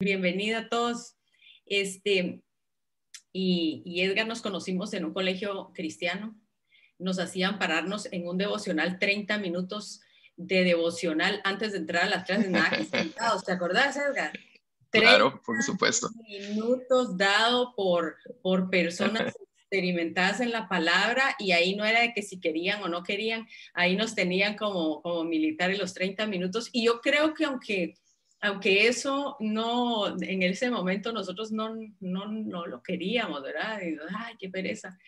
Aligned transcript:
Bienvenida 0.00 0.58
a 0.58 0.68
todos. 0.68 1.16
Este, 1.66 2.40
y, 3.32 3.82
y, 3.84 4.02
Edgar 4.02 4.28
nos 4.28 4.42
conocimos 4.42 4.94
en 4.94 5.04
un 5.04 5.12
colegio 5.12 5.72
cristiano. 5.74 6.40
Nos 7.00 7.18
hacían 7.18 7.58
pararnos 7.58 8.06
en 8.12 8.28
un 8.28 8.38
devocional 8.38 9.00
30 9.00 9.38
minutos 9.38 10.00
de 10.36 10.62
devocional 10.62 11.40
antes 11.42 11.72
de 11.72 11.78
entrar 11.78 12.04
a 12.04 12.10
las 12.10 12.24
clases. 12.24 12.48
Nada 12.48 12.70
¿Te 13.44 13.50
acordás, 13.50 13.96
Edgar? 13.96 14.38
Claro, 14.90 15.42
por 15.44 15.60
supuesto. 15.64 16.10
Minutos 16.28 17.16
dado 17.16 17.74
por, 17.74 18.18
por 18.40 18.70
personas 18.70 19.34
experimentadas 19.58 20.40
en 20.40 20.52
la 20.52 20.68
palabra 20.68 21.34
y 21.40 21.50
ahí 21.50 21.74
no 21.74 21.84
era 21.84 22.02
de 22.02 22.12
que 22.12 22.22
si 22.22 22.38
querían 22.38 22.80
o 22.84 22.88
no 22.88 23.02
querían, 23.02 23.48
ahí 23.74 23.96
nos 23.96 24.14
tenían 24.14 24.56
como, 24.56 25.02
como 25.02 25.24
militares 25.24 25.76
los 25.76 25.92
30 25.92 26.24
minutos. 26.28 26.68
Y 26.70 26.84
yo 26.84 27.00
creo 27.00 27.34
que 27.34 27.46
aunque 27.46 27.94
aunque 28.40 28.86
eso 28.86 29.36
no, 29.40 30.16
en 30.20 30.42
ese 30.42 30.70
momento 30.70 31.12
nosotros 31.12 31.50
no, 31.50 31.76
no, 32.00 32.66
lo 32.66 32.82
queríamos, 32.82 33.42
¿verdad? 33.42 33.80
ay, 33.80 34.34
qué 34.38 34.48
pereza. 34.48 34.98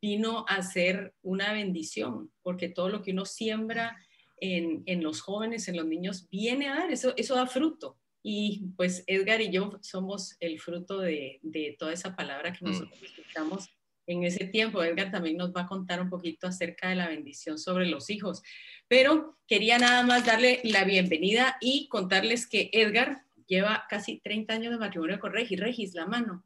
Vino 0.00 0.44
a 0.48 0.62
ser 0.62 1.14
una 1.22 1.52
bendición, 1.52 2.30
porque 2.42 2.68
todo 2.68 2.88
lo 2.90 3.02
que 3.02 3.12
uno 3.12 3.24
siembra 3.24 3.96
en, 4.38 5.02
los 5.02 5.20
jóvenes, 5.22 5.68
en 5.68 5.76
los 5.76 5.86
niños, 5.86 6.28
viene 6.30 6.68
a 6.68 6.76
dar, 6.76 6.90
eso, 6.90 7.14
eso 7.16 7.34
da 7.34 7.46
fruto. 7.46 7.98
Y 8.22 8.64
pues 8.76 9.04
Edgar 9.06 9.40
y 9.40 9.50
yo 9.50 9.78
somos 9.82 10.36
el 10.40 10.60
fruto 10.60 11.00
de, 11.00 11.40
toda 11.78 11.92
esa 11.92 12.14
palabra 12.14 12.52
que 12.52 12.64
mm. 12.64 12.68
nosotros 12.68 13.02
escuchamos 13.02 13.68
en 14.06 14.24
ese 14.24 14.46
tiempo. 14.46 14.82
Edgar 14.82 15.10
también 15.10 15.36
nos 15.36 15.52
va 15.52 15.62
a 15.62 15.66
contar 15.66 16.00
un 16.00 16.10
poquito 16.10 16.46
acerca 16.46 16.88
de 16.88 16.96
la 16.96 17.08
bendición 17.08 17.58
sobre 17.58 17.86
los 17.86 18.10
hijos. 18.10 18.42
Pero 18.88 19.36
quería 19.46 19.78
nada 19.78 20.02
más 20.02 20.24
darle 20.24 20.60
la 20.64 20.84
bienvenida 20.84 21.56
y 21.60 21.88
contarles 21.88 22.46
que 22.46 22.70
Edgar 22.72 23.24
lleva 23.46 23.84
casi 23.88 24.18
30 24.18 24.54
años 24.54 24.72
de 24.72 24.78
matrimonio 24.78 25.20
con 25.20 25.32
Regis. 25.32 25.60
Regis, 25.60 25.94
la 25.94 26.06
mano. 26.06 26.44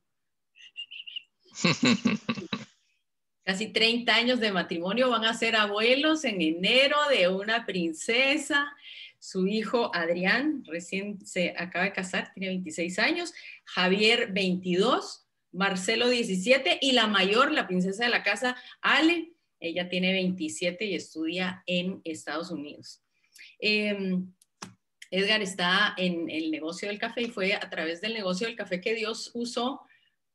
casi 3.45 3.69
30 3.69 4.15
años 4.15 4.41
de 4.41 4.53
matrimonio, 4.53 5.11
van 5.11 5.25
a 5.25 5.35
ser 5.35 5.57
abuelos 5.57 6.25
en 6.25 6.41
enero 6.41 6.97
de 7.11 7.29
una 7.29 7.67
princesa. 7.67 8.73
Su 9.19 9.47
hijo 9.47 9.91
Adrián 9.95 10.63
recién 10.67 11.25
se 11.27 11.55
acaba 11.59 11.85
de 11.85 11.93
casar, 11.93 12.33
tiene 12.33 12.49
26 12.49 12.99
años. 12.99 13.35
Javier, 13.65 14.33
22. 14.33 15.27
Marcelo 15.53 16.09
17 16.09 16.79
y 16.81 16.93
la 16.93 17.09
mayor, 17.09 17.51
la 17.51 17.67
princesa 17.67 18.05
de 18.05 18.11
la 18.11 18.23
casa, 18.23 18.57
Ale, 18.81 19.30
ella 19.61 19.89
tiene 19.89 20.13
27 20.13 20.85
y 20.87 20.95
estudia 20.95 21.63
en 21.67 22.01
Estados 22.05 22.51
Unidos. 22.51 23.03
Em, 23.59 24.33
Edgar 25.11 25.43
está 25.43 25.95
en 25.97 26.31
el 26.31 26.51
negocio 26.51 26.89
del 26.89 26.99
café 26.99 27.23
y 27.23 27.31
fue 27.31 27.55
a 27.55 27.69
través 27.69 28.01
del 28.01 28.15
negocio 28.15 28.47
del 28.47 28.57
café 28.57 28.81
que 28.81 28.95
Dios 28.95 29.31
usó 29.35 29.83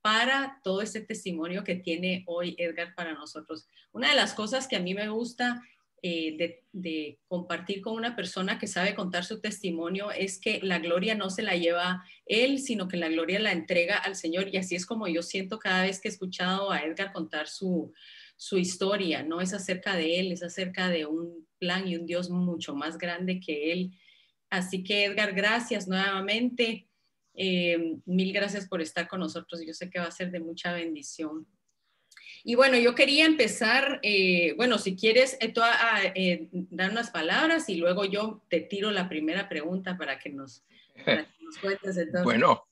para 0.02 0.60
todo 0.64 0.82
este 0.82 1.02
testimonio 1.02 1.64
que 1.64 1.76
tiene 1.76 2.24
hoy 2.28 2.56
Edgar 2.60 2.94
para 2.94 3.14
nosotros. 3.14 3.68
Una 3.92 4.10
de 4.10 4.16
las 4.16 4.34
cosas 4.34 4.68
que 4.68 4.76
a 4.76 4.80
mí 4.80 4.94
me 4.94 5.10
gusta 5.10 5.64
eh, 6.04 6.62
de, 6.72 7.20
compartir 7.28 7.82
con 7.82 7.96
una 7.96 8.16
persona 8.16 8.60
que 8.60 8.68
sabe 8.68 8.94
contar 8.94 9.26
su 9.26 9.42
testimonio 9.42 10.12
es 10.12 10.40
que 10.40 10.60
la 10.62 10.78
gloria 10.78 11.16
no 11.16 11.32
se 11.32 11.42
la 11.42 11.56
lleva 11.56 12.04
él, 12.28 12.60
sino 12.60 12.88
que 12.88 12.98
la 12.98 13.10
gloria 13.10 13.40
la 13.40 13.54
entrega 13.54 13.98
al 13.98 14.16
Señor. 14.16 14.50
Y 14.54 14.58
así 14.58 14.76
es 14.76 14.86
como 14.86 15.08
yo 15.08 15.24
siento 15.24 15.58
cada 15.58 15.82
vez 15.82 16.00
que 16.00 16.10
he 16.10 16.12
escuchado 16.12 16.72
a 16.72 16.82
Edgar 16.84 17.12
contar 17.12 17.48
su, 17.48 17.92
historia, 18.58 19.24
no 19.24 19.42
es 19.42 19.54
acerca 19.54 19.96
de 19.96 20.20
él, 20.20 20.32
es 20.32 20.44
acerca 20.44 20.90
de 20.90 21.06
un 21.06 21.48
plan 21.58 21.88
y 21.88 21.96
un 21.96 22.06
Dios 22.06 22.30
mucho 22.30 22.76
más 22.76 22.98
grande 22.98 23.40
que 23.40 23.72
él. 23.72 23.92
Así 24.50 24.84
que 24.84 25.06
Edgar, 25.06 25.34
gracias 25.34 25.88
nuevamente. 25.88 26.88
Eh, 27.34 27.98
mil 28.06 28.34
gracias 28.34 28.68
por 28.68 28.82
estar 28.82 29.08
con 29.08 29.20
nosotros. 29.20 29.62
Yo 29.66 29.74
sé 29.74 29.90
que 29.90 30.00
va 30.00 30.06
a 30.06 30.12
ser 30.12 30.32
de 30.32 30.40
mucha 30.40 30.74
bendición. 30.74 31.48
Y 32.48 32.54
bueno, 32.54 32.78
yo 32.78 32.94
quería 32.94 33.26
empezar, 33.26 34.00
eh, 34.04 34.54
bueno, 34.56 34.78
si 34.78 34.96
quieres 34.96 35.36
eh, 35.42 35.52
eh, 36.14 36.48
dar 36.52 36.92
unas 36.92 37.10
palabras 37.10 37.68
y 37.70 37.76
luego 37.78 38.06
yo 38.06 38.44
te 38.50 38.62
tiro 38.62 38.92
la 38.92 39.10
primera 39.10 39.50
pregunta 39.50 39.98
para 39.98 40.20
que 40.20 40.30
nos, 40.30 40.64
cuentes. 41.60 41.98
Bueno, 42.24 42.68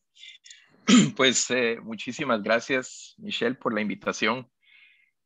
pues 1.15 1.47
muchísimas 1.81 2.43
gracias, 2.43 3.15
Michelle, 3.17 3.55
por 3.55 3.73
la 3.73 3.81
invitación. 3.81 4.47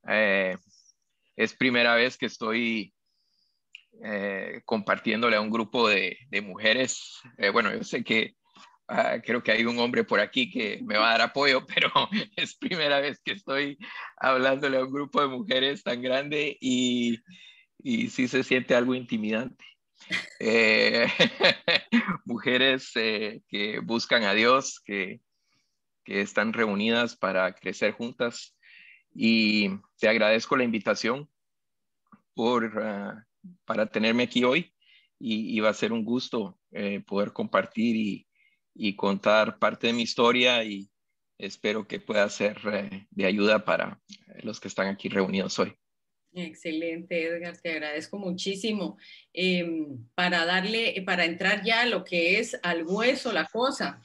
Es 0.06 1.54
primera 1.56 1.96
vez 1.96 2.18
que 2.18 2.28
estoy 2.28 2.94
compartiéndole 4.66 5.36
a 5.36 5.42
un 5.42 5.50
grupo 5.50 5.90
de, 5.90 6.18
mujeres. 6.44 7.20
bueno, 7.52 7.74
yo 7.74 7.84
sé 7.84 8.04
que 8.04 8.36
Ah, 8.90 9.20
creo 9.22 9.44
que 9.44 9.52
hay 9.52 9.66
un 9.66 9.78
hombre 9.80 10.06
por 10.06 10.22
aquí 10.22 10.50
que 10.50 10.80
me 10.82 10.98
va 10.98 11.10
a 11.10 11.12
dar 11.12 11.22
apoyo, 11.22 11.66
pero 11.68 11.92
es 12.38 12.56
primera 12.56 13.00
vez 13.00 13.20
que 13.24 13.34
estoy 13.34 13.78
hablándole 14.16 14.78
a 14.78 14.86
un 14.86 14.92
grupo 14.92 15.22
de 15.22 15.28
mujeres 15.28 15.84
tan 15.84 16.02
grande 16.02 16.58
y, 16.62 17.20
y 17.80 18.10
sí 18.10 18.28
se 18.28 18.44
siente 18.44 18.76
algo 18.76 18.96
intimidante. 18.96 19.66
Eh, 20.40 21.08
mujeres 22.26 22.92
eh, 22.96 23.42
que 23.50 23.80
buscan 23.80 24.24
a 24.24 24.34
Dios, 24.34 24.80
que, 24.86 25.20
que, 26.06 26.22
están 26.22 26.54
reunidas 26.54 27.18
para 27.18 27.54
crecer 27.54 27.92
juntas. 27.92 28.56
Y 29.20 29.72
te 30.00 30.08
agradezco 30.08 30.56
la 30.56 30.64
invitación 30.64 31.28
por, 32.36 32.72
ah, 32.80 33.26
para 33.66 33.88
tenerme 33.88 34.24
aquí 34.24 34.44
hoy 34.44 34.72
y, 35.20 35.60
va 35.60 35.70
a 35.70 35.74
ser 35.74 35.92
un 35.92 36.06
gusto 36.06 36.60
eh, 36.72 37.00
poder 37.00 37.34
compartir 37.34 37.96
y, 37.96 38.28
y 38.76 38.96
contar 38.96 39.58
parte 39.58 39.88
de 39.88 39.94
mi 39.94 40.04
historia 40.04 40.64
y 40.64 40.88
espero 41.40 41.88
que 41.88 42.00
pueda 42.00 42.30
ser 42.30 42.60
eh, 42.72 43.08
de 43.10 43.26
ayuda 43.26 43.66
para 43.66 44.00
los 44.44 44.60
que 44.60 44.68
están 44.68 44.88
aquí 44.88 45.10
reunidos 45.10 45.58
hoy. 45.58 45.74
Excelente, 46.34 47.24
Edgar, 47.24 47.58
te 47.58 47.72
agradezco 47.72 48.20
muchísimo. 48.20 48.98
Em, 49.34 50.08
para 50.14 50.46
darle, 50.46 51.02
para 51.04 51.26
entrar 51.26 51.64
ya 51.64 51.82
a 51.82 51.86
lo 51.88 52.04
que 52.04 52.38
es 52.38 52.60
al 52.62 52.86
hueso 52.86 53.34
la 53.34 53.46
cosa, 53.46 54.00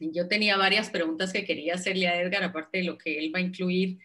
yo 0.00 0.26
tenía 0.26 0.56
varias 0.56 0.90
preguntas 0.90 1.32
que 1.32 1.44
quería 1.44 1.74
hacerle 1.74 2.08
a 2.08 2.20
Edgar, 2.20 2.42
aparte 2.42 2.78
de 2.78 2.84
lo 2.84 2.98
que 2.98 3.20
él 3.20 3.32
va 3.32 3.38
a 3.38 3.42
incluir, 3.42 3.98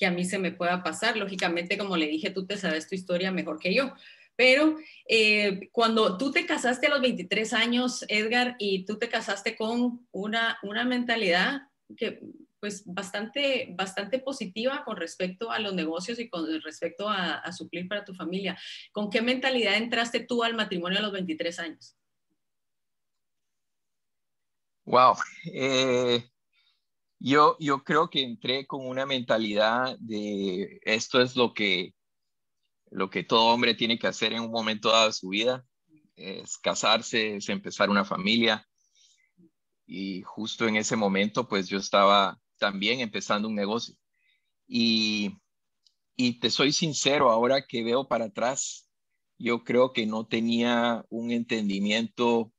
que 0.00 0.06
a 0.06 0.10
mí 0.10 0.24
se 0.24 0.38
me 0.38 0.50
pueda 0.50 0.82
pasar. 0.82 1.18
Lógicamente, 1.18 1.76
como 1.76 1.98
le 1.98 2.06
dije, 2.06 2.30
tú 2.30 2.46
te 2.46 2.56
sabes 2.56 2.88
tu 2.88 2.94
historia 2.94 3.30
mejor 3.30 3.58
que 3.58 3.74
yo, 3.74 3.92
pero 4.34 4.78
eh, 5.06 5.68
cuando 5.72 6.16
tú 6.16 6.32
te 6.32 6.46
casaste 6.46 6.86
a 6.86 6.90
los 6.90 7.02
23 7.02 7.52
años, 7.52 8.06
Edgar, 8.08 8.56
y 8.58 8.86
tú 8.86 8.98
te 8.98 9.10
casaste 9.10 9.56
con 9.56 10.06
una, 10.10 10.58
una 10.62 10.84
mentalidad 10.84 11.68
que 11.98 12.20
pues 12.60 12.82
bastante, 12.86 13.74
bastante 13.76 14.18
positiva 14.18 14.82
con 14.84 14.96
respecto 14.96 15.50
a 15.50 15.58
los 15.58 15.74
negocios 15.74 16.18
y 16.18 16.28
con 16.28 16.46
respecto 16.62 17.08
a, 17.08 17.50
suplir 17.52 17.88
para 17.88 18.04
tu 18.04 18.14
familia. 18.14 18.58
¿Con 18.92 19.10
qué 19.10 19.22
mentalidad 19.22 19.76
entraste 19.76 20.20
tú 20.20 20.42
al 20.42 20.54
matrimonio 20.54 20.98
a 20.98 21.02
los 21.02 21.12
23 21.12 21.58
años? 21.58 21.96
Wow. 24.84 25.14
Yo, 27.20 27.56
yo 27.60 27.84
creo 27.84 28.08
que 28.10 28.22
entré 28.22 28.66
con 28.66 28.86
una 28.86 29.06
mentalidad 29.06 29.96
de 30.00 30.80
esto 30.84 31.20
es 31.20 31.36
lo 31.36 31.52
que 31.52 31.94
lo 32.90 33.08
que 33.08 33.22
todo 33.22 33.52
hombre 33.54 33.74
tiene 33.74 33.98
que 33.98 34.08
hacer 34.08 34.32
en 34.32 34.40
un 34.40 34.50
momento 34.50 34.90
dado 34.90 35.06
de 35.06 35.12
su 35.12 35.28
vida, 35.28 35.64
es 36.16 36.58
casarse, 36.58 37.36
es 37.36 37.48
empezar 37.48 37.88
una 37.88 38.04
familia. 38.04 38.66
Y 39.86 40.22
justo 40.22 40.66
en 40.66 40.76
ese 40.76 40.96
momento, 40.96 41.46
pues 41.46 41.68
yo 41.68 41.78
estaba 41.78 42.38
también 42.58 43.00
empezando 43.00 43.48
un 43.48 43.54
negocio. 43.54 43.94
Y, 44.66 45.36
y 46.16 46.40
te 46.40 46.50
soy 46.50 46.72
sincero, 46.72 47.30
ahora 47.30 47.64
que 47.64 47.84
veo 47.84 48.08
para 48.08 48.26
atrás, 48.26 48.88
yo 49.38 49.62
creo 49.62 49.92
que 49.92 50.06
no 50.06 50.26
tenía 50.26 51.04
un 51.08 51.30
entendimiento 51.30 52.52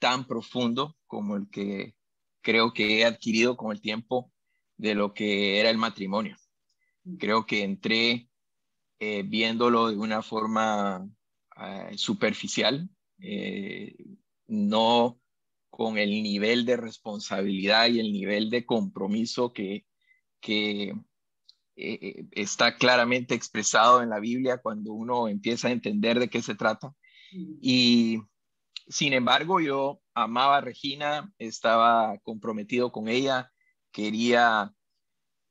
tan 0.00 0.26
profundo 0.26 0.96
como 1.06 1.36
el 1.36 1.48
que 1.48 1.94
creo 2.46 2.72
que 2.72 3.00
he 3.00 3.04
adquirido 3.04 3.56
con 3.56 3.72
el 3.72 3.80
tiempo 3.80 4.30
de 4.76 4.94
lo 4.94 5.12
que 5.14 5.58
era 5.58 5.68
el 5.68 5.78
matrimonio. 5.78 6.36
Creo 7.18 7.44
que 7.44 7.64
entré 7.64 8.28
eh, 9.00 9.24
viéndolo 9.24 9.88
de 9.88 9.96
una 9.96 10.22
forma 10.22 11.08
ah, 11.56 11.90
superficial, 11.96 12.88
eh, 13.18 13.96
no 14.46 15.18
con 15.70 15.98
el 15.98 16.22
nivel 16.22 16.64
de 16.64 16.76
responsabilidad 16.76 17.88
y 17.88 17.98
el 17.98 18.12
nivel 18.12 18.48
de 18.48 18.64
compromiso 18.64 19.52
que, 19.52 19.84
que 20.40 20.94
eh, 21.74 22.26
está 22.30 22.76
claramente 22.76 23.34
expresado 23.34 24.04
en 24.04 24.10
la 24.10 24.20
Biblia 24.20 24.58
cuando 24.58 24.92
uno 24.92 25.26
empieza 25.26 25.66
a 25.66 25.72
entender 25.72 26.20
de 26.20 26.28
qué 26.28 26.42
se 26.42 26.54
trata. 26.54 26.94
Y 27.32 28.20
sin 28.88 29.12
embargo, 29.12 29.60
yo 29.60 30.00
amaba 30.14 30.58
a 30.58 30.60
Regina, 30.60 31.32
estaba 31.38 32.18
comprometido 32.18 32.92
con 32.92 33.08
ella, 33.08 33.52
quería 33.92 34.72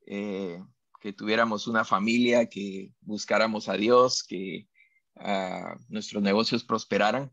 que 0.05 1.13
tuviéramos 1.15 1.67
una 1.67 1.83
familia, 1.83 2.47
que 2.47 2.91
buscáramos 3.01 3.69
a 3.69 3.73
Dios, 3.73 4.23
que 4.23 4.67
ah, 5.15 5.75
nuestros 5.89 6.21
negocios 6.21 6.63
prosperaran. 6.63 7.31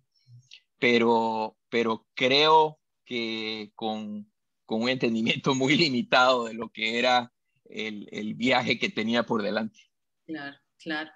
Pero, 0.78 1.56
pero 1.68 2.06
creo 2.14 2.80
que 3.04 3.72
con 3.74 4.32
con 4.72 4.82
un 4.82 4.88
entendimiento 4.88 5.54
muy 5.54 5.76
limitado 5.76 6.46
de 6.46 6.54
lo 6.54 6.70
que 6.70 6.98
era 6.98 7.30
el, 7.66 8.08
el 8.10 8.34
viaje 8.34 8.78
que 8.78 8.88
tenía 8.88 9.24
por 9.24 9.42
delante. 9.42 9.80
Claro, 10.26 10.56
claro. 10.82 11.10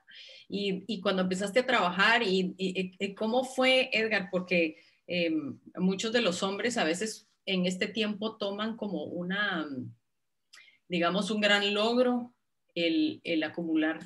Y, 0.48 0.84
y 0.86 1.00
cuando 1.00 1.22
empezaste 1.22 1.60
a 1.60 1.66
trabajar, 1.66 2.22
y, 2.22 2.54
y 2.58 3.14
¿cómo 3.14 3.44
fue, 3.44 3.90
Edgar? 3.92 4.28
Porque 4.30 4.76
em, 5.06 5.58
muchos 5.76 6.12
de 6.12 6.20
los 6.20 6.42
hombres 6.42 6.76
a 6.76 6.84
veces 6.84 7.28
en 7.46 7.66
este 7.66 7.86
tiempo 7.86 8.36
toman 8.36 8.76
como 8.76 9.04
una, 9.04 9.66
digamos, 10.88 11.30
un 11.30 11.40
gran 11.40 11.74
logro 11.74 12.34
el, 12.74 13.20
el 13.24 13.42
acumular 13.42 14.00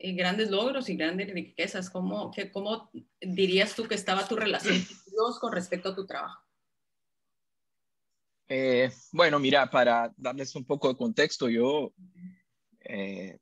eh, 0.00 0.12
grandes 0.12 0.50
logros 0.50 0.88
y 0.88 0.96
grandes 0.96 1.32
riquezas. 1.32 1.90
¿Cómo, 1.90 2.30
que, 2.30 2.50
¿Cómo 2.50 2.90
dirías 3.20 3.74
tú 3.74 3.88
que 3.88 3.96
estaba 3.96 4.28
tu 4.28 4.36
relación 4.36 4.76
con 4.76 4.96
Dios 5.12 5.38
con 5.40 5.52
respecto 5.52 5.90
a 5.90 5.94
tu 5.94 6.06
trabajo? 6.06 6.42
Eh, 8.48 8.90
bueno, 9.12 9.38
mira, 9.38 9.68
para 9.68 10.12
darles 10.16 10.54
un 10.54 10.64
poco 10.64 10.88
de 10.88 10.96
contexto, 10.96 11.48
yo 11.48 11.92
eh, 12.80 13.38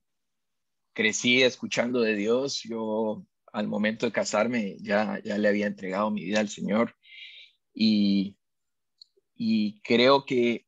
crecí 0.97 1.43
escuchando 1.43 2.01
de 2.01 2.17
Dios. 2.17 2.63
Yo 2.63 3.25
al 3.53 3.69
momento 3.69 4.07
de 4.07 4.13
casarme 4.13 4.79
ya, 4.81 5.21
ya 5.23 5.37
le 5.37 5.49
había 5.49 5.67
entregado 5.67 6.11
mi 6.11 6.25
vida 6.25 6.41
al 6.41 6.49
Señor. 6.49 6.97
Y, 7.75 8.39
y 9.35 9.81
creo 9.83 10.25
que 10.25 10.67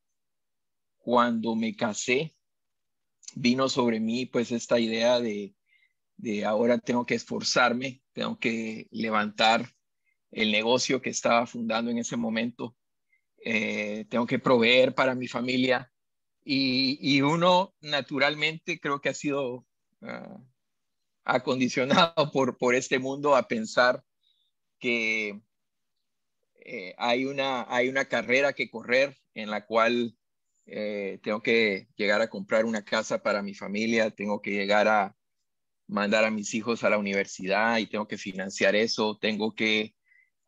cuando 0.99 1.57
me 1.57 1.75
casé 1.75 2.37
vino 3.35 3.69
sobre 3.71 4.01
mí 4.01 4.27
pues 4.27 4.53
esta 4.53 4.79
idea 4.79 5.19
de, 5.19 5.55
de 6.19 6.45
ahora 6.45 6.79
tengo 6.79 7.07
que 7.07 7.15
esforzarme, 7.15 8.03
tengo 8.13 8.39
que 8.39 8.87
levantar 8.91 9.73
el 10.31 10.53
negocio 10.53 11.01
que 11.01 11.11
estaba 11.11 11.47
fundando 11.47 11.91
en 11.91 11.99
ese 11.99 12.19
momento. 12.19 12.77
Eh, 13.43 14.05
tengo 14.11 14.27
que 14.27 14.39
proveer 14.39 14.95
para 14.95 15.15
mi 15.15 15.27
familia. 15.27 15.91
Y, 16.45 17.21
uno 17.21 17.75
naturalmente 17.81 18.81
creo 18.81 19.01
que 19.01 19.11
ha 19.11 19.15
sido 19.15 19.67
ah, 20.03 20.39
acondicionado 21.25 22.15
por, 22.33 22.57
por 22.59 22.75
este 22.75 22.99
mundo 22.99 23.37
a 23.37 23.47
pensar 23.47 24.03
que 24.79 25.41
eh, 26.55 26.95
hay, 26.99 27.25
una, 27.25 27.67
hay 27.69 27.89
una 27.89 28.05
carrera 28.07 28.53
que 28.53 28.71
correr 28.71 29.17
en 29.35 29.51
la 29.51 29.67
cual 29.67 30.17
eh, 30.67 31.19
tengo 31.23 31.43
que 31.43 31.89
llegar 31.97 32.21
a 32.21 32.29
comprar 32.29 32.65
una 32.65 32.85
casa 32.85 33.23
para 33.23 33.43
mi 33.43 33.55
familia, 33.55 34.11
tengo 34.11 34.43
que 34.43 34.51
llegar 34.51 34.87
a 34.87 35.17
mandar 35.87 36.25
a 36.25 36.31
mis 36.31 36.53
hijos 36.55 36.85
a 36.85 36.91
la 36.91 36.99
universidad 36.99 37.79
y 37.79 37.87
tengo 37.87 38.07
que 38.07 38.19
financiar 38.19 38.77
eso, 38.77 39.17
tengo 39.19 39.55
que 39.55 39.95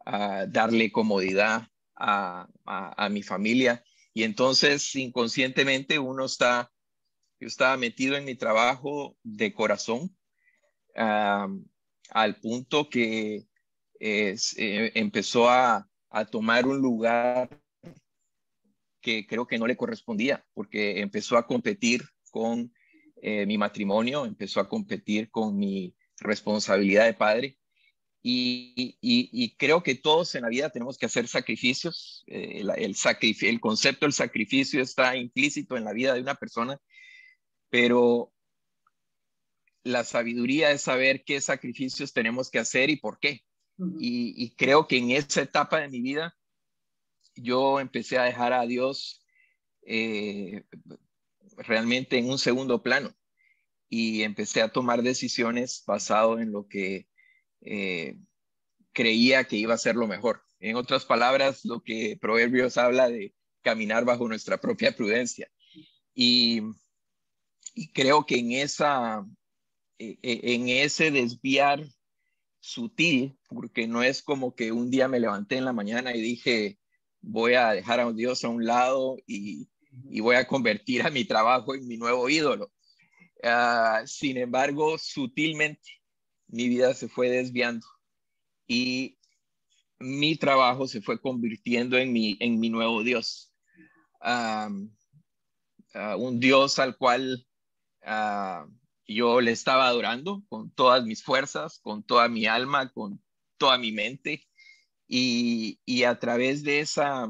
ah, 0.05 0.45
darle 0.47 0.93
comodidad 0.93 1.69
a, 1.97 2.49
mi 3.11 3.23
familia. 3.23 3.83
Y 4.13 4.25
entonces 4.25 4.95
inconscientemente 4.97 5.99
uno 5.99 6.25
está, 6.25 6.71
yo 7.41 7.49
estaba 7.49 7.77
metido 7.77 8.17
en 8.17 8.25
mi 8.25 8.35
trabajo 8.35 9.17
de 9.23 9.53
corazón 9.53 10.15
al 10.95 12.37
punto 12.41 12.89
que 12.89 13.47
es, 14.01 14.55
eh, 14.59 14.93
empezó 14.95 15.49
a, 15.49 15.87
tomar 16.33 16.67
un 16.67 16.79
lugar 16.79 17.49
que 19.01 19.29
creo 19.29 19.47
que 19.47 19.59
no 19.61 19.69
le 19.69 19.77
correspondía, 19.77 20.45
porque 20.55 21.01
empezó 21.01 21.37
a 21.37 21.47
competir 21.47 22.03
con 22.33 22.75
eh, 23.23 23.47
mi 23.47 23.57
matrimonio, 23.57 24.27
empezó 24.27 24.59
a 24.59 24.69
competir 24.69 25.31
con 25.31 25.57
mi 25.57 25.95
responsabilidad 26.19 27.05
de 27.05 27.15
padre 27.15 27.59
y, 28.23 29.55
creo 29.57 29.83
que 29.85 29.95
todos 29.95 30.35
en 30.35 30.43
la 30.43 30.49
vida 30.49 30.71
tenemos 30.71 30.99
que 30.99 31.07
hacer 31.07 31.29
sacrificios. 31.29 32.25
Eh, 32.27 32.61
el, 32.61 32.97
el 33.41 33.61
concepto 33.61 34.05
del 34.05 34.13
sacrificio 34.13 34.83
está 34.83 35.17
implícito 35.17 35.77
en 35.77 35.85
la 35.85 35.93
vida 35.93 36.15
de 36.15 36.21
una 36.21 36.35
persona, 36.35 36.81
pero 37.71 38.33
la 39.83 40.05
sabiduría 40.05 40.71
es 40.71 40.83
saber 40.83 41.25
qué 41.25 41.41
sacrificios 41.41 42.13
tenemos 42.13 42.51
que 42.51 42.59
hacer 42.59 42.91
y 42.91 42.97
por 42.97 43.19
qué. 43.19 43.45
y, 43.99 44.55
creo 44.57 44.87
que 44.87 44.99
en 44.99 45.11
esa 45.11 45.41
etapa 45.41 45.81
de 45.81 45.89
mi 45.89 46.03
vida 46.03 46.37
yo 47.35 47.81
empecé 47.81 48.19
a 48.19 48.25
dejar 48.25 48.53
a 48.53 48.67
Dios 48.67 49.25
eh, 49.83 50.65
realmente 51.57 52.19
en 52.19 52.29
un 52.29 52.39
segundo 52.39 52.83
plano 52.83 53.15
y 53.89 54.23
empecé 54.23 54.63
a 54.63 54.71
tomar 54.71 55.03
decisiones 55.03 55.83
basado 55.87 56.39
en 56.39 56.53
lo 56.53 56.69
que 56.69 57.09
eh, 57.63 58.17
creía 58.93 59.45
que 59.45 59.57
iba 59.57 59.75
a 59.75 59.79
ser 59.79 59.97
lo 59.97 60.07
mejor. 60.07 60.43
En 60.61 60.77
otras 60.77 61.05
palabras, 61.05 61.65
lo 61.65 61.83
que 61.83 62.19
Proverbios 62.21 62.77
habla 62.77 63.09
de 63.09 63.35
caminar 63.63 64.05
bajo 64.05 64.29
nuestra 64.29 64.61
propia 64.61 64.95
prudencia. 64.95 65.51
Y, 66.15 66.63
creo 67.95 68.27
que 68.27 68.39
en, 68.39 68.53
esa, 68.53 69.27
e, 69.99 70.19
e, 70.23 70.55
en 70.55 70.69
ese 70.69 71.11
desviar 71.11 71.85
sutil, 72.61 73.39
porque 73.49 73.87
no 73.87 74.03
es 74.03 74.23
como 74.23 74.55
que 74.55 74.73
un 74.73 74.91
día 74.91 75.09
me 75.09 75.21
levanté 75.21 75.57
en 75.57 75.65
la 75.65 75.73
mañana 75.73 76.15
y 76.15 76.21
dije, 76.21 76.79
voy 77.21 77.55
a 77.55 77.71
dejar 77.71 78.01
a 78.01 78.13
Dios 78.13 78.45
a 78.45 78.49
un 78.49 78.65
lado 78.65 79.17
y, 79.27 79.69
voy 80.21 80.37
a 80.37 80.47
convertir 80.47 81.03
a 81.03 81.11
mi 81.11 81.25
trabajo 81.25 81.75
en 81.75 81.87
mi 81.89 81.97
nuevo 81.97 82.29
ídolo. 82.29 82.71
Ah, 83.43 84.03
sin 84.07 84.37
embargo, 84.37 84.97
sutilmente 84.99 86.01
mi 86.47 86.69
vida 86.69 86.95
se 86.95 87.09
fue 87.09 87.29
desviando 87.29 87.87
y 88.67 89.19
mi 89.99 90.37
trabajo 90.37 90.87
se 90.87 91.01
fue 91.01 91.21
convirtiendo 91.21 91.99
en 91.99 92.13
mi, 92.13 92.37
en 92.41 92.61
mi 92.61 92.71
nuevo 92.71 93.03
Dios. 93.03 93.53
un 96.17 96.41
Dios 96.41 96.79
al 96.79 96.97
cual 96.97 97.47
ah, 98.03 98.67
yo 99.07 99.41
le 99.41 99.53
estaba 99.53 99.89
adorando 99.89 100.43
con 100.49 100.71
todas 100.71 101.05
mis 101.05 101.23
fuerzas, 101.23 101.79
con 101.81 102.03
toda 102.03 102.29
mi 102.29 102.47
alma, 102.47 102.93
con 102.93 103.23
toda 103.59 103.79
mi 103.79 103.93
mente. 103.93 104.47
Y, 105.09 105.79
a 106.05 106.19
través 106.21 106.63
de, 106.63 106.81
esa, 106.81 107.29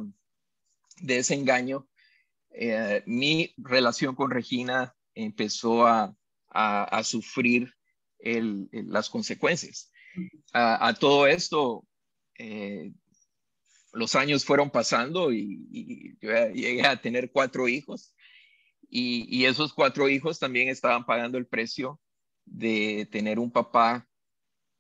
de 1.01 1.19
ese 1.19 1.35
engaño, 1.35 1.89
eh, 2.51 3.03
mi 3.07 3.55
relación 3.57 4.15
con 4.15 4.31
Regina 4.31 4.95
empezó 5.15 5.87
a, 5.87 6.15
a 6.51 7.03
sufrir 7.05 7.75
las 8.23 9.09
consecuencias. 9.09 9.91
A, 10.53 10.95
todo 10.99 11.27
esto, 11.27 11.87
eh, 12.39 12.93
los 13.93 14.15
años 14.15 14.45
fueron 14.45 14.71
pasando 14.71 15.33
y, 15.33 16.17
yo 16.21 16.31
llegué 16.53 16.87
a 16.87 17.01
tener 17.01 17.31
cuatro 17.31 17.69
hijos 17.69 18.15
y, 18.91 19.45
esos 19.45 19.73
cuatro 19.73 20.09
hijos 20.09 20.39
también 20.39 20.69
estaban 20.69 21.07
pagando 21.07 21.39
el 21.39 21.47
precio 21.47 22.01
de 22.45 23.09
tener 23.11 23.39
un 23.39 23.53
papá 23.53 24.09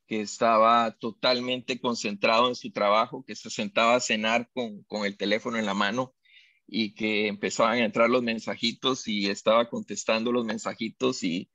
que 0.06 0.20
estaba 0.20 0.92
totalmente 0.98 1.80
concentrado 1.80 2.48
en 2.48 2.56
su 2.56 2.72
trabajo, 2.72 3.24
que 3.24 3.36
se 3.36 3.50
sentaba 3.50 3.94
a 3.94 4.00
cenar 4.00 4.50
con, 4.52 4.82
con 4.84 5.06
el 5.06 5.16
teléfono 5.16 5.56
en 5.58 5.66
la 5.66 5.74
mano 5.74 6.14
y 6.66 6.94
que 6.94 7.28
empezaban 7.28 7.78
a 7.78 7.84
entrar 7.84 8.10
los 8.10 8.22
mensajitos 8.22 9.06
y 9.08 9.28
estaba 9.28 9.68
contestando 9.68 10.32
los 10.32 10.44
mensajitos 10.44 11.22
y 11.22 11.50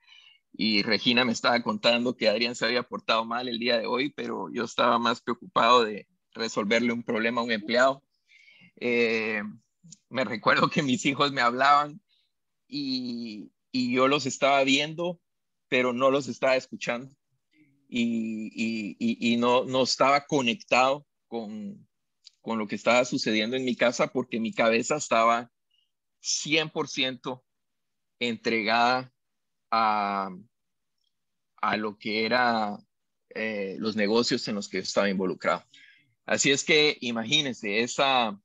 y 0.58 0.84
Regina 0.84 1.26
me 1.26 1.34
estaba 1.34 1.62
contando 1.62 2.16
que 2.16 2.30
Adrián 2.30 2.56
se 2.56 2.66
había 2.66 2.84
portado 2.84 3.26
mal 3.26 3.48
el 3.48 3.60
día 3.60 3.78
de 3.78 3.88
hoy, 3.88 4.12
pero 4.12 4.50
yo 4.52 4.64
estaba 4.64 4.98
más 5.00 5.22
preocupado 5.22 5.84
de 5.84 6.08
resolverle 6.34 6.94
un 6.94 7.04
problema 7.04 7.42
a 7.42 7.44
un 7.44 7.52
empleado. 7.52 8.04
Eh, 8.78 9.44
me 10.10 10.24
recuerdo 10.24 10.70
que 10.70 10.82
mis 10.84 11.06
hijos 11.06 11.34
me 11.34 11.42
hablaban 11.42 12.02
y, 12.68 13.52
yo 13.74 14.08
los 14.08 14.26
estaba 14.26 14.64
viendo, 14.64 15.20
pero 15.68 15.92
no 15.92 16.10
los 16.10 16.28
estaba 16.28 16.56
escuchando 16.56 17.14
y, 17.90 19.36
no, 19.38 19.66
no 19.66 19.84
estaba 19.84 20.26
conectado 20.26 21.06
con, 21.28 21.88
con 22.42 22.58
lo 22.58 22.68
que 22.68 22.76
estaba 22.76 23.04
sucediendo 23.06 23.58
en 23.58 23.66
mi 23.66 23.76
casa 23.76 24.08
porque 24.08 24.40
mi 24.40 24.54
cabeza 24.54 24.96
estaba 24.96 25.52
100% 26.22 27.44
entregada 28.20 29.12
a, 29.72 30.30
lo 31.78 31.98
que 31.98 32.26
era 32.26 32.78
eh, 33.30 33.76
los 33.80 33.96
negocios 33.96 34.48
en 34.48 34.56
los 34.56 34.70
que 34.70 34.80
estaba 34.80 35.10
involucrado. 35.10 35.66
Así 36.26 36.52
es 36.52 36.64
que 36.64 36.98
imagínense 37.02 37.82
esa 37.82 38.40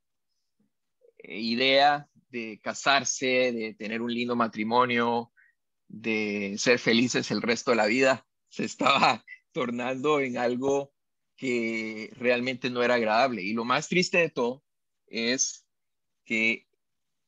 idea 1.23 2.10
de 2.30 2.60
casarse, 2.62 3.52
de 3.52 3.75
tener 3.75 4.02
un 4.02 4.12
lindo 4.12 4.37
matrimonio, 4.37 5.32
de 5.88 6.54
ser 6.58 6.78
felices 6.78 7.30
el 7.30 7.42
resto 7.42 7.72
de 7.72 7.76
la 7.76 7.87
vida, 7.87 8.26
se 8.49 8.64
estaba 8.64 9.25
tornando 9.52 10.20
en 10.20 10.38
algo 10.38 10.92
que 11.37 12.12
realmente 12.16 12.70
no 12.70 12.82
era 12.82 12.94
agradable. 12.94 13.42
Y 13.42 13.54
lo 13.54 13.64
más 13.64 13.88
triste 13.88 14.18
de 14.18 14.30
todo 14.30 14.62
es 15.06 15.66
que 16.25 16.68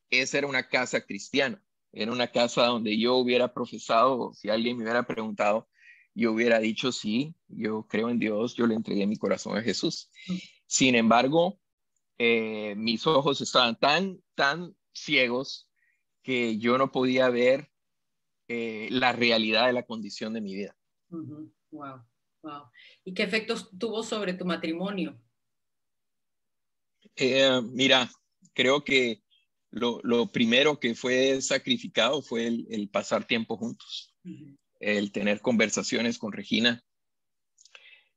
esa 0.09 0.37
era 0.37 0.47
una 0.47 0.67
casa 0.69 1.01
cristiana. 1.01 1.63
Era 1.91 2.11
una 2.11 2.31
casa 2.31 2.65
donde 2.65 2.97
yo 2.97 3.15
hubiera 3.15 3.53
profesado, 3.53 4.33
si 4.33 4.49
alguien 4.49 4.77
me 4.77 4.83
hubiera 4.83 5.03
preguntado, 5.03 5.67
yo 6.15 6.31
hubiera 6.31 6.59
dicho, 6.59 6.91
sí, 6.91 7.35
yo 7.47 7.87
creo 7.87 8.09
en 8.09 8.19
Dios, 8.19 8.55
yo 8.55 8.67
le 8.67 8.75
entregué 8.75 9.05
mi 9.07 9.17
corazón 9.17 9.57
a 9.57 9.61
Jesús. 9.61 10.09
Sin 10.67 10.95
embargo, 10.95 11.59
eh, 12.17 12.75
mis 12.77 13.05
ojos 13.07 13.41
estaban 13.41 13.79
tan, 13.79 14.21
tan 14.35 14.75
ciegos 14.93 15.69
que 16.21 16.57
yo 16.57 16.77
no 16.77 16.91
podía 16.91 17.29
ver 17.29 17.69
eh, 18.47 18.87
la 18.91 19.11
realidad 19.11 19.67
de 19.67 19.73
la 19.73 19.85
condición 19.85 20.33
de 20.33 20.41
mi 20.41 20.55
vida. 20.55 20.75
Wow, 21.09 22.03
wow. 22.41 22.63
¿Y 23.03 23.13
qué 23.13 23.23
efectos 23.23 23.69
tuvo 23.77 24.03
sobre 24.03 24.33
tu 24.33 24.45
matrimonio? 24.45 25.19
Eh, 27.15 27.61
mira, 27.71 28.09
creo 28.53 28.83
que 28.83 29.23
lo, 29.71 30.27
primero 30.27 30.79
que 30.79 30.95
fue 30.95 31.41
sacrificado 31.41 32.21
fue 32.21 32.47
el, 32.47 32.89
pasar 32.89 33.25
tiempo 33.25 33.57
juntos, 33.57 34.13
el 34.79 35.11
tener 35.11 35.41
conversaciones 35.41 36.17
con 36.17 36.31
Regina. 36.31 36.83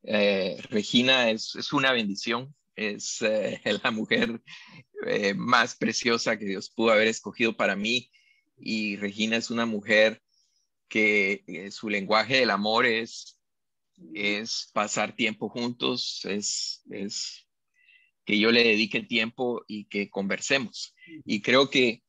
Eh, 0.02 0.60
Regina 0.70 1.30
es, 1.30 1.56
es, 1.56 1.72
una 1.72 1.92
bendición, 1.92 2.54
es 2.76 3.20
la 3.82 3.90
mujer 3.90 4.40
más 5.36 5.76
preciosa 5.76 6.38
que 6.38 6.44
Dios 6.46 6.70
pudo 6.70 6.92
haber 6.92 7.08
escogido 7.08 7.56
para 7.56 7.76
mí 7.76 8.10
y 8.58 8.96
Regina 8.96 9.36
es 9.36 9.50
una 9.50 9.66
mujer 9.66 10.22
que 10.88 11.44
eh, 11.46 11.70
su 11.70 11.88
lenguaje 11.88 12.38
del 12.38 12.50
amor 12.50 12.86
es, 12.86 13.40
es 14.14 14.70
pasar 14.72 15.14
tiempo 15.14 15.48
juntos, 15.48 16.24
es, 16.24 16.82
es 16.90 17.46
que 18.24 18.38
yo 18.38 18.50
le 18.50 18.64
dedique 18.64 19.02
tiempo 19.02 19.64
y 19.66 19.86
que 19.86 20.10
conversemos. 20.10 20.94
Y 21.24 21.42
creo 21.42 21.70
que 21.70 22.02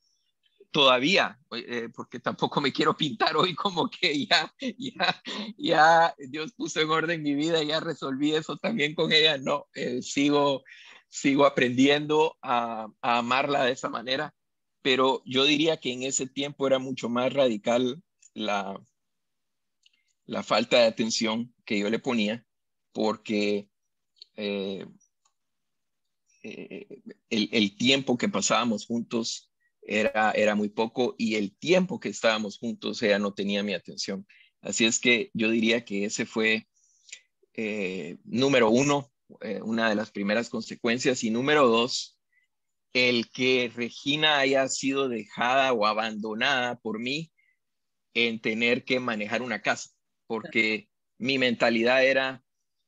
todavía, 0.72 1.40
eh, 1.52 1.90
porque 1.96 2.20
tampoco 2.20 2.62
me 2.62 2.72
quiero 2.72 2.96
pintar 2.96 3.36
hoy 3.36 3.56
como 3.56 3.90
que 3.90 4.26
ya, 4.26 4.54
ya, 4.78 5.24
ya 5.58 6.16
Dios 6.30 6.54
puso 6.54 6.82
en 6.82 6.90
orden 6.90 7.24
mi 7.24 7.34
vida, 7.34 7.64
ya 7.64 7.80
resolví 7.80 8.34
eso 8.34 8.58
también 8.58 8.96
con 8.96 9.12
ella, 9.12 9.38
no, 9.38 9.68
eh, 9.74 10.02
sigo, 10.02 10.64
sigo 11.10 11.46
aprendiendo 11.46 12.38
a, 12.42 12.88
amarla 13.02 13.64
de 13.64 13.72
esa 13.72 13.90
manera 13.90 14.34
pero 14.84 15.22
yo 15.26 15.44
diría 15.44 15.76
que 15.76 15.92
en 15.92 16.04
ese 16.04 16.28
tiempo 16.28 16.66
era 16.66 16.80
mucho 16.80 17.10
más 17.10 17.34
radical 17.34 18.02
la, 18.34 18.82
la 20.26 20.44
falta 20.44 20.78
de 20.78 20.86
atención 20.86 21.54
que 21.66 21.80
yo 21.80 21.90
le 21.90 22.00
ponía, 22.00 22.46
porque 22.94 23.68
eh, 24.36 24.88
el, 27.30 27.78
tiempo 27.78 28.18
que 28.18 28.30
pasábamos 28.30 28.86
juntos 28.86 29.47
era, 29.88 30.32
era 30.32 30.54
muy 30.54 30.70
poco 30.70 31.16
y 31.18 31.36
el 31.36 31.58
tiempo 31.58 32.00
que 32.00 32.10
estábamos 32.10 32.60
juntos 32.60 33.02
ella 33.02 33.20
no 33.20 33.34
tenía 33.34 33.64
mi 33.64 33.74
atención. 33.74 34.28
Así 34.62 34.86
es 34.86 35.00
que 35.00 35.32
yo 35.34 35.50
diría 35.50 35.86
que 35.86 36.06
ese 36.06 36.26
fue 36.26 36.68
eh, 37.54 38.18
número 38.26 38.70
uno, 38.70 39.12
una 39.64 39.90
de 39.90 39.96
las 39.96 40.12
primeras 40.12 40.50
consecuencias 40.50 41.24
y 41.24 41.32
número 41.32 41.68
dos, 41.68 42.20
el 42.94 43.30
que 43.30 43.72
Regina 43.76 44.40
haya 44.40 44.68
sido 44.68 45.10
dejada 45.10 45.74
o 45.74 45.86
abandonada 45.86 46.80
por 46.80 47.00
mí 47.00 47.32
en 48.14 48.42
tener 48.42 48.84
que 48.84 49.00
manejar 49.00 49.42
una 49.42 49.62
casa, 49.62 49.92
porque 50.28 50.90
mi 51.18 51.38
mentalidad 51.38 52.04
era, 52.04 52.44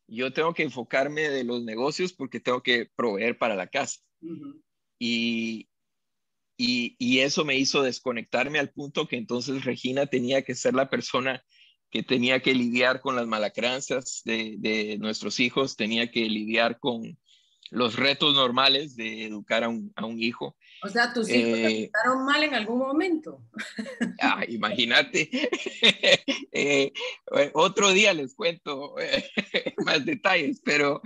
yo 0.07 0.33
tengo 0.33 0.53
que 0.53 0.63
enfocarme 0.63 1.29
de 1.29 1.43
los 1.43 1.63
negocios 1.63 2.13
porque 2.13 2.39
tengo 2.39 2.63
que 2.63 2.89
proveer 2.95 3.37
para 3.37 3.55
la 3.55 3.67
casa. 3.67 3.99
y, 4.99 5.69
y, 6.59 7.19
eso 7.19 7.45
me 7.45 7.55
hizo 7.55 7.81
desconectarme 7.83 8.59
al 8.59 8.69
punto 8.69 9.07
que 9.07 9.17
entonces 9.17 9.63
Regina 9.63 10.07
tenía 10.07 10.41
que 10.41 10.55
ser 10.55 10.73
la 10.73 10.89
persona 10.89 11.43
que 11.89 12.03
tenía 12.03 12.41
que 12.41 12.53
lidiar 12.53 13.01
con 13.01 13.15
las 13.15 13.25
malacrancias 13.25 14.21
de, 14.25 14.55
de 14.59 14.97
nuestros 14.99 15.39
hijos, 15.39 15.75
tenía 15.75 16.11
que 16.11 16.21
lidiar 16.27 16.79
con, 16.79 17.17
los 17.71 17.95
retos 17.95 18.33
normales 18.33 18.95
de 18.95 19.25
educar 19.25 19.63
a 19.63 19.69
un, 19.69 19.91
a 19.95 20.05
un 20.05 20.21
hijo. 20.21 20.57
O 20.81 20.87
sea, 20.87 21.13
tus 21.13 21.29
hijos 21.29 21.59
eh, 21.59 21.91
mal 22.25 22.43
en 22.43 22.55
algún 22.55 22.79
momento. 22.79 23.43
Ah, 24.21 24.43
imagínate. 24.47 25.29
Eh, 26.51 26.91
otro 27.53 27.93
día 27.93 28.11
les 28.11 28.33
cuento 28.33 28.95
más 29.85 30.03
detalles, 30.03 30.61
pero 30.65 31.01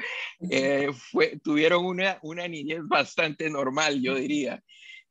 eh, 0.50 0.90
fue, 1.12 1.38
tuvieron 1.44 1.86
una, 1.86 2.18
una 2.24 2.48
niñez 2.48 2.80
bastante 2.88 3.50
normal, 3.50 4.02
yo 4.02 4.16
diría. 4.16 4.64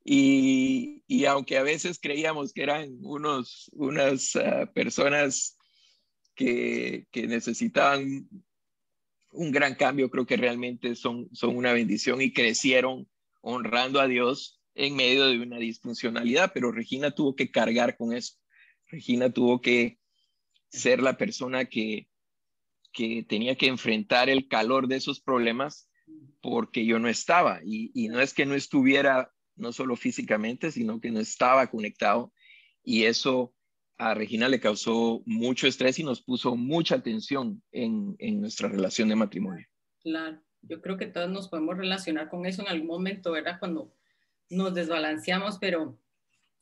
Y, 0.03 1.03
y, 1.07 1.25
aunque 1.25 1.57
a 1.57 1.63
veces 1.63 1.99
creíamos 1.99 2.51
que 2.51 2.63
eran 2.63 2.97
unos, 3.01 3.69
unas 3.73 4.35
ah, 4.35 4.69
personas 4.73 5.57
que, 6.35 7.07
que 7.11 7.27
necesitaban 7.27 8.27
un 9.31 9.51
gran 9.51 9.75
cambio, 9.75 10.09
creo 10.09 10.25
que 10.25 10.37
realmente 10.37 10.95
son, 10.95 11.29
son 11.33 11.55
una 11.55 11.73
bendición 11.73 12.21
y 12.21 12.33
crecieron 12.33 13.07
honrando 13.41 13.99
a 13.99 14.07
Dios 14.07 14.61
en 14.75 14.95
medio 14.95 15.27
de 15.27 15.39
una 15.39 15.57
disfuncionalidad, 15.57 16.51
pero 16.53 16.71
Regina 16.71 17.11
tuvo 17.11 17.35
que 17.35 17.51
cargar 17.51 17.97
con 17.97 18.13
eso. 18.13 18.35
Regina 18.87 19.31
tuvo 19.31 19.61
que 19.61 19.99
ser 20.69 21.01
la 21.01 21.17
persona 21.17 21.65
que, 21.65 22.07
que 22.91 23.23
tenía 23.23 23.55
que 23.55 23.67
enfrentar 23.67 24.29
el 24.29 24.47
calor 24.47 24.87
de 24.87 24.97
esos 24.97 25.19
problemas 25.19 25.89
porque 26.41 26.85
yo 26.85 26.99
no 26.99 27.09
estaba. 27.09 27.61
Y, 27.63 27.91
y 27.93 28.07
no 28.07 28.19
es 28.21 28.33
que 28.33 28.45
no 28.45 28.55
estuviera, 28.55 29.32
no 29.55 29.71
solo 29.71 29.95
físicamente, 29.95 30.71
sino 30.71 30.99
que 30.99 31.11
no 31.11 31.19
estaba 31.19 31.67
conectado. 31.67 32.31
Y 32.83 33.03
eso 33.03 33.53
a 33.97 34.13
Regina 34.13 34.49
le 34.49 34.59
causó 34.59 35.21
mucho 35.25 35.67
estrés 35.67 35.99
y 35.99 36.03
nos 36.03 36.21
puso 36.21 36.55
mucha 36.55 37.01
tensión 37.01 37.61
en, 37.71 38.15
nuestra 38.41 38.67
relación 38.67 39.09
de 39.09 39.15
matrimonio. 39.15 39.67
Claro, 40.01 40.41
yo 40.61 40.81
creo 40.81 40.97
que 40.97 41.05
todos 41.05 41.29
nos 41.29 41.47
podemos 41.47 41.77
relacionar 41.77 42.29
con 42.29 42.45
eso 42.45 42.61
en 42.61 42.67
algún 42.67 42.87
momento, 42.87 43.31
¿verdad? 43.31 43.59
Cuando 43.59 43.93
nos 44.49 44.73
desbalanceamos, 44.73 45.57
pero 45.59 45.97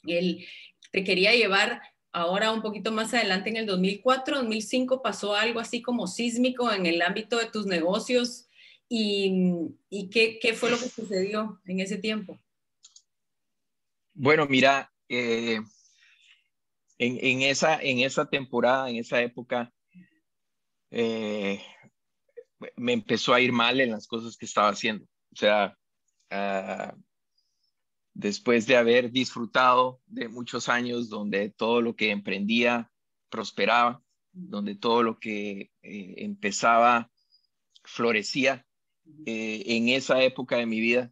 él 0.04 0.46
te 0.92 1.04
quería 1.04 1.34
llevar 1.34 1.82
ahora 2.12 2.52
un 2.52 2.62
poquito 2.62 2.92
más 2.92 3.14
adelante, 3.14 3.50
en 3.50 3.58
el 3.58 3.66
2004, 3.66 4.38
2005 4.38 5.02
pasó 5.02 5.36
algo 5.36 5.60
así 5.60 5.82
como 5.82 6.08
sísmico 6.08 6.72
en 6.72 6.86
el 6.86 7.02
ámbito 7.02 7.38
de 7.38 7.46
tus 7.46 7.66
negocios 7.66 8.48
y, 8.90 9.78
qué, 10.12 10.38
qué, 10.42 10.54
fue 10.54 10.70
lo 10.70 10.78
que 10.78 10.90
sucedió 10.90 11.62
en 11.66 11.80
ese 11.80 11.98
tiempo. 11.98 12.40
Bueno, 14.14 14.46
mira, 14.48 14.92
eh, 15.10 15.62
en, 16.98 17.42
esa, 17.42 17.82
en 17.82 18.00
esa 18.00 18.30
temporada, 18.30 18.90
en 18.90 18.98
esa 18.98 19.22
época, 19.22 19.74
eh, 20.92 21.62
me 22.76 22.94
empezó 22.94 23.34
a 23.34 23.42
ir 23.42 23.52
mal 23.52 23.80
en 23.80 23.92
las 23.92 24.08
cosas 24.08 24.38
que 24.38 24.46
estaba 24.46 24.70
haciendo. 24.70 25.06
O 25.32 25.36
sea, 25.36 25.78
ah, 26.30 26.96
después 28.14 28.68
de 28.68 28.78
haber 28.78 29.12
disfrutado 29.12 30.02
de 30.06 30.28
muchos 30.28 30.70
años 30.70 31.10
donde 31.10 31.50
todo 31.50 31.82
lo 31.82 31.96
que 31.96 32.12
emprendía 32.12 32.92
prosperaba, 33.30 34.04
donde 34.34 34.76
todo 34.76 35.04
lo 35.04 35.20
que 35.20 35.72
eh, 35.82 36.14
empezaba 36.18 37.10
florecía, 37.84 38.66
eh, 39.26 39.64
en 39.66 39.90
esa 39.90 40.22
época 40.22 40.58
de 40.58 40.66
mi 40.66 40.80
vida, 40.80 41.12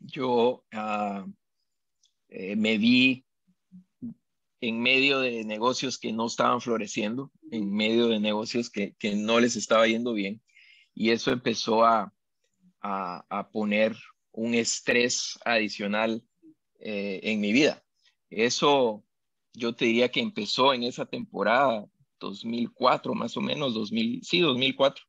yo 0.00 0.64
ah, 2.32 2.56
me 2.56 2.78
vi 2.78 3.24
en 4.62 4.80
medio 4.80 5.20
de 5.20 5.44
negocios 5.44 5.98
que 5.98 6.12
no 6.12 6.26
estaban 6.26 6.60
floreciendo, 6.60 7.32
en 7.50 7.74
medio 7.74 8.06
de 8.06 8.20
negocios 8.20 8.70
que, 8.70 8.94
no 9.16 9.40
les 9.40 9.56
estaba 9.56 9.88
yendo 9.88 10.12
bien. 10.12 10.40
Y 10.94 11.10
eso 11.10 11.32
empezó 11.32 11.84
a, 11.84 12.14
a, 12.80 13.48
poner 13.50 13.96
un 14.30 14.54
estrés 14.54 15.38
adicional 15.44 16.22
eh, 16.78 17.20
en 17.24 17.40
mi 17.40 17.52
vida. 17.52 17.82
Eso 18.30 19.04
yo 19.52 19.74
te 19.74 19.86
diría 19.86 20.10
que 20.10 20.20
empezó 20.20 20.72
en 20.72 20.84
esa 20.84 21.06
temporada 21.06 21.84
2004, 22.20 23.14
más 23.14 23.36
o 23.36 23.40
menos, 23.40 23.74
2000, 23.74 24.22
sí, 24.22 24.40
2004, 24.40 25.04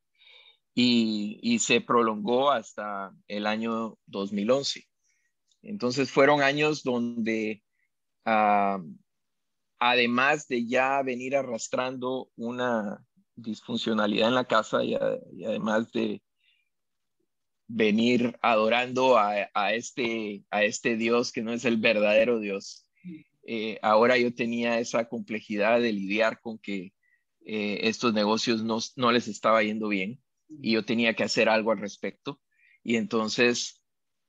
y, 0.74 1.38
y 1.44 1.60
se 1.60 1.80
prolongó 1.80 2.50
hasta 2.50 3.16
el 3.28 3.46
año 3.46 4.00
2011. 4.08 4.88
Entonces 5.64 6.12
fueron 6.12 6.42
años 6.42 6.84
donde 6.84 7.64
ah, 8.26 8.80
además 9.80 10.48
de 10.48 10.66
ya 10.66 11.02
venir 11.02 11.36
arrastrando 11.36 12.30
una 12.36 13.04
disfuncionalidad 13.36 14.30
en 14.30 14.36
la 14.36 14.46
casa 14.46 14.84
y, 14.84 14.96
además 14.96 15.92
de 15.92 16.22
venir 17.68 18.38
adorando 18.42 19.18
a, 19.18 19.74
este, 19.74 20.44
a 20.52 20.64
este 20.64 20.96
Dios 20.96 21.32
que 21.32 21.42
no 21.42 21.54
es 21.54 21.66
el 21.66 21.78
verdadero 21.78 22.40
Dios. 22.40 22.88
Eh, 23.46 23.80
ahora 23.82 24.18
yo 24.18 24.34
tenía 24.34 24.80
esa 24.80 25.10
complejidad 25.10 25.82
de 25.82 25.92
lidiar 25.92 26.40
con 26.40 26.60
que 26.60 26.94
eh, 27.46 27.80
estos 27.84 28.14
negocios 28.14 28.64
no, 28.64 28.80
no, 28.96 29.12
les 29.12 29.28
estaba 29.28 29.64
yendo 29.64 29.90
bien 29.90 30.22
y 30.48 30.74
yo 30.74 30.86
tenía 30.86 31.14
que 31.14 31.24
hacer 31.24 31.50
algo 31.50 31.72
al 31.72 31.80
respecto. 31.80 32.40
Y 32.84 32.96
entonces 32.96 33.83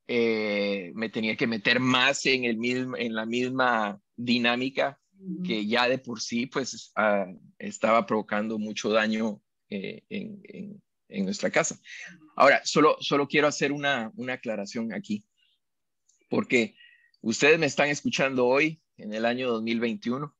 eh, 0.06 0.92
me 0.94 1.08
tenía 1.08 1.36
que 1.36 1.46
meter 1.46 1.80
más 1.80 2.26
en, 2.26 2.44
el 2.44 2.56
mismo, 2.58 2.96
en 2.96 3.14
la 3.14 3.24
misma 3.24 4.00
dinámica 4.16 5.00
que 5.44 5.66
ya 5.66 5.88
de 5.88 5.98
por 5.98 6.20
sí 6.20 6.46
pues 6.46 6.92
ah, 6.96 7.26
estaba 7.58 8.04
provocando 8.04 8.58
mucho 8.58 8.90
daño 8.90 9.40
eh, 9.70 10.02
en, 10.08 11.24
nuestra 11.24 11.50
casa. 11.50 11.78
Ahora, 12.36 12.60
solo, 12.64 12.96
solo 13.00 13.28
quiero 13.28 13.46
hacer 13.46 13.70
una, 13.70 14.12
aclaración 14.28 14.92
aquí, 14.92 15.24
porque 16.28 16.74
ustedes 17.20 17.58
me 17.58 17.66
están 17.66 17.88
escuchando 17.88 18.46
hoy 18.46 18.82
en 18.96 19.14
el 19.14 19.24
año 19.24 19.48
2021 19.48 20.34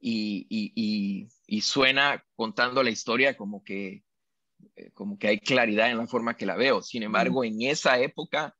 y, 0.00 0.46
y, 0.48 1.28
y, 1.46 1.60
suena 1.60 2.24
contando 2.34 2.82
la 2.82 2.90
historia 2.90 3.36
como 3.36 3.62
que, 3.62 4.02
eh, 4.76 4.90
como 4.94 5.18
que 5.18 5.28
hay 5.28 5.38
claridad 5.38 5.90
en 5.90 5.98
la 5.98 6.06
forma 6.06 6.36
que 6.36 6.46
la 6.46 6.56
veo. 6.56 6.82
Sin 6.82 7.02
embargo, 7.02 7.44
en 7.44 7.60
esa 7.60 8.00
época 8.00 8.56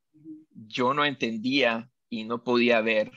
yo 0.66 0.94
no 0.94 1.04
entendía 1.04 1.90
y 2.08 2.24
no 2.24 2.44
podía 2.44 2.80
ver 2.80 3.12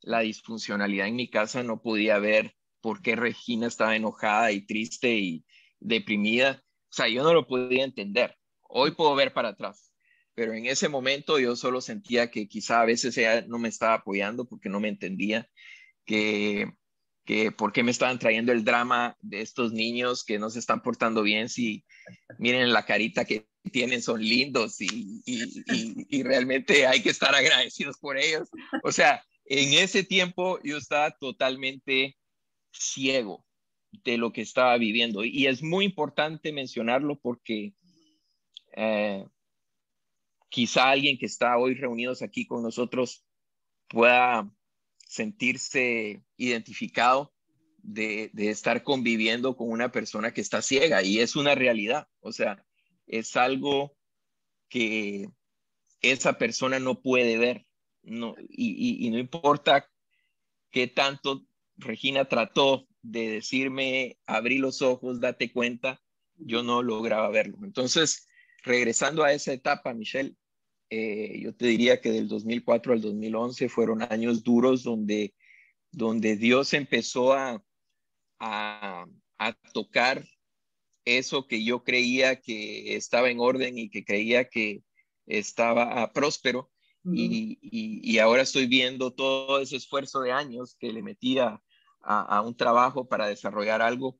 la 0.00 0.20
disfuncionalidad 0.20 1.08
en 1.08 1.16
mi 1.16 1.28
casa, 1.28 1.62
no 1.62 1.82
podía 1.82 2.18
ver 2.18 2.54
por 2.80 3.02
qué 3.02 3.16
Regina 3.16 3.66
estaba 3.66 3.96
enojada 3.96 4.52
y 4.52 4.66
triste 4.66 5.14
y 5.14 5.44
deprimida. 5.78 6.62
O 6.90 6.92
sea, 6.92 7.08
yo 7.08 7.22
no 7.22 7.34
lo 7.34 7.46
podía 7.46 7.84
entender. 7.84 8.36
Hoy 8.62 8.92
puedo 8.92 9.14
ver 9.14 9.32
para 9.32 9.50
atrás, 9.50 9.92
pero 10.34 10.54
en 10.54 10.66
ese 10.66 10.88
momento 10.88 11.38
yo 11.38 11.56
solo 11.56 11.80
sentía 11.80 12.30
que 12.30 12.48
quizá 12.48 12.80
a 12.80 12.86
veces 12.86 13.16
ella 13.18 13.44
no 13.46 13.58
me 13.58 13.68
estaba 13.68 13.94
apoyando 13.94 14.46
porque 14.46 14.68
no 14.68 14.80
me 14.80 14.88
entendía, 14.88 15.48
que, 16.04 16.72
que 17.24 17.52
por 17.52 17.72
qué 17.72 17.82
me 17.82 17.90
estaban 17.90 18.18
trayendo 18.18 18.52
el 18.52 18.64
drama 18.64 19.16
de 19.20 19.42
estos 19.42 19.72
niños 19.72 20.24
que 20.24 20.38
no 20.38 20.50
se 20.50 20.60
están 20.60 20.82
portando 20.82 21.22
bien 21.22 21.48
si 21.48 21.84
miren 22.38 22.72
la 22.72 22.86
carita 22.86 23.24
que 23.24 23.49
tienen, 23.72 24.02
son 24.02 24.22
lindos 24.22 24.80
y, 24.80 25.22
y, 25.26 26.22
realmente 26.22 26.86
hay 26.86 27.02
que 27.02 27.10
estar 27.10 27.34
agradecidos 27.34 27.98
por 27.98 28.18
ellos. 28.18 28.48
O 28.82 28.92
sea, 28.92 29.24
en 29.44 29.74
ese 29.74 30.02
tiempo 30.02 30.58
yo 30.62 30.76
estaba 30.76 31.10
totalmente 31.12 32.16
ciego 32.72 33.44
de 34.04 34.18
lo 34.18 34.32
que 34.32 34.42
estaba 34.42 34.76
viviendo. 34.78 35.24
Y 35.24 35.46
es 35.46 35.62
muy 35.62 35.84
importante 35.84 36.52
mencionarlo 36.52 37.18
porque 37.18 37.74
eh, 38.76 39.26
quizá 40.48 40.90
alguien 40.90 41.18
que 41.18 41.26
está 41.26 41.58
hoy 41.58 41.74
reunidos 41.74 42.22
aquí 42.22 42.46
con 42.46 42.62
nosotros 42.62 43.24
pueda 43.88 44.50
sentirse 45.06 46.22
identificado 46.36 47.34
de, 47.82 48.30
de, 48.32 48.50
estar 48.50 48.82
conviviendo 48.82 49.56
con 49.56 49.70
una 49.70 49.90
persona 49.90 50.32
que 50.32 50.40
está 50.40 50.62
ciega 50.62 51.02
y 51.02 51.18
es 51.18 51.34
una 51.34 51.54
realidad. 51.54 52.08
O 52.20 52.32
sea, 52.32 52.64
es 53.10 53.36
algo 53.36 53.96
que 54.68 55.28
esa 56.00 56.38
persona 56.38 56.78
no 56.78 57.02
puede 57.02 57.36
ver 57.36 57.66
no, 58.02 58.34
y, 58.48 59.08
no 59.10 59.18
importa 59.18 59.90
qué 60.70 60.86
tanto 60.86 61.44
Regina 61.76 62.26
trató 62.26 62.86
de 63.02 63.28
decirme, 63.28 64.18
abrí 64.26 64.58
los 64.58 64.82
ojos, 64.82 65.20
date 65.20 65.52
cuenta, 65.52 66.02
yo 66.36 66.62
no 66.62 66.82
lograba 66.82 67.28
verlo. 67.30 67.58
Entonces, 67.62 68.28
regresando 68.62 69.24
a 69.24 69.32
esa 69.32 69.52
etapa, 69.52 69.94
Michelle, 69.94 70.36
eh, 70.90 71.40
yo 71.40 71.54
te 71.54 71.66
diría 71.66 72.00
que 72.00 72.10
del 72.10 72.28
2004 72.28 72.92
al 72.92 73.00
2011 73.00 73.68
fueron 73.68 74.02
años 74.02 74.42
duros 74.42 74.82
donde, 74.82 75.34
donde 75.90 76.36
Dios 76.36 76.74
empezó 76.74 77.32
a, 77.32 77.62
a, 78.38 79.06
a 79.38 79.52
tocar 79.72 80.24
eso 81.04 81.46
que 81.46 81.64
yo 81.64 81.82
creía 81.82 82.40
que 82.40 82.96
estaba 82.96 83.30
en 83.30 83.40
orden 83.40 83.78
y 83.78 83.90
que 83.90 84.04
creía 84.04 84.48
que 84.48 84.82
estaba 85.26 86.12
próspero 86.12 86.70
y, 87.04 88.18
ahora 88.18 88.42
estoy 88.42 88.66
viendo 88.66 89.12
todo 89.12 89.60
ese 89.60 89.76
esfuerzo 89.76 90.20
de 90.20 90.32
años 90.32 90.76
que 90.78 90.92
le 90.92 91.02
metía 91.02 91.62
a, 92.02 92.42
un 92.42 92.54
trabajo 92.54 93.06
para 93.06 93.26
desarrollar 93.26 93.82
algo, 93.82 94.18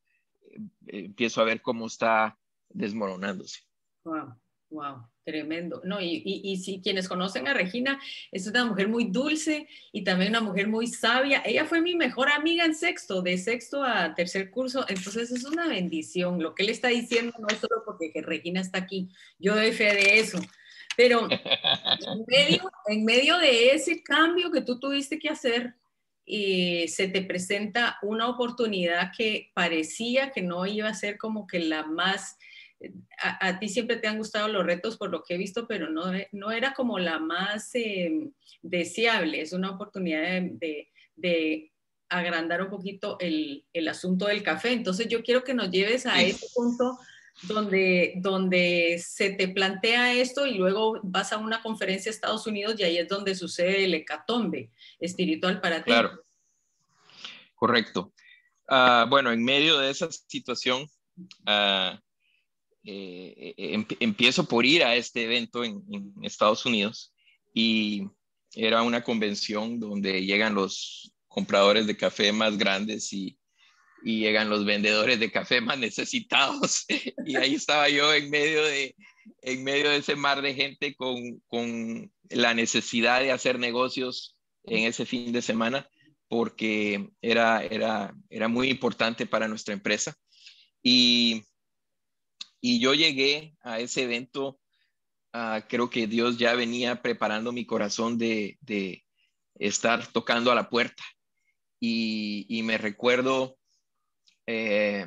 eh, 0.86 1.04
empiezo 1.04 1.40
a 1.40 1.44
ver 1.44 1.62
cómo 1.62 1.86
está 1.86 2.38
desmoronándose. 2.68 3.60
Wow, 4.04 4.34
wow, 4.70 5.09
tremendo. 5.24 5.80
No, 5.84 6.00
y, 6.00 6.22
y, 6.24 6.56
si 6.56 6.80
quienes 6.80 7.08
conocen 7.08 7.46
a 7.48 7.54
Regina, 7.54 8.00
es 8.32 8.46
una 8.46 8.64
mujer 8.64 8.88
muy 8.88 9.04
dulce 9.04 9.68
y 9.92 10.02
también 10.02 10.30
una 10.30 10.40
mujer 10.40 10.68
muy 10.68 10.86
sabia. 10.86 11.42
Ella 11.44 11.64
fue 11.64 11.80
mi 11.80 11.94
mejor 11.94 12.28
amiga 12.30 12.64
en 12.64 12.74
sexto, 12.74 13.22
de 13.22 13.38
sexto 13.38 13.82
a 13.82 14.14
tercer 14.14 14.50
curso, 14.50 14.84
entonces 14.88 15.30
es 15.30 15.44
una 15.44 15.68
bendición. 15.68 16.42
Lo 16.42 16.54
que 16.54 16.64
él 16.64 16.70
está 16.70 16.88
diciendo 16.88 17.32
no 17.38 17.48
es 17.48 17.58
solo 17.58 17.82
porque 17.84 18.12
Regina 18.22 18.60
está 18.60 18.78
aquí, 18.78 19.08
yo 19.38 19.54
doy 19.54 19.72
fe 19.72 19.94
de 19.94 20.20
eso 20.20 20.40
pero 21.00 21.28
en 22.88 23.04
medio, 23.06 23.38
de 23.38 23.70
ese 23.70 24.02
cambio 24.02 24.50
que 24.50 24.60
tú 24.60 24.78
tuviste 24.78 25.18
que 25.18 25.30
hacer, 25.30 25.74
y 26.26 26.86
se 26.88 27.08
te 27.08 27.22
presenta 27.22 27.98
una 28.02 28.28
oportunidad 28.28 29.10
que 29.16 29.50
parecía 29.54 30.30
que 30.30 30.42
no 30.42 30.66
iba 30.66 30.88
a 30.88 30.94
ser 30.94 31.16
como 31.16 31.46
que 31.46 31.58
la 31.58 31.84
más, 31.84 32.38
a, 33.18 33.58
ti 33.58 33.68
siempre 33.68 33.96
te 33.96 34.08
han 34.08 34.18
gustado 34.18 34.48
los 34.48 34.64
retos 34.64 34.96
por 34.96 35.10
lo 35.10 35.22
que 35.22 35.34
he 35.34 35.38
visto, 35.38 35.66
pero 35.66 35.90
no, 35.90 36.04
no 36.32 36.50
era 36.50 36.72
como 36.74 36.98
la 36.98 37.18
más 37.18 37.70
em, 37.74 38.32
deseable, 38.62 39.40
es 39.40 39.52
una 39.52 39.70
oportunidad 39.70 40.42
de, 40.42 41.70
agrandar 42.08 42.60
un 42.60 42.70
poquito 42.70 43.18
el, 43.20 43.64
el, 43.72 43.86
asunto 43.86 44.26
del 44.26 44.42
café. 44.42 44.72
Entonces 44.72 45.06
yo 45.06 45.22
quiero 45.22 45.44
que 45.44 45.54
nos 45.54 45.70
lleves 45.70 46.06
a 46.06 46.20
ese 46.20 46.44
punto 46.52 46.98
donde, 47.42 48.14
donde 48.16 49.00
se 49.04 49.30
te 49.30 49.46
plantea 49.46 50.14
esto 50.14 50.46
y 50.46 50.54
luego 50.54 50.98
vas 51.02 51.32
a 51.32 51.38
una 51.38 51.62
conferencia 51.62 52.10
a 52.10 52.14
Estados 52.14 52.46
Unidos 52.46 52.74
y 52.78 52.82
ahí 52.82 52.98
es 52.98 53.08
donde 53.08 53.34
sucede 53.34 53.84
el 53.84 53.94
hecatombe 53.94 54.70
espiritual 54.98 55.60
para 55.60 55.78
ti. 55.78 55.90
Claro, 55.90 56.24
correcto. 57.54 58.12
Ah, 58.68 59.06
bueno, 59.08 59.32
en 59.32 59.44
medio 59.44 59.78
de 59.78 59.90
esa 59.90 60.10
situación, 60.10 60.82
uh, 61.46 61.96
empiezo 62.82 64.46
por 64.46 64.64
ir 64.64 64.82
a 64.84 64.94
este 64.94 65.24
evento 65.24 65.64
en, 65.64 65.82
en 65.92 66.12
Estados 66.22 66.64
Unidos 66.64 67.14
y 67.52 68.04
era 68.54 68.82
una 68.82 69.02
convención 69.02 69.78
donde 69.78 70.24
llegan 70.24 70.54
los 70.54 71.12
compradores 71.28 71.86
de 71.86 71.96
café 71.96 72.32
más 72.32 72.56
grandes 72.56 73.12
y 73.12 73.36
y 74.02 74.20
llegan 74.20 74.48
los 74.48 74.64
vendedores 74.64 75.20
de 75.20 75.30
café 75.30 75.60
más 75.60 75.78
necesitados 75.78 76.86
y 77.26 77.36
ahí 77.36 77.54
estaba 77.54 77.88
yo 77.88 78.12
en 78.14 78.30
medio 78.30 78.64
de, 78.64 78.94
en 79.42 79.64
medio 79.64 79.90
de 79.90 79.98
ese 79.98 80.16
mar 80.16 80.42
de 80.42 80.54
gente 80.54 80.94
con, 80.94 81.40
con 81.48 82.12
la 82.30 82.54
necesidad 82.54 83.20
de 83.20 83.32
hacer 83.32 83.58
negocios 83.58 84.36
en 84.64 84.84
ese 84.84 85.06
fin 85.06 85.32
de 85.32 85.42
semana 85.42 85.88
porque 86.28 87.10
era, 87.20 87.64
era, 87.64 88.14
era 88.28 88.48
muy 88.48 88.70
importante 88.70 89.26
para 89.26 89.48
nuestra 89.48 89.74
empresa. 89.74 90.14
Y, 90.80 91.42
y 92.60 92.80
yo 92.80 92.94
llegué 92.94 93.54
a 93.62 93.80
ese 93.80 94.02
evento, 94.02 94.60
uh, 95.34 95.60
creo 95.68 95.88
que 95.90 96.06
Dios 96.06 96.38
ya 96.38 96.54
venía 96.54 97.02
preparando 97.02 97.52
mi 97.52 97.64
corazón 97.64 98.18
de, 98.18 98.58
de 98.60 99.04
estar 99.54 100.06
tocando 100.08 100.50
a 100.50 100.54
la 100.54 100.68
puerta. 100.68 101.02
Y, 101.80 102.46
y 102.48 102.62
me 102.62 102.76
recuerdo 102.76 103.56
eh, 104.46 105.06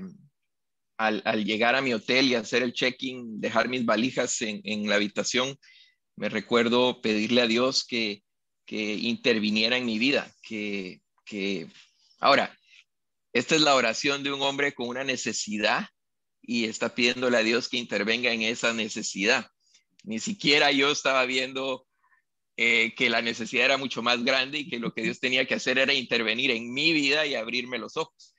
al, 0.98 1.44
llegar 1.44 1.76
a 1.76 1.82
mi 1.82 1.94
hotel 1.94 2.28
y 2.28 2.36
hacer 2.36 2.64
el 2.64 2.74
check-in, 2.74 3.42
dejar 3.42 3.68
mis 3.68 3.86
valijas 3.86 4.42
en, 4.42 4.88
la 4.88 4.96
habitación, 4.96 5.58
me 6.16 6.30
recuerdo 6.30 7.02
pedirle 7.02 7.42
a 7.42 7.48
Dios 7.48 7.86
que, 7.86 8.24
interviniera 8.66 9.78
en 9.78 9.86
mi 9.86 10.00
vida, 10.00 10.34
que, 10.42 11.02
que 11.26 11.68
ahora, 12.20 12.58
esta 13.34 13.56
es 13.56 13.62
la 13.62 13.76
oración 13.76 14.24
de 14.24 14.32
un 14.32 14.42
hombre 14.42 14.74
con 14.74 14.88
una 14.88 15.04
necesidad 15.04 15.86
y 16.44 16.66
está 16.66 16.94
pidiéndole 16.94 17.38
a 17.38 17.44
Dios 17.44 17.70
que 17.70 17.78
intervenga 17.78 18.32
en 18.32 18.44
esa 18.44 18.74
necesidad. 18.74 19.50
Ni 20.04 20.20
siquiera 20.20 20.72
yo 20.72 20.92
estaba 20.92 21.26
viendo 21.26 21.88
eh, 22.58 22.94
que 22.96 23.10
la 23.10 23.22
necesidad 23.22 23.66
era 23.66 23.78
mucho 23.78 24.04
más 24.04 24.24
grande 24.24 24.60
y 24.60 24.70
que 24.70 24.78
lo 24.78 24.94
que 24.94 25.02
Dios 25.02 25.20
tenía 25.20 25.46
que 25.48 25.56
hacer 25.56 25.80
era 25.80 25.94
intervenir 25.94 26.52
en 26.52 26.72
mi 26.72 26.94
vida 26.94 27.26
y 27.26 27.36
abrirme 27.36 27.80
los 27.80 27.98
ojos 27.98 28.34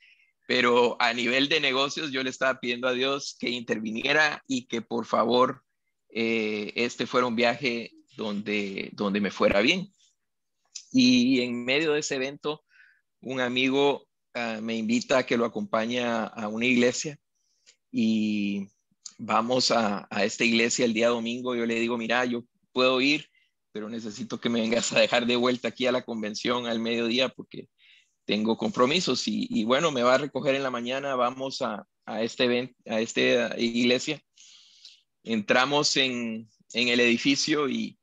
pero 0.47 1.01
a 1.01 1.13
nivel 1.13 1.49
de 1.49 1.61
negocios 1.61 2.11
yo 2.11 2.23
le 2.23 2.31
estaba 2.31 2.61
pidiendo 2.61 2.89
a 2.89 2.93
Dios 2.93 3.37
que 3.39 3.49
interviniera 3.49 4.43
y 4.47 4.67
que 4.67 4.83
por 4.83 5.07
favor 5.07 5.63
eh, 6.11 6.73
este 6.77 7.07
fuera 7.07 7.27
un 7.27 7.37
viaje 7.37 7.93
donde, 8.17 8.91
donde 8.93 9.21
me 9.21 9.31
fuera 9.31 9.61
bien. 9.61 9.93
Y 10.93 11.41
en 11.41 11.65
medio 11.65 11.93
de 11.93 12.01
ese 12.01 12.17
evento, 12.17 12.63
un 13.21 13.41
amigo 13.41 14.07
ah, 14.35 14.61
me 14.63 14.77
invita 14.77 15.19
a 15.19 15.27
que 15.27 15.37
lo 15.37 15.45
acompañe 15.45 16.05
a 16.05 16.49
una 16.49 16.67
iglesia 16.67 17.19
y 17.97 18.67
vamos 19.19 19.71
a, 19.71 20.09
a 20.11 20.25
esta 20.25 20.43
iglesia 20.43 20.85
el 20.85 20.95
día 20.95 21.11
domingo. 21.11 21.55
Yo 21.55 21.65
le 21.65 21.79
digo, 21.79 21.97
mira, 21.97 22.25
yo 22.25 22.45
puedo 22.73 23.01
ir, 23.01 23.31
pero 23.71 23.89
necesito 23.89 24.41
que 24.41 24.49
me 24.49 24.61
vengas 24.61 24.93
a 24.93 24.99
dejar 24.99 25.27
de 25.27 25.37
vuelta 25.37 25.69
aquí 25.69 25.87
a 25.87 25.93
la 25.93 26.05
convención 26.05 26.67
al 26.67 26.81
mediodía 26.81 27.29
porque 27.29 27.69
tengo 28.25 28.59
compromisos 28.59 29.23
y, 29.29 29.63
bueno, 29.63 29.93
me 29.93 30.03
va 30.03 30.17
a 30.17 30.19
recoger 30.19 30.57
en 30.57 30.65
la 30.65 30.73
mañana, 30.73 31.15
vamos 31.15 31.63
a, 31.63 31.87
a 32.05 32.23
este 32.23 32.45
evento, 32.45 32.75
a 32.87 32.99
esta 32.99 33.57
iglesia. 33.61 34.21
Entramos 35.23 35.97
en, 35.97 36.49
en 36.73 36.89
el 36.89 36.99
edificio 36.99 37.69
y, 37.69 37.97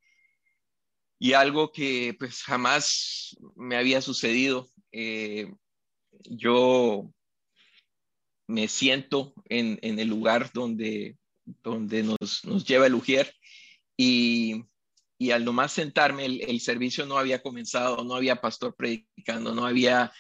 y, 1.19 1.33
algo 1.33 1.73
que 1.73 2.15
pues 2.17 2.43
jamás 2.43 3.35
me 3.57 3.75
había 3.75 3.99
sucedido. 4.01 4.69
Eh, 4.93 5.51
yo 6.29 7.11
me 8.51 8.67
siento 8.67 9.33
en, 9.49 9.79
en, 9.81 9.99
el 9.99 10.09
lugar 10.09 10.51
donde, 10.53 11.17
donde 11.45 12.03
nos, 12.03 12.43
nos 12.45 12.65
lleva 12.65 12.87
el 12.87 12.95
Ujier 12.95 13.33
y, 13.97 14.65
y 15.17 15.31
al 15.31 15.45
nomás 15.45 15.71
sentarme, 15.71 16.25
el, 16.25 16.59
servicio 16.59 17.05
no 17.05 17.17
había 17.17 17.41
comenzado, 17.41 18.03
no 18.03 18.15
había 18.15 18.41
pastor 18.41 18.75
predicando, 18.75 19.53
no 19.53 19.65
había 19.65 20.11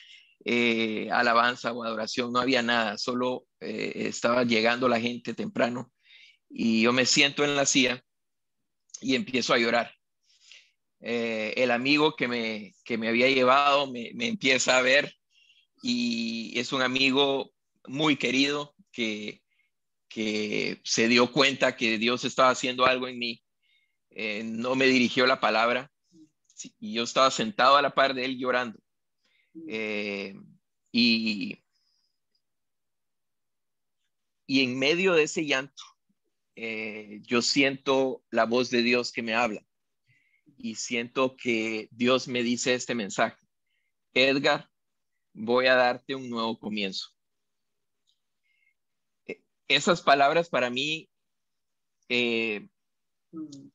eh, 0.45 1.09
alabanza 1.11 1.73
o 1.73 1.83
adoración, 1.83 2.31
no 2.31 2.39
había 2.39 2.61
nada, 2.61 2.97
solo 2.97 3.47
eh, 3.59 3.93
estaba 3.95 4.43
llegando 4.43 4.87
la 4.87 5.01
gente 5.01 5.33
temprano 5.33 5.91
y 6.49 6.83
yo 6.83 6.93
me 6.93 7.05
siento 7.05 7.43
en 7.43 7.55
la 7.55 7.65
silla 7.65 8.03
y 9.01 9.15
empiezo 9.15 9.53
a 9.53 9.57
llorar. 9.57 9.91
Eh, 10.99 11.55
el 11.57 11.71
amigo 11.71 12.15
que 12.15 12.27
me, 12.27 12.75
que 12.85 12.97
me 12.97 13.07
había 13.07 13.27
llevado 13.27 13.91
me, 13.91 14.11
me, 14.13 14.27
empieza 14.27 14.77
a 14.77 14.83
ver 14.83 15.15
y 15.81 16.53
es 16.59 16.73
un 16.73 16.83
amigo 16.83 17.50
muy 17.87 18.17
querido 18.17 18.75
que, 18.91 19.41
que 20.07 20.81
se 20.83 21.07
dio 21.07 21.31
cuenta 21.31 21.75
que 21.75 21.97
Dios 21.97 22.25
estaba 22.25 22.49
haciendo 22.49 22.85
algo 22.85 23.07
en 23.07 23.19
mí 23.19 23.43
eh, 24.13 24.43
no 24.43 24.75
me 24.75 24.87
dirigió 24.87 25.25
la 25.25 25.39
palabra 25.39 25.91
y 26.79 26.93
yo 26.93 27.03
estaba 27.03 27.31
sentado 27.31 27.77
a 27.77 27.81
la 27.81 27.95
par 27.95 28.13
de 28.13 28.25
él 28.25 28.37
llorando. 28.37 28.79
Eh, 29.67 30.35
y, 30.91 31.57
y 34.45 34.63
en 34.63 34.77
medio 34.77 35.13
de 35.13 35.23
ese 35.23 35.45
llanto, 35.45 35.83
eh, 36.55 37.21
yo 37.23 37.41
siento 37.41 38.23
la 38.29 38.45
voz 38.45 38.69
de 38.69 38.81
Dios 38.81 39.11
que 39.11 39.23
me 39.23 39.33
habla 39.33 39.65
y 40.57 40.75
siento 40.75 41.35
que 41.37 41.87
Dios 41.91 42.27
me 42.27 42.43
dice 42.43 42.73
este 42.73 42.93
mensaje. 42.93 43.37
Edgar, 44.13 44.69
voy 45.33 45.67
a 45.67 45.75
darte 45.75 46.15
un 46.15 46.29
nuevo 46.29 46.59
comienzo. 46.59 47.09
Esas 49.75 50.01
palabras 50.01 50.49
para 50.49 50.69
mí 50.69 51.09
mm 52.09 53.71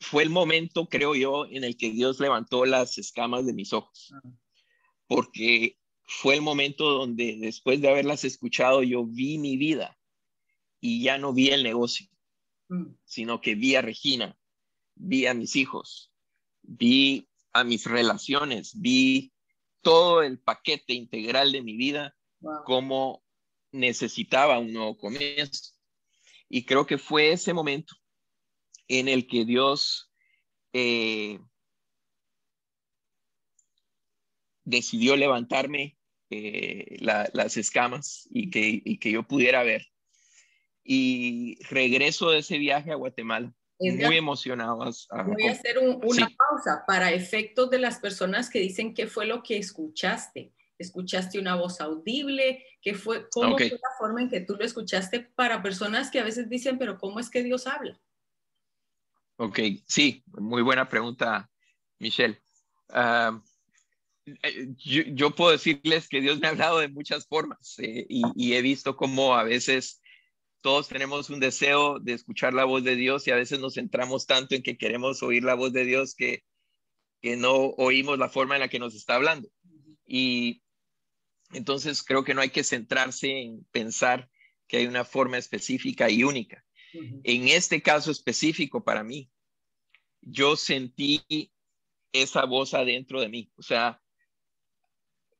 fue 0.00 0.22
el 0.22 0.30
momento, 0.30 0.88
creo 0.88 1.14
yo, 1.14 1.46
en 1.46 1.64
el 1.64 1.76
que 1.76 1.90
Dios 1.90 2.20
levantó 2.20 2.64
las 2.64 2.98
escamas 2.98 3.46
de 3.46 3.52
mis 3.52 3.72
ojos, 3.72 4.14
porque 5.06 5.78
fue 6.02 6.34
el 6.34 6.42
momento 6.42 6.90
donde 6.90 7.36
después 7.38 7.80
de 7.80 7.88
haberlas 7.88 8.24
escuchado 8.24 8.82
yo 8.82 9.04
vi 9.04 9.38
mi 9.38 9.56
vida 9.56 9.98
y 10.80 11.02
ya 11.02 11.18
no 11.18 11.32
vi 11.32 11.48
el 11.48 11.62
negocio, 11.62 12.06
sino 13.04 13.40
que 13.40 13.54
vi 13.54 13.74
a 13.74 13.82
Regina, 13.82 14.38
vi 14.94 15.26
a 15.26 15.34
mis 15.34 15.56
hijos, 15.56 16.12
vi 16.62 17.28
a 17.52 17.64
mis 17.64 17.86
relaciones, 17.86 18.80
vi 18.80 19.32
todo 19.80 20.22
el 20.22 20.38
paquete 20.38 20.92
integral 20.92 21.52
de 21.52 21.62
mi 21.62 21.76
vida 21.76 22.14
como 22.64 23.24
necesitaba 23.76 24.58
un 24.58 24.72
nuevo 24.72 24.96
comienzo. 24.96 25.74
Y 26.48 26.64
creo 26.64 26.86
que 26.86 26.98
fue 26.98 27.32
ese 27.32 27.52
momento 27.52 27.94
en 28.88 29.08
el 29.08 29.26
que 29.26 29.44
Dios 29.44 30.10
eh, 30.72 31.38
decidió 34.64 35.16
levantarme 35.16 35.96
eh, 36.30 36.96
las 37.00 37.56
escamas 37.56 38.28
y 38.30 38.50
que, 38.50 38.98
que 38.98 39.10
yo 39.10 39.22
pudiera 39.22 39.62
ver. 39.62 39.86
Y 40.82 41.58
regreso 41.64 42.30
de 42.30 42.38
ese 42.38 42.58
viaje 42.58 42.92
a 42.92 42.96
Guatemala. 42.96 43.52
muy 43.78 44.16
emocionado. 44.16 44.76
voy 44.76 45.46
a 45.48 45.52
hacer 45.52 45.78
una 45.78 46.28
pausa 46.36 46.84
para 46.86 47.12
efectos 47.12 47.70
de 47.70 47.78
las 47.78 47.98
personas 47.98 48.50
que 48.50 48.60
dicen 48.60 48.94
qué 48.94 49.06
fue 49.06 49.26
lo 49.26 49.42
que 49.42 49.56
escuchaste. 49.56 50.52
¿Escuchaste 50.78 51.38
una 51.38 51.54
voz 51.54 51.80
audible? 51.80 52.64
¿Qué 52.82 52.94
fue, 52.94 53.28
¿Cómo 53.30 53.56
fue 53.56 53.70
la 53.70 53.96
forma 53.98 54.22
en 54.22 54.28
que 54.28 54.40
tú 54.40 54.56
lo 54.56 54.64
escuchaste 54.64 55.20
para 55.34 55.62
personas 55.62 56.10
que 56.10 56.20
a 56.20 56.24
veces 56.24 56.48
dicen, 56.48 56.78
pero 56.78 56.98
¿cómo 56.98 57.20
es 57.20 57.30
que 57.30 57.42
Dios 57.42 57.66
habla? 57.66 58.00
Ok, 59.36 59.60
sí, 59.86 60.22
muy 60.26 60.62
buena 60.62 60.88
pregunta, 60.88 61.50
Michelle. 61.98 62.40
Ah, 62.88 63.40
eh, 64.42 64.74
yo, 65.14 65.34
puedo 65.34 65.52
decirles 65.52 66.08
que 66.08 66.20
Dios 66.20 66.40
me 66.40 66.48
ha 66.48 66.50
hablado 66.50 66.78
de 66.78 66.88
muchas 66.88 67.26
formas 67.26 67.78
eh, 67.78 68.06
y, 68.08 68.54
he 68.54 68.62
visto 68.62 68.96
cómo 68.96 69.34
a 69.34 69.44
veces 69.44 70.00
todos 70.62 70.88
tenemos 70.88 71.30
un 71.30 71.38
deseo 71.38 72.00
de 72.00 72.14
escuchar 72.14 72.52
la 72.52 72.64
voz 72.64 72.82
de 72.82 72.96
Dios 72.96 73.26
y 73.26 73.30
a 73.30 73.36
veces 73.36 73.60
nos 73.60 73.74
centramos 73.74 74.26
tanto 74.26 74.56
en 74.56 74.62
que 74.62 74.76
queremos 74.76 75.22
oír 75.22 75.44
la 75.44 75.54
voz 75.54 75.72
de 75.72 75.84
Dios 75.84 76.16
que, 76.16 76.42
que 77.22 77.36
no 77.36 77.54
oímos 77.54 78.18
la 78.18 78.28
forma 78.28 78.56
en 78.56 78.62
la 78.62 78.68
que 78.68 78.80
nos 78.80 78.94
está 78.94 79.14
hablando. 79.14 79.48
Y 80.06 80.62
entonces 81.52 82.02
creo 82.02 82.24
que 82.24 82.34
no 82.34 82.40
hay 82.40 82.50
que 82.50 82.64
centrarse 82.64 83.40
en 83.40 83.64
pensar 83.70 84.28
que 84.66 84.78
hay 84.78 84.86
una 84.86 85.04
forma 85.04 85.38
específica 85.38 86.10
y 86.10 86.24
única. 86.24 86.64
En 87.24 87.48
este 87.48 87.82
caso 87.82 88.10
específico 88.10 88.82
para 88.82 89.04
mí, 89.04 89.30
yo 90.22 90.56
sentí 90.56 91.22
esa 92.12 92.46
voz 92.46 92.72
adentro 92.72 93.20
de 93.20 93.28
mí, 93.28 93.50
o 93.56 93.62
sea, 93.62 94.00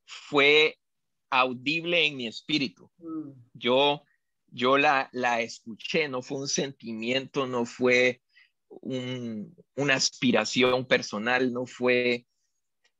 fue 0.04 0.78
audible 1.30 2.06
en 2.06 2.16
mi 2.16 2.26
espíritu. 2.26 2.90
Mm. 2.98 3.30
Yo, 3.54 4.02
yo 4.48 4.76
la, 4.76 5.08
la 5.12 5.40
escuché, 5.40 6.08
no 6.08 6.22
fue 6.22 6.38
un 6.38 6.48
sentimiento, 6.48 7.46
no 7.46 7.64
fue 7.64 8.22
una 8.68 9.94
aspiración 9.94 10.86
personal, 10.86 11.52
no 11.52 11.66
fue 11.66 12.26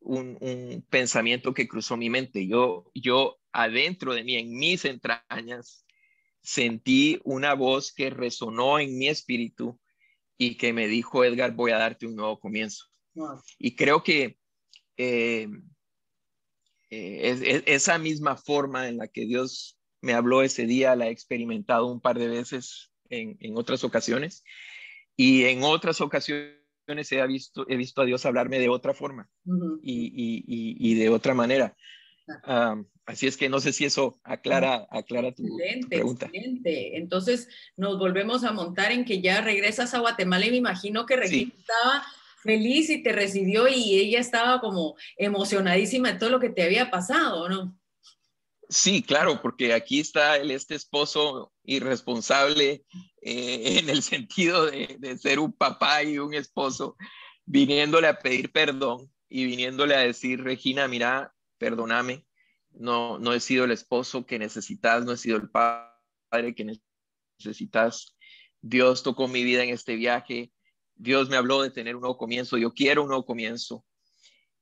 un, 0.07 0.38
un, 0.40 0.85
pensamiento 0.88 1.53
que 1.55 1.69
cruzó 1.69 1.97
mi 1.97 2.11
mente. 2.11 2.47
Yo, 2.47 2.90
yo 2.95 3.38
adentro 3.53 4.14
de 4.14 4.25
mí, 4.25 4.37
en 4.37 4.57
mis 4.57 4.85
entrañas, 4.85 5.85
sentí 6.42 7.21
una 7.25 7.55
voz 7.55 7.92
que 7.92 8.11
resonó 8.11 8.79
en 8.79 8.97
mi 8.97 9.09
espíritu 9.09 9.79
y 10.38 10.57
que 10.57 10.73
me 10.73 10.87
dijo, 10.87 11.25
Edgar, 11.25 11.53
voy 11.55 11.73
a 11.73 11.79
darte 11.79 12.07
un 12.07 12.16
nuevo 12.16 12.38
comienzo. 12.38 12.87
Y 13.59 13.75
creo 13.75 14.03
que 14.03 14.38
eh, 14.97 15.49
eh, 16.90 17.62
esa 17.66 17.99
misma 17.99 18.37
forma 18.37 18.88
en 18.88 18.99
la 18.99 19.09
que 19.09 19.27
Dios 19.27 19.79
me 20.01 20.12
habló 20.12 20.42
ese 20.42 20.66
día 20.66 20.95
la 20.95 21.09
he 21.09 21.11
experimentado 21.11 21.87
un 21.87 22.01
par 22.01 22.19
de 22.19 22.29
veces 22.29 22.92
en, 23.09 23.37
otras 23.57 23.85
ocasiones 23.85 24.45
y 25.16 25.45
en 25.45 25.62
otras 25.62 26.01
ocasiones 26.01 26.57
he 26.88 27.27
visto, 27.27 27.66
he 27.68 27.77
visto 27.77 28.03
a 28.03 28.05
Dios 28.05 28.27
hablarme 28.27 28.59
de 28.59 28.68
otra 28.68 28.94
forma 28.94 29.29
y, 29.83 30.94
de 30.94 31.09
otra 31.09 31.35
manera 31.35 31.77
así 33.07 33.27
es 33.27 33.37
que 33.37 33.49
no 33.49 33.61
sé 33.61 33.72
si 33.72 33.85
eso 33.85 34.18
aclara, 34.25 34.87
aclara 34.90 35.33
tu 35.33 35.44
pregunta. 35.88 36.27
Excelente. 36.27 36.99
Entonces 36.99 37.49
nos 37.77 37.99
volvemos 37.99 38.44
a 38.44 38.53
montar 38.53 38.92
en 38.92 39.05
que 39.05 39.20
ya 39.20 39.40
regresas 39.40 39.94
a 39.94 40.01
Guatemala 40.01 40.46
y 40.46 40.51
me 40.51 40.57
imagino 40.57 41.07
que 41.07 41.16
Regina 41.16 41.53
estaba 41.57 42.05
feliz 42.42 42.90
y 42.90 43.03
te 43.03 43.12
recibió 43.12 43.68
y 43.68 43.99
ella 43.99 44.20
estaba 44.20 44.61
como 44.61 44.96
emocionadísima 45.16 46.12
de 46.12 46.18
todo 46.18 46.31
lo 46.31 46.40
que 46.40 46.51
te 46.51 46.62
había 46.62 46.90
pasado, 46.90 47.49
¿no? 47.49 47.79
Sí, 48.68 49.02
claro, 49.02 49.40
porque 49.42 49.72
aquí 49.72 50.00
está 50.00 50.37
el, 50.37 50.50
este 50.50 50.74
esposo 50.74 51.52
irresponsable 51.64 52.85
eh, 53.22 53.79
en 53.79 53.88
el 53.88 54.02
sentido 54.02 54.66
de, 54.66 55.18
ser 55.18 55.38
un 55.38 55.52
papá 55.52 56.02
y 56.02 56.18
un 56.18 56.35
esposo, 56.35 56.96
viniéndole 57.44 58.09
a 58.09 58.18
pedir 58.18 58.50
perdón 58.52 59.11
y 59.29 59.44
viniéndole 59.44 59.94
a 59.94 60.00
decir, 60.00 60.42
Regina, 60.42 60.88
mira, 60.88 61.35
perdóname, 61.59 62.26
no, 62.72 63.18
no 63.18 63.33
he 63.33 63.40
sido 63.40 63.64
el 63.64 63.70
esposo 63.70 64.26
que 64.26 64.38
necesitas, 64.38 65.05
no 65.05 65.12
he 65.12 65.16
sido 65.16 65.37
el 65.37 65.50
padre 65.50 66.55
que 66.55 66.79
necesitas. 67.38 68.16
Dios 68.61 69.02
tocó 69.02 69.29
mi 69.29 69.44
vida 69.44 69.62
en 69.62 69.70
este 69.70 69.96
viaje, 69.96 70.52
Dios 70.96 71.29
me 71.29 71.37
habló 71.37 71.62
de 71.62 71.70
tener 71.70 71.94
un 71.94 72.02
nuevo 72.02 72.16
comienzo, 72.16 72.57
yo 72.57 72.72
quiero 72.72 73.02
un 73.02 73.09
nuevo 73.09 73.24
comienzo. 73.24 73.85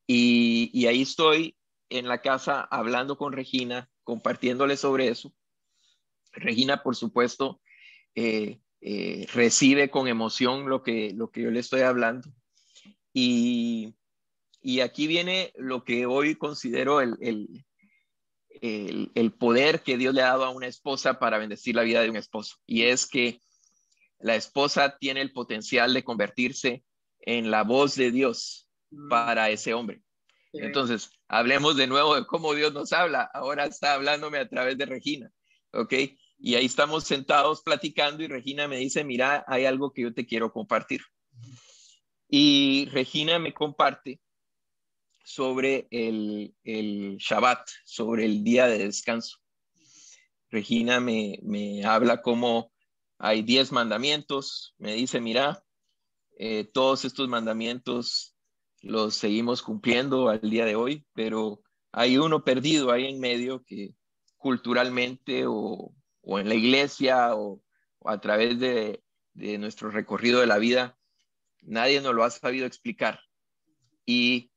Y, 0.06 0.86
ahí 0.86 1.02
estoy 1.02 1.56
en 1.88 2.08
la 2.08 2.20
casa 2.20 2.62
hablando 2.70 3.16
con 3.16 3.32
Regina, 3.32 3.88
compartiéndole 4.04 4.76
sobre 4.76 5.08
eso. 5.08 5.34
Regina, 6.32 6.82
por 6.82 6.96
supuesto, 6.96 7.60
eh, 8.14 8.60
eh, 8.80 9.26
recibe 9.32 9.90
con 9.90 10.08
emoción 10.08 10.68
lo 10.68 10.82
que, 10.82 11.12
lo 11.14 11.30
que 11.30 11.42
yo 11.42 11.50
le 11.50 11.60
estoy 11.60 11.80
hablando. 11.80 12.28
Y, 13.12 13.94
y 14.60 14.80
aquí 14.80 15.06
viene 15.06 15.52
lo 15.56 15.84
que 15.84 16.06
hoy 16.06 16.34
considero 16.36 17.00
el, 17.00 17.16
el, 18.60 19.10
el, 19.14 19.32
poder 19.32 19.82
que 19.82 19.96
Dios 19.96 20.14
le 20.14 20.22
ha 20.22 20.28
dado 20.28 20.44
a 20.44 20.50
una 20.50 20.66
esposa 20.66 21.18
para 21.18 21.38
bendecir 21.38 21.74
la 21.74 21.82
vida 21.82 22.02
de 22.02 22.10
un 22.10 22.16
esposo. 22.16 22.56
Y 22.66 22.82
es 22.82 23.06
que 23.06 23.40
la 24.18 24.36
esposa 24.36 24.96
tiene 24.98 25.20
el 25.20 25.32
potencial 25.32 25.94
de 25.94 26.04
convertirse 26.04 26.84
en 27.20 27.50
la 27.50 27.62
voz 27.62 27.94
de 27.94 28.10
Dios 28.10 28.68
mm. 28.90 29.08
para 29.08 29.50
ese 29.50 29.74
hombre. 29.74 30.02
Entonces, 30.52 31.10
hablemos 31.38 31.76
de 31.76 31.86
nuevo 31.86 32.14
de 32.14 32.26
cómo 32.26 32.54
Dios 32.54 32.72
nos 32.72 32.92
habla. 32.92 33.22
Ahora 33.34 33.64
está 33.64 33.94
hablándome 33.94 34.38
a 34.38 34.48
través 34.48 34.76
de 34.78 34.86
Regina, 34.86 35.30
¿ok? 35.72 35.92
Y 36.38 36.54
ahí 36.54 36.66
estamos 36.66 37.04
sentados 37.04 37.62
platicando 37.62 38.22
y 38.22 38.28
Regina 38.28 38.68
me 38.68 38.78
dice, 38.78 39.04
mira, 39.04 39.44
hay 39.46 39.64
algo 39.64 39.92
que 39.92 40.02
yo 40.02 40.14
te 40.14 40.26
quiero 40.26 40.52
compartir. 40.52 41.00
Y 42.28 42.86
Regina 42.92 43.38
me 43.38 43.52
comparte 43.52 44.20
sobre 45.24 45.86
el, 45.90 46.54
el 46.64 47.16
Shabbat, 47.18 47.68
sobre 47.84 48.24
el 48.24 48.42
día 48.44 48.66
de 48.66 48.78
descanso. 48.78 49.38
Regina 50.50 51.00
me, 51.00 51.38
me 51.42 51.84
habla 51.84 52.22
como 52.22 52.72
hay 53.18 53.42
diez 53.42 53.72
mandamientos, 53.72 54.74
me 54.78 54.94
dice, 54.94 55.20
mira, 55.20 55.62
Eh, 56.36 56.64
todos 56.72 57.04
estos 57.04 57.28
mandamientos 57.28 58.33
los 58.84 59.16
seguimos 59.16 59.62
cumpliendo 59.62 60.28
al 60.28 60.40
día 60.40 60.66
de 60.66 60.76
hoy, 60.76 61.06
pero 61.14 61.62
hay 61.90 62.18
uno 62.18 62.44
perdido 62.44 62.92
ahí 62.92 63.06
en 63.06 63.18
medio 63.18 63.64
que 63.64 63.94
culturalmente 64.36 65.44
o, 65.46 65.94
en 66.22 66.48
la 66.48 66.54
iglesia 66.54 67.34
o, 67.34 67.62
a 68.04 68.20
través 68.20 68.58
de, 68.58 69.02
nuestro 69.34 69.90
recorrido 69.90 70.40
de 70.40 70.46
la 70.46 70.58
vida, 70.58 70.96
nadie 71.62 72.00
nos 72.00 72.14
lo 72.14 72.22
ha 72.22 72.30
sabido 72.30 72.66
explicar 72.66 73.20
y 74.06 74.52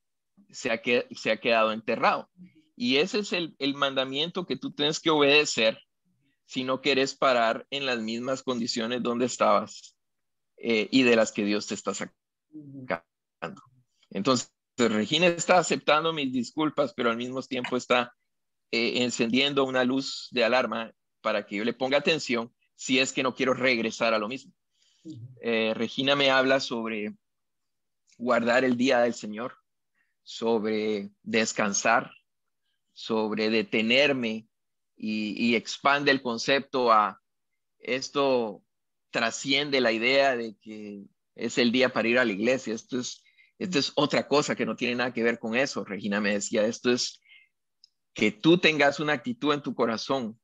se 0.52 0.72
ha, 0.72 0.82
se 1.16 1.32
ha 1.32 1.38
quedado 1.38 1.72
enterrado. 1.72 2.30
Y 2.76 2.98
ese 2.98 3.20
es 3.20 3.34
el, 3.34 3.56
mandamiento 3.76 4.46
que 4.46 4.58
tú 4.58 4.72
tienes 4.72 5.00
que 5.00 5.10
obedecer 5.10 5.80
si 6.46 6.64
no 6.64 6.82
quieres 6.82 7.16
parar 7.16 7.66
en 7.72 7.86
las 7.86 8.00
mismas 8.00 8.44
condiciones 8.44 9.02
donde 9.02 9.26
estabas 9.26 9.96
eh, 10.58 10.88
y 10.92 11.04
de 11.04 11.16
las 11.16 11.32
que 11.32 11.44
Dios 11.44 11.66
te 11.66 11.74
está 11.74 11.94
sacando. 11.94 12.16
Entonces, 14.10 14.54
Regina 14.78 15.28
está 15.28 15.58
aceptando 15.58 16.14
mis 16.14 16.32
disculpas, 16.32 16.94
pero 16.94 17.10
al 17.10 17.18
mismo 17.18 17.42
tiempo 17.42 17.78
está 17.78 18.16
eh, 18.72 19.04
encendiendo 19.04 19.64
una 19.64 19.84
luz 19.84 20.28
de 20.32 20.44
alarma 20.44 20.94
para 21.22 21.46
que 21.46 21.58
yo 21.58 21.64
le 21.64 21.74
ponga 21.74 21.98
atención 21.98 22.54
si 22.76 23.00
es 23.00 23.12
que 23.12 23.24
no 23.24 23.34
quiero 23.34 23.54
regresar 23.54 24.14
a 24.14 24.20
lo 24.20 24.28
mismo. 24.28 24.54
Eh, 25.42 25.74
Regina 25.76 26.16
me 26.16 26.30
habla 26.30 26.60
sobre 26.60 27.16
guardar 28.18 28.64
el 28.64 28.78
día 28.78 29.00
del 29.00 29.14
Señor, 29.14 29.56
sobre 30.24 31.10
descansar, 31.24 32.12
sobre 32.94 33.50
detenerme 33.50 34.48
y, 34.96 35.34
y 35.44 35.56
expande 35.56 36.12
el 36.12 36.22
concepto 36.22 36.92
a 36.92 37.22
esto 37.80 38.64
trasciende 39.12 39.82
la 39.82 39.92
idea 39.92 40.36
de 40.36 40.56
que 40.58 41.06
es 41.36 41.58
el 41.58 41.72
día 41.72 41.90
para 41.90 42.08
ir 42.08 42.20
a 42.20 42.26
la 42.26 42.34
iglesia. 42.34 42.74
Esto 42.74 43.00
es, 43.00 43.24
esto 43.60 43.80
es 43.80 43.92
otra 43.96 44.28
cosa 44.28 44.56
que 44.56 44.66
no 44.66 44.76
tiene 44.76 44.96
nada 44.96 45.14
que 45.14 45.24
ver 45.24 45.40
con 45.40 45.56
eso. 45.56 45.84
Regina 45.84 46.22
me 46.22 46.34
decía, 46.34 46.66
esto 46.66 46.92
es 46.92 47.22
que 48.14 48.32
tú 48.32 48.58
tengas 48.58 49.00
una 49.00 49.14
actitud 49.14 49.54
en 49.54 49.62
tu 49.62 49.74
corazón 49.74 50.40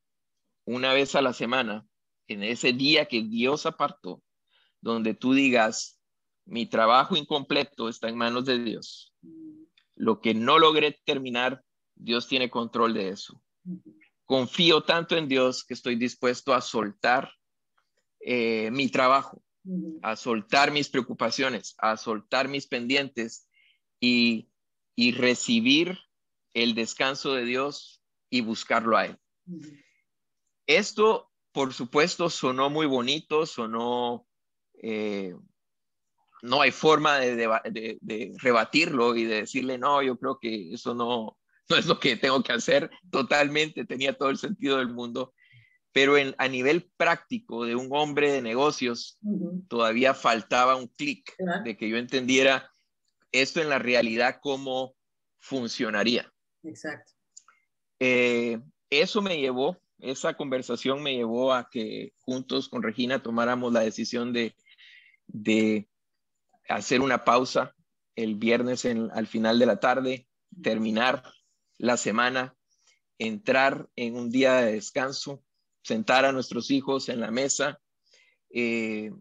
una 0.65 0.93
vez 0.93 1.15
a 1.15 1.21
la 1.21 1.33
semana, 1.33 1.85
en 2.27 2.43
ese 2.43 2.73
día 2.73 3.05
que 3.05 3.21
Dios 3.23 3.65
apartó, 3.65 4.23
donde 4.81 5.13
tú 5.13 5.33
digas, 5.33 5.99
mi 6.45 6.65
trabajo 6.65 7.15
incompleto 7.15 7.89
está 7.89 8.09
en 8.09 8.17
manos 8.17 8.45
de 8.45 8.63
Dios. 8.63 9.13
Lo 9.95 10.21
que 10.21 10.33
no 10.33 10.59
logré 10.59 10.99
terminar, 11.05 11.63
Dios 11.95 12.27
tiene 12.27 12.49
control 12.49 12.93
de 12.93 13.09
eso. 13.09 13.41
Confío 14.25 14.83
tanto 14.83 15.15
en 15.15 15.27
Dios 15.27 15.63
que 15.63 15.73
estoy 15.73 15.95
dispuesto 15.95 16.53
a 16.53 16.61
soltar 16.61 17.31
eh, 18.19 18.71
mi 18.71 18.89
trabajo, 18.89 19.43
a 20.01 20.15
soltar 20.15 20.71
mis 20.71 20.89
preocupaciones, 20.89 21.75
a 21.77 21.97
soltar 21.97 22.47
mis 22.47 22.67
pendientes 22.67 23.47
y, 23.99 24.49
recibir 25.13 25.97
el 26.53 26.75
descanso 26.75 27.33
de 27.33 27.45
Dios 27.45 28.03
y 28.29 28.41
buscarlo 28.41 28.97
a 28.97 29.05
Él. 29.05 29.17
Esto, 30.67 31.31
por 31.51 31.73
supuesto, 31.73 32.29
sonó 32.29 32.69
muy 32.69 32.85
bonito, 32.85 33.45
sonó, 33.45 34.27
eh, 34.75 35.35
no 36.43 36.61
hay 36.61 36.71
forma 36.71 37.19
de, 37.19 38.37
rebatirlo 38.37 39.15
y 39.15 39.23
de 39.23 39.35
decirle, 39.41 39.77
no, 39.77 40.03
yo 40.03 40.17
creo 40.17 40.37
que 40.39 40.73
eso 40.73 40.93
no, 40.93 41.37
no 41.69 41.75
es 41.75 41.85
lo 41.87 41.99
que 41.99 42.17
tengo 42.17 42.43
que 42.43 42.53
hacer. 42.53 42.91
Totalmente, 43.09 43.85
tenía 43.85 44.15
todo 44.17 44.29
el 44.29 44.37
sentido 44.37 44.77
del 44.77 44.89
mundo 44.89 45.33
pero 45.93 46.17
en, 46.17 46.35
a 46.39 46.47
nivel 46.47 46.91
práctico 46.97 47.65
de 47.65 47.75
un 47.75 47.87
hombre 47.91 48.31
de 48.31 48.41
negocios, 48.41 49.19
todavía 49.67 50.15
faltaba 50.15 50.75
un 50.75 50.87
clic 50.87 51.35
de 51.63 51.77
que 51.77 51.87
yo 51.87 51.97
entendiera 51.97 52.71
esto 53.31 53.61
en 53.61 53.69
la 53.69 53.77
realidad 53.77 54.39
cómo 54.41 54.95
funcionaría. 55.39 56.33
Exacto. 56.63 57.13
Eh, 57.99 58.59
eso 58.89 59.21
me 59.21 59.37
llevó, 59.37 59.79
esa 59.99 60.33
conversación 60.33 61.03
me 61.03 61.13
llevó 61.13 61.53
a 61.53 61.69
que 61.69 62.13
juntos 62.19 62.69
con 62.69 62.81
Regina 62.81 63.21
tomáramos 63.21 63.71
la 63.71 63.81
decisión 63.81 64.33
de, 64.33 64.55
de 65.27 65.87
hacer 66.67 67.01
una 67.01 67.23
pausa 67.23 67.75
el 68.15 68.35
viernes 68.35 68.85
al 68.85 69.27
final 69.27 69.59
de 69.59 69.65
la 69.65 69.79
tarde, 69.79 70.27
terminar 70.61 71.23
la 71.77 71.97
semana, 71.97 72.55
entrar 73.17 73.89
en 73.95 74.15
un 74.15 74.29
día 74.29 74.55
de 74.55 74.73
descanso 74.73 75.43
sentar 75.83 76.25
a 76.25 76.31
nuestros 76.31 76.71
hijos 76.71 77.09
en 77.09 77.19
la 77.19 77.29
mesa, 77.29 77.79
eh, 78.49 79.11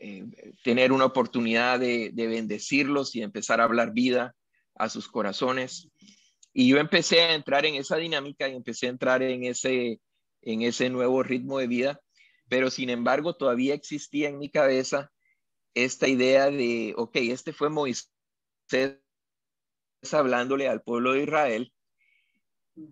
eh, 0.00 0.24
tener 0.64 0.92
una 0.92 1.04
oportunidad 1.04 1.80
de, 1.80 2.12
bendecirlos 2.14 3.14
y 3.14 3.22
empezar 3.22 3.60
a 3.60 3.64
hablar 3.64 3.92
vida 3.92 4.34
a 4.74 4.88
sus 4.88 5.08
corazones. 5.08 5.88
Y 6.52 6.68
yo 6.68 6.78
empecé 6.78 7.20
a 7.22 7.34
entrar 7.34 7.66
en 7.66 7.74
esa 7.74 7.96
dinámica 7.96 8.48
y 8.48 8.54
empecé 8.54 8.86
a 8.86 8.90
entrar 8.90 9.22
en 9.22 9.44
ese, 9.44 10.00
en 10.42 10.62
ese 10.62 10.90
nuevo 10.90 11.22
ritmo 11.22 11.58
de 11.58 11.66
vida, 11.66 12.00
pero 12.48 12.70
sin 12.70 12.90
embargo 12.90 13.34
todavía 13.34 13.74
existía 13.74 14.28
en 14.28 14.38
mi 14.38 14.50
cabeza 14.50 15.10
esta 15.74 16.08
idea 16.08 16.50
de, 16.50 16.94
ok, 16.96 17.16
este 17.16 17.52
fue 17.52 17.70
Moisés 17.70 18.10
hablándole 20.12 20.68
al 20.68 20.82
pueblo 20.82 21.12
de 21.12 21.22
Israel, 21.22 21.72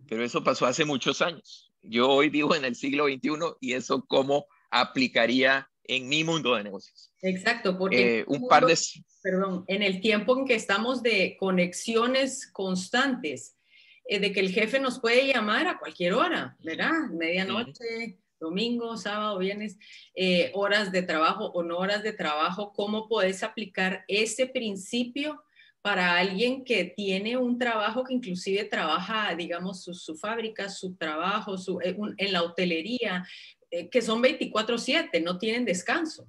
pero 0.08 0.24
eso 0.24 0.42
pasó 0.42 0.66
hace 0.66 0.84
muchos 0.84 1.20
años 1.20 1.69
yo 1.82 2.08
hoy 2.08 2.28
vivo 2.28 2.54
en 2.54 2.64
el 2.64 2.74
siglo 2.74 3.06
XXI 3.06 3.56
y 3.60 3.72
eso 3.72 4.04
cómo 4.06 4.46
aplicaría 4.70 5.68
en 5.84 6.08
mi 6.08 6.24
mundo 6.24 6.54
de 6.54 6.64
negocios. 6.64 7.12
Exacto, 7.22 7.76
porque 7.76 8.20
eh, 8.20 8.24
un 8.26 8.46
par 8.46 8.66
de... 8.66 8.78
Perdón, 9.22 9.64
en 9.66 9.82
el 9.82 10.00
tiempo 10.00 10.38
en 10.38 10.46
que 10.46 10.54
estamos 10.54 11.02
de 11.02 11.36
conexiones 11.38 12.50
constantes, 12.52 13.56
eh, 14.04 14.18
de 14.18 14.32
que 14.32 14.40
el 14.40 14.50
jefe 14.50 14.80
nos 14.80 14.98
puede 14.98 15.26
llamar 15.26 15.66
a 15.66 15.78
cualquier 15.78 16.14
hora, 16.14 16.56
¿verdad? 16.60 16.92
Medianoche, 17.12 18.18
domingo, 18.38 18.96
sábado, 18.96 19.38
viernes, 19.38 19.78
eh, 20.14 20.50
horas 20.54 20.90
de 20.90 21.02
trabajo 21.02 21.46
o 21.46 21.62
no 21.62 21.78
horas 21.78 22.02
de 22.02 22.12
trabajo, 22.12 22.72
¿cómo 22.72 23.08
puedes 23.08 23.42
aplicar 23.42 24.04
ese 24.08 24.46
principio 24.46 25.42
para 25.82 26.18
alguien 26.18 26.64
que 26.64 26.84
tiene 26.84 27.36
un 27.36 27.58
trabajo 27.58 28.04
que 28.04 28.14
inclusive 28.14 28.64
trabaja, 28.64 29.34
digamos, 29.34 29.82
su, 29.82 30.14
fábrica, 30.16 30.68
su 30.68 30.94
trabajo, 30.96 31.56
su, 31.56 31.80
eh, 31.80 31.96
en 32.18 32.32
la 32.32 32.42
hotelería, 32.42 33.26
eh, 33.70 33.88
que 33.88 34.02
son 34.02 34.22
24/7, 34.22 35.22
no 35.22 35.38
tienen 35.38 35.64
descanso. 35.64 36.28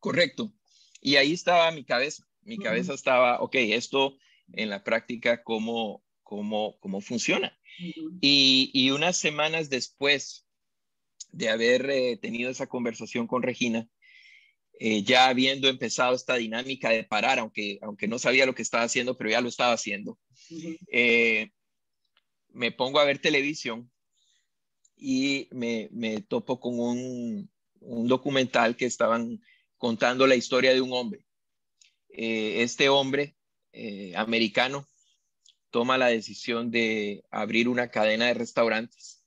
Correcto. 0.00 0.52
Y 1.00 1.16
ahí 1.16 1.32
estaba 1.32 1.70
mi 1.70 1.84
cabeza. 1.84 2.26
Mi 2.42 2.58
cabeza 2.58 2.92
estaba, 2.94 3.40
ok, 3.40 3.54
esto 3.54 4.16
en 4.52 4.68
la 4.68 4.82
práctica, 4.82 5.44
¿cómo, 5.44 6.04
cómo, 6.24 6.76
cómo 6.80 7.00
funciona? 7.00 7.56
y, 8.20 8.70
y, 8.74 8.90
unas 8.90 9.16
semanas 9.16 9.70
después 9.70 10.46
de 11.30 11.48
haber 11.48 11.88
eh, 11.88 12.18
tenido 12.18 12.50
esa 12.50 12.66
conversación 12.66 13.26
con 13.26 13.42
Regina, 13.42 13.88
eh, 14.84 15.04
ya 15.04 15.28
habiendo 15.28 15.68
empezado 15.68 16.12
esta 16.12 16.34
dinámica 16.34 16.90
de 16.90 17.04
parar, 17.04 17.38
aunque, 17.38 17.78
aunque 17.82 18.08
no 18.08 18.18
sabía 18.18 18.46
lo 18.46 18.54
que 18.56 18.62
estaba 18.62 18.82
haciendo, 18.82 19.16
pero 19.16 19.30
ya 19.30 19.40
lo 19.40 19.48
estaba 19.48 19.74
haciendo, 19.74 20.18
eh, 20.90 21.52
me 22.48 22.72
pongo 22.72 22.98
a 22.98 23.04
ver 23.04 23.20
televisión 23.20 23.92
y 24.96 25.46
me, 25.52 25.88
topo 26.22 26.58
con 26.58 26.80
un, 26.80 27.48
documental 28.08 28.76
que 28.76 28.86
estaban 28.86 29.40
contando 29.76 30.26
la 30.26 30.34
historia 30.34 30.74
de 30.74 30.80
un 30.80 30.92
hombre. 30.92 31.24
Eh, 32.08 32.62
este 32.64 32.88
hombre 32.88 33.36
americano 34.16 34.88
toma 35.70 35.96
la 35.96 36.08
decisión 36.08 36.72
de 36.72 37.22
abrir 37.30 37.68
una 37.68 37.88
cadena 37.88 38.26
de 38.26 38.34
restaurantes 38.34 39.22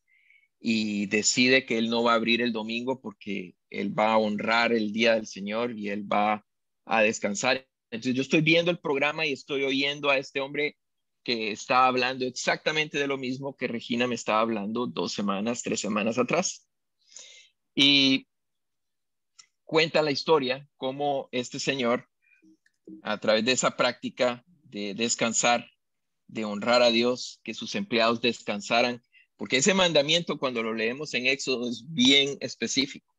y 0.59 1.05
decide 1.05 1.65
que 1.65 1.77
él 1.77 1.89
no 1.89 2.03
va 2.03 2.11
a 2.11 2.15
abrir 2.15 2.41
el 2.41 2.51
domingo 2.51 2.99
porque 2.99 3.54
él 3.69 3.97
va 3.97 4.13
a 4.13 4.17
honrar 4.17 4.73
el 4.73 4.91
día 4.91 5.15
del 5.15 5.27
Señor 5.27 5.77
y 5.77 5.89
él 5.89 6.11
va 6.11 6.45
a 6.85 7.01
descansar. 7.01 7.67
Entonces 7.91 8.15
yo 8.15 8.21
estoy 8.21 8.41
viendo 8.41 8.71
el 8.71 8.79
programa 8.79 9.25
y 9.25 9.33
estoy 9.33 9.63
oyendo 9.63 10.09
a 10.09 10.17
este 10.17 10.41
hombre 10.41 10.77
que 11.23 11.51
está 11.51 11.87
hablando 11.87 12.25
exactamente 12.25 12.99
de 12.99 13.07
lo 13.07 13.17
mismo 13.17 13.55
que 13.57 13.67
Regina 13.67 14.07
me 14.07 14.15
estaba 14.15 14.41
hablando 14.41 14.85
dos 14.85 15.13
semanas, 15.13 15.63
tres 15.63 15.79
semanas 15.79 16.17
atrás. 16.17 16.67
Y 17.73 18.27
cuenta 19.63 20.03
la 20.03 20.11
historia 20.11 20.69
cómo 20.77 21.27
este 21.31 21.59
señor, 21.59 22.07
a 23.01 23.19
través 23.19 23.43
de 23.43 23.53
esa 23.53 23.75
práctica 23.75 24.45
de 24.63 24.93
descansar, 24.93 25.67
de 26.27 26.45
honrar 26.45 26.83
a 26.83 26.91
Dios, 26.91 27.39
que 27.43 27.55
sus 27.55 27.73
empleados 27.75 28.21
descansaran, 28.21 29.01
porque 29.35 29.57
ese 29.57 29.73
mandamiento 29.73 30.37
cuando 30.37 30.61
lo 30.61 30.73
leemos 30.73 31.13
en 31.15 31.25
Éxodo 31.25 31.67
es 31.69 31.83
bien 31.87 32.37
específico. 32.39 33.14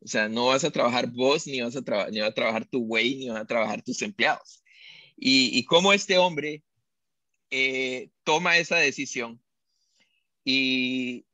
O 0.00 0.06
sea, 0.06 0.28
no 0.28 0.46
vas 0.46 0.64
a 0.64 0.70
trabajar 0.70 1.08
vos, 1.08 1.46
ni 1.46 1.60
vas 1.60 1.76
a, 1.76 2.10
ni 2.10 2.20
va 2.20 2.26
a 2.26 2.34
trabajar 2.34 2.66
tu 2.68 2.84
güey, 2.86 3.16
ni 3.16 3.28
vas 3.28 3.40
a 3.40 3.46
trabajar 3.46 3.82
tus 3.82 4.00
empleados. 4.02 4.62
Y, 5.16 5.58
y 5.58 5.64
cómo 5.64 5.92
este 5.92 6.18
hombre 6.18 6.62
eh, 7.50 8.10
toma 8.24 8.58
esa 8.58 8.76
decisión 8.76 9.40
y, 10.44 11.24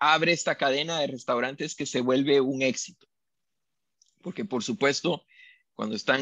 abre 0.00 0.32
esta 0.32 0.56
cadena 0.56 0.98
de 0.98 1.08
restaurantes 1.08 1.74
que 1.74 1.86
se 1.86 2.00
vuelve 2.00 2.40
un 2.40 2.62
éxito. 2.62 3.06
porque 4.22 4.44
por 4.44 4.62
supuesto, 4.62 5.24
cuando 5.74 5.94
están, 5.96 6.20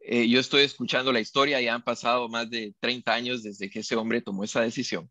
eh, 0.00 0.28
yo 0.28 0.40
estoy 0.40 0.62
escuchando 0.62 1.12
la 1.12 1.20
historia, 1.20 1.60
ya 1.60 1.74
han 1.74 1.84
pasado 1.84 2.28
más 2.28 2.50
de 2.50 2.74
30 2.80 3.12
años 3.12 3.42
desde 3.42 3.70
que 3.70 3.80
ese 3.80 3.96
hombre 3.96 4.20
tomó 4.20 4.44
esa 4.44 4.60
decisión. 4.60 5.10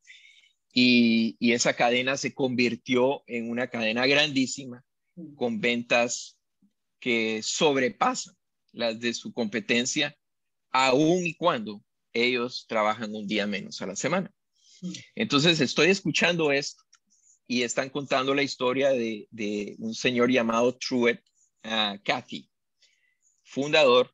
Y, 0.74 1.36
y 1.40 1.52
esa 1.52 1.74
cadena 1.74 2.16
se 2.18 2.34
convirtió 2.34 3.24
en 3.28 3.50
una 3.50 3.68
cadena 3.68 4.06
grandísima 4.08 4.84
con 5.36 5.60
ventas 5.60 6.38
que 7.00 7.42
sobrepasan 7.44 8.36
las 8.72 9.00
de 9.00 9.14
su 9.14 9.34
competencia, 9.34 10.16
aun 10.72 11.26
y 11.26 11.34
cuando 11.36 11.84
ellos 12.14 12.66
trabajan 12.68 13.14
un 13.14 13.28
día 13.28 13.48
menos 13.48 13.82
a 13.82 13.88
la 13.88 13.96
semana. 13.96 14.32
Entonces 15.16 15.60
estoy 15.60 15.90
escuchando 15.90 16.52
esto 16.52 16.84
y 17.48 17.64
están 17.64 17.90
contando 17.90 18.34
la 18.34 18.44
historia 18.44 18.92
de, 18.92 19.76
un 19.80 19.94
señor 19.94 20.32
llamado 20.32 20.78
Truett 20.78 21.22
uh, 21.66 21.98
Cathy, 22.04 22.50
fundador 23.44 24.14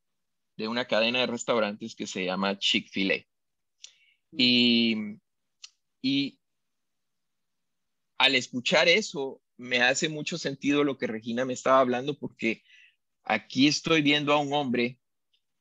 de 0.58 0.68
una 0.68 0.86
cadena 0.86 1.20
de 1.20 1.28
restaurantes 1.28 1.96
que 1.96 2.08
se 2.08 2.26
llama 2.26 2.58
Chick-fil-A. 2.58 3.26
Y, 4.32 4.96
y 6.02 6.40
al 8.18 8.36
escuchar 8.36 8.88
eso, 8.88 9.42
me 9.58 9.82
hace 9.82 10.10
mucho 10.10 10.38
sentido 10.38 10.84
lo 10.84 10.98
que 10.98 11.08
Regina 11.08 11.46
me 11.46 11.54
estaba 11.54 11.80
hablando 11.80 12.18
porque 12.18 12.64
aquí 13.24 13.68
estoy 13.68 14.02
viendo 14.02 14.34
a 14.34 14.40
un 14.40 14.54
hombre 14.54 15.00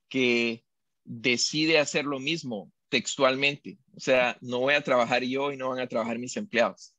que 0.09 0.65
decide 1.05 1.79
hacer 1.79 2.05
lo 2.05 2.19
mismo 2.19 2.73
textualmente. 2.89 3.79
O 3.95 4.01
sea, 4.01 4.37
no 4.41 4.61
voy 4.61 4.75
a 4.75 4.83
trabajar 4.83 5.23
yo 5.25 5.53
y 5.53 5.57
no 5.57 5.71
van 5.71 5.81
a 5.81 5.89
trabajar 5.89 6.19
mis 6.19 6.37
empleados. 6.37 6.95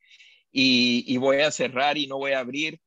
Y, 0.51 1.15
voy 1.17 1.41
a 1.41 1.51
cerrar 1.51 1.97
y 1.97 2.07
no 2.07 2.17
voy 2.17 2.31
a 2.31 2.39
abrir. 2.39 2.79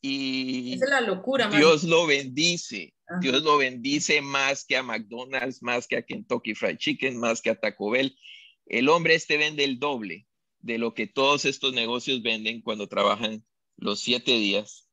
Y 0.00 0.74
Esa 0.74 0.84
es 0.84 0.90
la 0.90 1.00
locura. 1.00 1.48
Dios 1.48 1.82
lo 1.82 2.06
bendice. 2.06 2.94
Dios 3.20 3.42
lo 3.42 3.58
bendice 3.58 4.22
más 4.22 4.64
que 4.64 4.76
a 4.76 4.84
McDonald's, 4.84 5.62
más 5.62 5.88
que 5.88 5.96
a 5.96 6.02
Kentucky 6.02 6.54
Fried 6.54 6.76
Chicken, 6.76 7.18
más 7.18 7.42
que 7.42 7.50
a 7.50 7.58
Taco 7.58 7.90
Bell. 7.90 8.16
El 8.66 8.88
hombre 8.88 9.16
este 9.16 9.36
vende 9.36 9.64
el 9.64 9.80
doble 9.80 10.28
de 10.60 10.78
lo 10.78 10.94
que 10.94 11.06
todos 11.06 11.44
estos 11.44 11.72
negocios 11.72 12.22
venden 12.22 12.60
cuando 12.60 12.88
trabajan 12.88 13.44
los 13.76 14.00
siete 14.00 14.32
días 14.32 14.88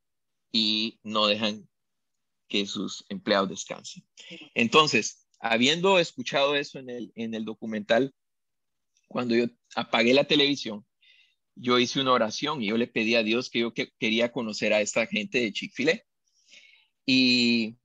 y 0.51 0.99
no 1.03 1.27
dejan 1.27 1.67
que 2.47 2.65
sus 2.65 3.05
empleados 3.09 3.49
descansen. 3.49 4.05
Entonces, 4.55 5.27
habiendo 5.39 5.99
escuchado 5.99 6.55
eso 6.55 6.79
en 6.79 6.89
el, 6.89 7.11
en 7.15 7.33
el 7.33 7.45
documental, 7.45 8.13
cuando 9.07 9.35
yo 9.35 9.45
apagué 9.75 10.13
la 10.13 10.25
televisión, 10.25 10.85
yo 11.55 11.79
hice 11.79 11.99
una 11.99 12.13
oración 12.13 12.61
y 12.61 12.67
yo 12.67 12.77
le 12.77 12.87
pedí 12.87 13.15
a 13.15 13.23
Dios 13.23 13.49
que 13.49 13.59
yo 13.59 13.73
quería 13.73 14.31
conocer 14.31 14.73
a 14.73 14.81
esta 14.81 15.05
gente 15.07 15.39
de 15.39 15.51
Chick-fil-A. 15.51 16.01
Y, 17.05 17.77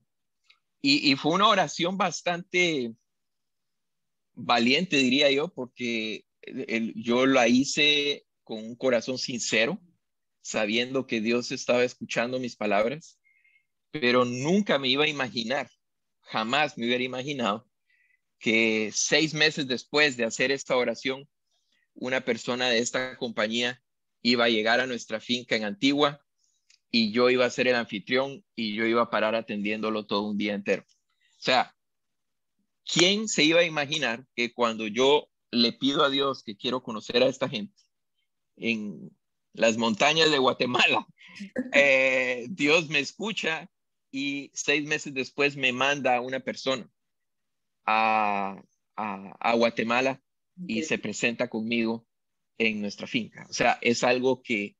y, 0.81 1.15
fue 1.15 1.31
una 1.31 1.47
oración 1.47 1.97
bastante 1.97 2.93
valiente, 4.33 4.97
diría 4.97 5.31
yo, 5.31 5.47
porque 5.47 6.25
yo 6.95 7.25
la 7.25 7.47
hice 7.47 8.25
con 8.43 8.59
un 8.59 8.75
corazón 8.75 9.17
sincero, 9.17 9.81
sabiendo 10.41 11.07
que 11.07 11.21
Dios 11.21 11.51
estaba 11.51 11.83
escuchando 11.83 12.39
mis 12.39 12.55
palabras, 12.55 13.19
pero 13.91 14.25
nunca 14.25 14.79
me 14.79 14.89
iba 14.89 15.05
a 15.05 15.09
imaginar 15.09 15.69
jamás 16.23 16.77
me 16.77 16.85
hubiera 16.85 17.03
imaginado 17.03 17.67
que 18.39 18.91
seis 18.93 19.33
meses 19.33 19.67
después 19.67 20.17
de 20.17 20.25
hacer 20.25 20.51
esta 20.51 20.75
oración, 20.75 21.29
una 21.93 22.21
persona 22.21 22.69
de 22.69 22.79
esta 22.79 23.17
compañía 23.17 23.81
iba 24.21 24.45
a 24.45 24.49
llegar 24.49 24.79
a 24.79 24.87
nuestra 24.87 25.19
finca 25.19 25.55
en 25.55 25.63
Antigua 25.63 26.25
y 26.89 27.11
yo 27.11 27.29
iba 27.29 27.45
a 27.45 27.49
ser 27.49 27.67
el 27.67 27.75
anfitrión 27.75 28.43
y 28.55 28.73
yo 28.75 28.85
iba 28.85 29.03
a 29.03 29.09
parar 29.09 29.35
atendiéndolo 29.35 30.05
todo 30.05 30.23
un 30.23 30.37
día 30.37 30.53
entero. 30.53 30.83
O 30.87 31.41
sea, 31.43 31.75
¿quién 32.85 33.27
se 33.27 33.43
iba 33.43 33.61
a 33.61 33.65
imaginar 33.65 34.25
que 34.35 34.53
cuando 34.53 34.87
yo 34.87 35.29
le 35.53 35.73
pido 35.73 36.03
a 36.03 36.09
Dios 36.09 36.43
que 36.43 36.57
quiero 36.57 36.83
conocer 36.83 37.23
a 37.23 37.27
esta 37.27 37.47
gente 37.47 37.81
en 38.57 39.15
las 39.53 39.77
montañas 39.77 40.31
de 40.31 40.39
Guatemala, 40.39 41.07
eh, 41.73 42.47
Dios 42.49 42.89
me 42.89 42.99
escucha 42.99 43.69
y 44.11 44.51
seis 44.53 44.85
meses 44.87 45.13
después 45.13 45.55
me 45.55 45.71
manda 45.73 46.21
una 46.21 46.39
persona 46.39 46.89
a, 47.85 48.61
Guatemala 49.55 50.21
y 50.67 50.83
se 50.83 50.97
presenta 50.97 51.49
conmigo 51.49 52.05
en 52.57 52.81
nuestra 52.81 53.07
finca. 53.07 53.45
O 53.49 53.53
sea, 53.53 53.79
es 53.81 54.03
algo 54.03 54.41
que, 54.41 54.75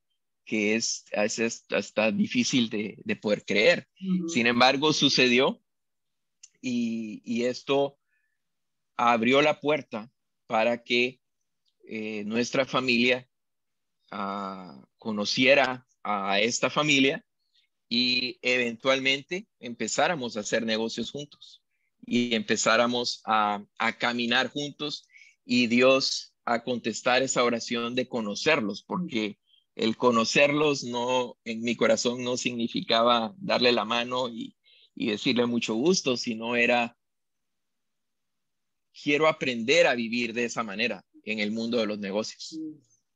es, 0.46 1.04
hasta 1.12 2.12
difícil 2.12 2.70
de, 2.70 3.16
poder 3.20 3.44
creer. 3.44 3.88
Sin 4.28 4.46
embargo, 4.46 4.92
sucedió 4.92 5.60
y, 6.60 7.44
esto 7.44 7.98
abrió 8.96 9.42
la 9.42 9.60
puerta 9.60 10.10
para 10.46 10.82
que 10.82 11.20
eh, 11.86 12.24
nuestra 12.24 12.64
familia 12.64 13.28
ah, 14.10 14.84
conociera 14.98 15.86
a 16.02 16.40
esta 16.40 16.70
familia 16.70 17.24
y 17.88 18.38
eventualmente 18.42 19.46
empezáramos 19.60 20.36
a 20.36 20.40
hacer 20.40 20.64
negocios 20.64 21.10
juntos 21.10 21.62
y 22.06 22.34
empezáramos 22.34 23.22
a, 23.24 23.64
caminar 23.98 24.50
juntos 24.50 25.06
y 25.44 25.66
Dios 25.66 26.34
a 26.44 26.62
contestar 26.62 27.22
esa 27.22 27.44
oración 27.44 27.94
de 27.94 28.08
conocerlos, 28.08 28.82
porque 28.82 29.38
el 29.74 29.96
conocerlos 29.96 30.84
no, 30.84 31.38
en 31.44 31.62
mi 31.62 31.76
corazón 31.76 32.22
no 32.22 32.36
significaba 32.36 33.34
darle 33.38 33.72
la 33.72 33.84
mano 33.84 34.28
y, 34.28 34.56
y 34.94 35.10
decirle 35.10 35.46
mucho 35.46 35.74
gusto, 35.74 36.16
sino 36.16 36.56
era, 36.56 36.96
quiero 39.02 39.28
aprender 39.28 39.86
a 39.86 39.94
vivir 39.94 40.32
de 40.32 40.44
esa 40.44 40.62
manera 40.62 41.04
en 41.24 41.38
el 41.40 41.50
mundo 41.50 41.78
de 41.78 41.86
los 41.86 41.98
negocios 41.98 42.58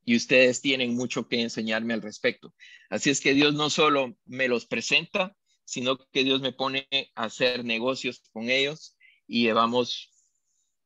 y 0.04 0.16
ustedes 0.16 0.62
tienen 0.62 0.94
mucho 0.94 1.28
que 1.28 1.40
enseñarme 1.40 1.92
al 1.92 2.00
respecto. 2.00 2.54
Así 2.88 3.10
es 3.10 3.20
que 3.20 3.34
Dios 3.34 3.52
no 3.52 3.68
solo 3.68 4.16
me 4.24 4.48
los 4.48 4.64
presenta, 4.64 5.36
sino 5.64 5.98
que 5.98 6.24
Dios 6.24 6.40
me 6.40 6.54
pone 6.54 6.88
a 7.14 7.24
hacer 7.24 7.62
negocios 7.62 8.22
con 8.32 8.48
ellos 8.48 8.96
y 9.26 9.42
llevamos 9.42 10.10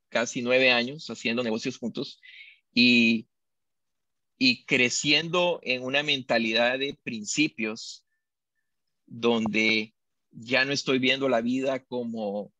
casi 0.08 0.42
nueve 0.42 0.72
años 0.72 1.08
haciendo 1.08 1.44
negocios 1.44 1.78
juntos 1.78 2.20
y, 2.74 3.28
y 4.38 4.64
creciendo 4.64 5.60
en 5.62 5.84
una 5.84 6.02
mentalidad 6.02 6.80
de 6.80 6.98
principios 7.04 8.04
donde 9.06 9.94
ya 10.32 10.64
no 10.64 10.72
estoy 10.72 10.98
viendo 10.98 11.28
la 11.28 11.42
vida 11.42 11.84
como 11.84 12.52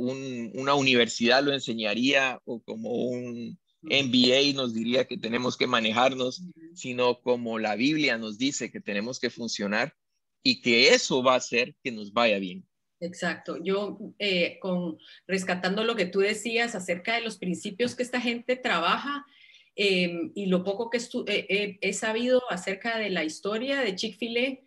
una 0.00 0.74
universidad 0.74 1.42
lo 1.42 1.52
enseñaría 1.52 2.40
o 2.44 2.60
como 2.62 2.92
un, 2.92 3.58
NBA 3.82 4.52
nos 4.54 4.74
diría 4.74 5.06
que 5.06 5.16
tenemos 5.16 5.56
que 5.56 5.66
manejarnos, 5.66 6.42
sino 6.74 7.20
como 7.20 7.58
la 7.58 7.76
Biblia 7.76 8.18
nos 8.18 8.38
dice 8.38 8.70
que 8.70 8.80
tenemos 8.80 9.18
que 9.18 9.30
funcionar 9.30 9.94
y 10.42 10.60
que 10.60 10.90
eso 10.90 11.22
va 11.22 11.34
a 11.34 11.38
hacer 11.38 11.74
que 11.82 11.92
nos 11.92 12.12
vaya 12.12 12.38
bien. 12.38 12.66
Exacto. 13.00 13.56
Yo, 13.62 13.98
eh, 14.18 14.58
con, 14.60 14.98
rescatando 15.26 15.84
lo 15.84 15.96
que 15.96 16.06
tú 16.06 16.20
decías 16.20 16.74
acerca 16.74 17.14
de 17.14 17.22
los 17.22 17.38
principios 17.38 17.94
que 17.94 18.02
esta 18.02 18.20
gente 18.20 18.56
trabaja 18.56 19.24
em, 19.74 20.32
y 20.34 20.46
lo 20.46 20.62
poco 20.62 20.90
que 20.90 20.98
he 21.80 21.92
sabido 21.94 22.42
acerca 22.50 22.98
de 22.98 23.08
la 23.08 23.24
historia 23.24 23.80
de 23.80 23.94
Chick-fil-A, 23.94 24.58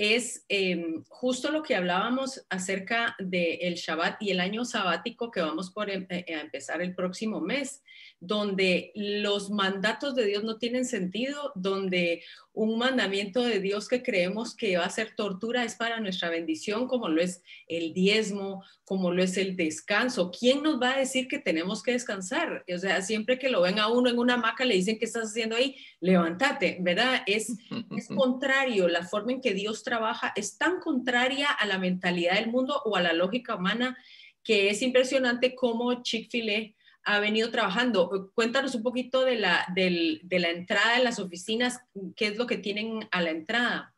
es 0.00 0.46
em, 0.48 1.04
justo 1.10 1.50
lo 1.50 1.62
que 1.62 1.76
hablábamos 1.76 2.46
acerca 2.48 3.14
del 3.18 3.74
Shabbat 3.74 4.16
y 4.22 4.30
el 4.30 4.40
año 4.40 4.64
sabático 4.64 5.30
que 5.30 5.42
vamos 5.42 5.70
por 5.72 5.90
em, 5.90 6.06
eh, 6.08 6.24
a 6.34 6.40
empezar 6.40 6.80
el 6.80 6.94
próximo 6.94 7.38
mes 7.38 7.82
donde 8.20 8.92
los 8.94 9.50
mandatos 9.50 10.14
de 10.14 10.26
Dios 10.26 10.44
no 10.44 10.58
tienen 10.58 10.84
sentido, 10.84 11.52
donde 11.54 12.22
un 12.52 12.78
mandamiento 12.78 13.42
de 13.42 13.60
Dios 13.60 13.88
que 13.88 14.02
creemos 14.02 14.54
que 14.54 14.76
va 14.76 14.84
a 14.84 14.90
ser 14.90 15.14
tortura 15.16 15.64
es 15.64 15.74
para 15.74 16.00
nuestra 16.00 16.28
bendición, 16.28 16.86
como 16.86 17.08
lo 17.08 17.22
es 17.22 17.42
el 17.66 17.94
diezmo, 17.94 18.62
como 18.84 19.10
lo 19.10 19.22
es 19.22 19.38
el 19.38 19.56
descanso. 19.56 20.30
¿Quién 20.30 20.62
nos 20.62 20.80
va 20.80 20.92
a 20.92 20.98
decir 20.98 21.28
que 21.28 21.38
tenemos 21.38 21.82
que 21.82 21.92
descansar? 21.92 22.62
O 22.72 22.78
sea, 22.78 23.00
siempre 23.00 23.38
que 23.38 23.48
lo 23.48 23.62
ven 23.62 23.78
a 23.78 23.88
uno 23.88 24.10
en 24.10 24.18
una 24.18 24.34
hamaca, 24.34 24.66
le 24.66 24.74
dicen, 24.74 24.98
¿qué 24.98 25.06
estás 25.06 25.30
haciendo 25.30 25.56
ahí? 25.56 25.76
Levántate, 26.00 26.76
¿verdad? 26.80 27.22
Es, 27.26 27.56
es 27.96 28.08
contrario, 28.08 28.86
la 28.88 29.06
forma 29.06 29.32
en 29.32 29.40
que 29.40 29.54
Dios 29.54 29.82
trabaja 29.82 30.34
es 30.36 30.58
tan 30.58 30.78
contraria 30.80 31.50
a 31.50 31.66
la 31.66 31.78
mentalidad 31.78 32.34
del 32.34 32.50
mundo 32.50 32.82
o 32.84 32.96
a 32.96 33.00
la 33.00 33.14
lógica 33.14 33.54
humana 33.54 33.96
que 34.42 34.70
es 34.70 34.82
impresionante 34.82 35.54
cómo 35.54 36.02
Chick-fil-A 36.02 36.74
ha 37.04 37.20
venido 37.20 37.50
trabajando. 37.50 38.30
Cuéntanos 38.34 38.74
un 38.74 38.82
poquito 38.82 39.24
de 39.24 39.36
la, 39.36 39.66
de 39.74 40.20
la 40.38 40.50
entrada 40.50 40.96
en 40.96 41.04
las 41.04 41.18
oficinas, 41.18 41.80
qué 42.16 42.28
es 42.28 42.36
lo 42.36 42.46
que 42.46 42.58
tienen 42.58 43.08
a 43.10 43.22
la 43.22 43.30
entrada. 43.30 43.94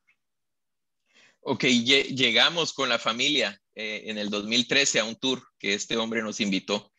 Ok, 1.41 1.65
llegamos 1.65 2.73
con 2.73 2.89
la 2.89 3.01
familia 3.01 3.61
eh, 3.75 4.05
en 4.07 4.19
el 4.19 4.31
2013 4.31 5.01
a 5.01 5.05
un 5.05 5.17
tour 5.17 5.43
que 5.59 5.75
este 5.75 5.97
hombre 5.97 6.23
nos 6.23 6.41
invitó 6.41 6.93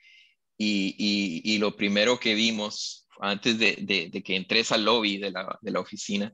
y, 0.58 0.96
y, 1.44 1.58
lo 1.60 1.76
primero 1.76 2.20
que 2.20 2.36
vimos 2.36 3.08
antes 3.20 3.58
de, 3.58 3.78
de, 4.12 4.24
que 4.24 4.36
entres 4.36 4.72
al 4.72 4.86
lobby 4.86 5.18
de 5.18 5.32
la, 5.32 5.58
de 5.62 5.72
la, 5.72 5.80
oficina, 5.80 6.34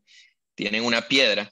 tienen 0.55 0.83
una 0.83 1.07
piedra 1.07 1.51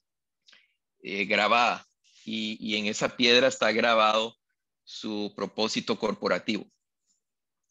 eh, 1.02 1.26
grabada 1.26 1.86
y, 2.26 2.76
en 2.76 2.88
esa 2.88 3.16
piedra 3.16 3.48
está 3.48 3.72
grabado 3.72 4.36
su 4.84 5.34
propósito 5.36 5.98
corporativo. 5.98 6.70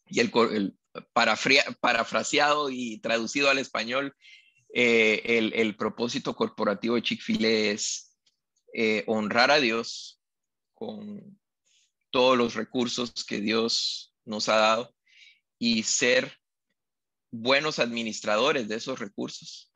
Y 0.09 0.19
el, 0.19 0.31
parafraseado 1.13 2.69
y 2.69 2.99
traducido 2.99 3.49
al 3.49 3.59
español, 3.59 4.15
eh, 4.73 5.51
el, 5.53 5.75
propósito 5.75 6.35
corporativo 6.35 6.95
de 6.95 7.01
Chick-fil-A 7.01 7.71
es 7.73 8.15
eh, 8.73 9.03
honrar 9.07 9.51
a 9.51 9.59
Dios 9.59 10.21
con 10.73 11.39
todos 12.11 12.37
los 12.37 12.55
recursos 12.55 13.25
que 13.25 13.41
Dios 13.41 14.13
nos 14.25 14.49
ha 14.49 14.57
dado 14.57 14.95
y 15.59 15.83
ser 15.83 16.37
buenos 17.31 17.79
administradores 17.79 18.67
de 18.67 18.75
esos 18.75 18.99
recursos 18.99 19.71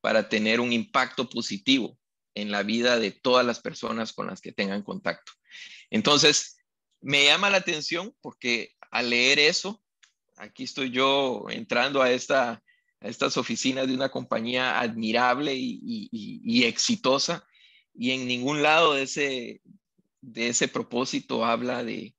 para 0.00 0.28
tener 0.28 0.60
un 0.60 0.72
impacto 0.72 1.28
positivo 1.28 1.98
en 2.34 2.50
la 2.50 2.62
vida 2.62 2.98
de 2.98 3.10
todas 3.10 3.44
las 3.44 3.60
personas 3.60 4.12
con 4.12 4.28
las 4.28 4.40
que 4.40 4.52
tengan 4.52 4.82
contacto. 4.82 5.32
Entonces, 5.90 6.56
me 7.00 7.24
llama 7.24 7.50
la 7.50 7.58
atención 7.58 8.14
porque 8.20 8.76
al 8.90 9.10
leer 9.10 9.38
eso, 9.38 9.82
aquí 10.36 10.64
estoy 10.64 10.90
yo 10.90 11.46
entrando 11.50 12.02
a, 12.02 12.10
esta, 12.10 12.62
estas 13.00 13.36
oficinas 13.36 13.86
de 13.86 13.94
una 13.94 14.08
compañía 14.08 14.80
admirable 14.80 15.54
y, 15.56 16.64
exitosa 16.64 17.46
y 17.94 18.12
en 18.12 18.26
ningún 18.26 18.62
lado 18.62 18.94
de 18.94 19.02
ese, 19.02 20.68
propósito 20.68 21.44
habla 21.44 21.84
de, 21.84 22.14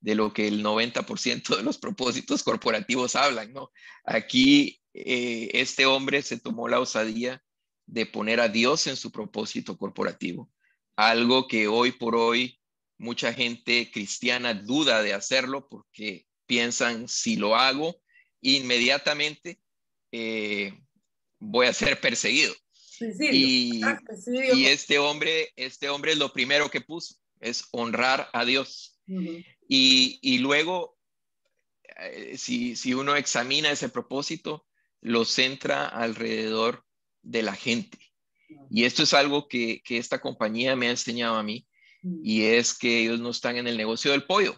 de 0.00 0.14
lo 0.14 0.32
que 0.32 0.48
el 0.48 0.62
90% 0.62 1.56
de 1.56 1.62
los 1.62 1.78
propósitos 1.78 2.42
corporativos 2.42 3.16
hablan, 3.16 3.52
¿no? 3.52 3.70
Aquí 4.04 4.80
eh, 4.92 5.50
este 5.54 5.86
hombre 5.86 6.22
se 6.22 6.38
tomó 6.38 6.68
la 6.68 6.80
osadía 6.80 7.42
de 7.86 8.06
poner 8.06 8.40
a 8.40 8.48
Dios 8.48 8.86
en 8.86 8.96
su 8.96 9.10
propósito 9.10 9.76
corporativo, 9.76 10.50
algo 10.96 11.48
que 11.48 11.68
hoy 11.68 11.92
por 11.92 12.16
hoy 12.16 12.58
mucha 12.98 13.32
gente 13.32 13.90
cristiana 13.90 14.54
duda 14.54 15.02
de 15.02 15.14
hacerlo 15.14 15.68
porque 15.68 16.26
piensan 16.46 17.08
si 17.08 17.36
lo 17.36 17.56
hago 17.56 18.00
inmediatamente 18.40 19.58
eh, 20.12 20.72
voy 21.38 21.66
a 21.66 21.72
ser 21.72 22.00
perseguido. 22.00 22.54
y, 23.32 23.80
y, 24.54 24.66
este 24.66 24.98
hombre, 24.98 25.52
este 25.56 25.88
hombre 25.88 26.12
es 26.12 26.18
lo 26.18 26.32
primero 26.32 26.70
que 26.70 26.80
puso, 26.80 27.16
es 27.40 27.64
honrar 27.72 28.28
a 28.32 28.44
Dios 28.44 28.94
y, 29.68 30.38
luego, 30.38 30.98
eh, 31.98 32.36
si, 32.36 32.94
uno 32.94 33.16
examina 33.16 33.70
ese 33.70 33.88
propósito, 33.88 34.66
lo 35.00 35.24
centra 35.24 35.86
alrededor 35.86 36.84
de 37.22 37.42
la 37.42 37.54
gente. 37.54 37.98
Y 38.70 38.84
esto 38.84 39.02
es 39.02 39.14
algo 39.14 39.48
que, 39.48 39.82
esta 39.88 40.20
compañía 40.20 40.76
me 40.76 40.88
ha 40.88 40.90
enseñado 40.90 41.36
a 41.36 41.42
mí, 41.42 41.66
y 42.22 42.42
es 42.42 42.76
que 42.76 43.00
ellos 43.00 43.20
no 43.20 43.30
están 43.30 43.56
en 43.56 43.66
el 43.66 43.76
negocio 43.76 44.12
del 44.12 44.24
pollo, 44.24 44.56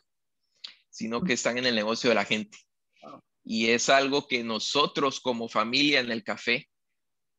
sino 0.90 1.22
que 1.22 1.34
están 1.34 1.58
en 1.58 1.66
el 1.66 1.74
negocio 1.74 2.10
de 2.10 2.16
la 2.16 2.24
gente. 2.24 2.58
Y 3.44 3.68
es 3.68 3.88
algo 3.88 4.26
que 4.26 4.42
nosotros 4.42 5.20
como 5.20 5.48
familia 5.48 6.00
en 6.00 6.10
el 6.10 6.24
café 6.24 6.68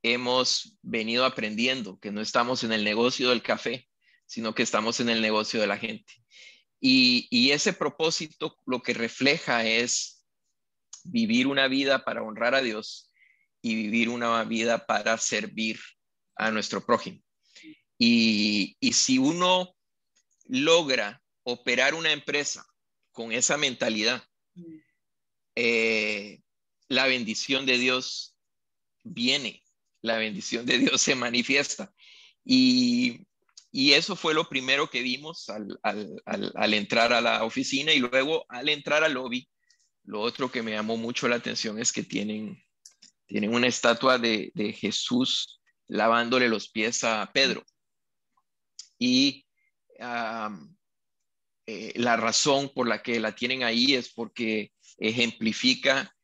hemos 0.03 0.77
venido 0.81 1.25
aprendiendo, 1.25 1.99
que 1.99 2.11
no 2.11 2.21
estamos 2.21 2.63
en 2.63 2.71
el 2.71 2.83
negocio 2.83 3.29
del 3.29 3.41
café, 3.41 3.87
sino 4.25 4.55
que 4.55 4.63
estamos 4.63 4.99
en 4.99 5.09
el 5.09 5.21
negocio 5.21 5.59
de 5.59 5.67
la 5.67 5.77
gente. 5.77 6.13
Y, 6.79 7.51
ese 7.51 7.73
propósito 7.73 8.57
lo 8.65 8.81
que 8.81 8.93
refleja 8.93 9.65
es 9.65 10.25
vivir 11.03 11.47
una 11.47 11.67
vida 11.67 12.05
para 12.05 12.21
honrar 12.21 12.53
a 12.53 12.61
Dios 12.61 13.11
y 13.61 13.75
vivir 13.75 14.09
una 14.09 14.43
vida 14.43 14.85
para 14.85 15.17
servir 15.17 15.79
a 16.35 16.51
nuestro 16.51 16.85
prójimo. 16.85 17.19
Y, 17.97 18.77
si 18.93 19.17
uno 19.17 19.75
logra 20.47 21.21
operar 21.43 21.93
una 21.93 22.11
empresa 22.11 22.65
con 23.11 23.31
esa 23.31 23.57
mentalidad, 23.57 24.23
eh, 25.55 26.41
la 26.87 27.07
bendición 27.07 27.65
de 27.65 27.77
Dios 27.77 28.35
viene, 29.03 29.63
la 30.01 30.17
bendición 30.17 30.65
de 30.65 30.77
Dios 30.77 31.01
se 31.01 31.15
manifiesta. 31.15 31.93
Y, 32.43 33.27
y 33.71 33.93
eso 33.93 34.15
fue 34.15 34.33
lo 34.33 34.47
primero 34.47 34.89
que 34.89 35.01
vimos 35.01 35.49
al, 35.49 36.73
entrar 36.73 37.13
a 37.13 37.21
la 37.21 37.43
oficina 37.43 37.93
y 37.93 37.99
luego 37.99 38.45
al 38.49 38.69
entrar 38.69 39.03
al 39.03 39.13
lobby. 39.13 39.47
Lo 40.03 40.21
otro 40.21 40.51
que 40.51 40.63
me 40.63 40.71
llamó 40.71 40.95
mucho 40.95 41.27
la 41.27 41.35
atención 41.35 41.79
es 41.79 41.91
que 41.91 42.03
tienen, 42.03 42.63
tienen 43.25 43.53
una 43.53 43.67
estatua 43.67 44.17
de, 44.17 44.51
Jesús 44.79 45.59
lavándole 45.87 46.47
los 46.49 46.69
pies 46.69 47.03
a 47.03 47.29
Pedro. 47.33 47.63
Y 48.97 49.45
eh, 49.99 51.93
la 51.95 52.15
razón 52.17 52.71
por 52.73 52.87
la 52.87 53.01
que 53.01 53.19
la 53.19 53.35
tienen 53.35 53.63
ahí 53.63 53.95
es 53.95 54.09
porque 54.09 54.71
ejemplifica 54.97 56.15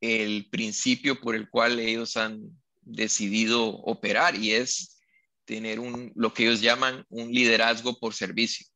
el 0.00 0.48
principio 0.50 1.20
por 1.20 1.34
el 1.34 1.48
cual 1.48 1.80
ellos 1.80 2.16
han 2.16 2.40
decidido 2.82 3.66
operar 3.66 4.36
y 4.36 4.52
es 4.52 5.00
tener 5.44 5.80
un, 5.80 6.12
lo 6.14 6.32
que 6.32 6.44
ellos 6.44 6.60
llaman 6.60 7.04
un 7.08 7.32
liderazgo 7.32 7.98
por 7.98 8.14
servicio. 8.14 8.66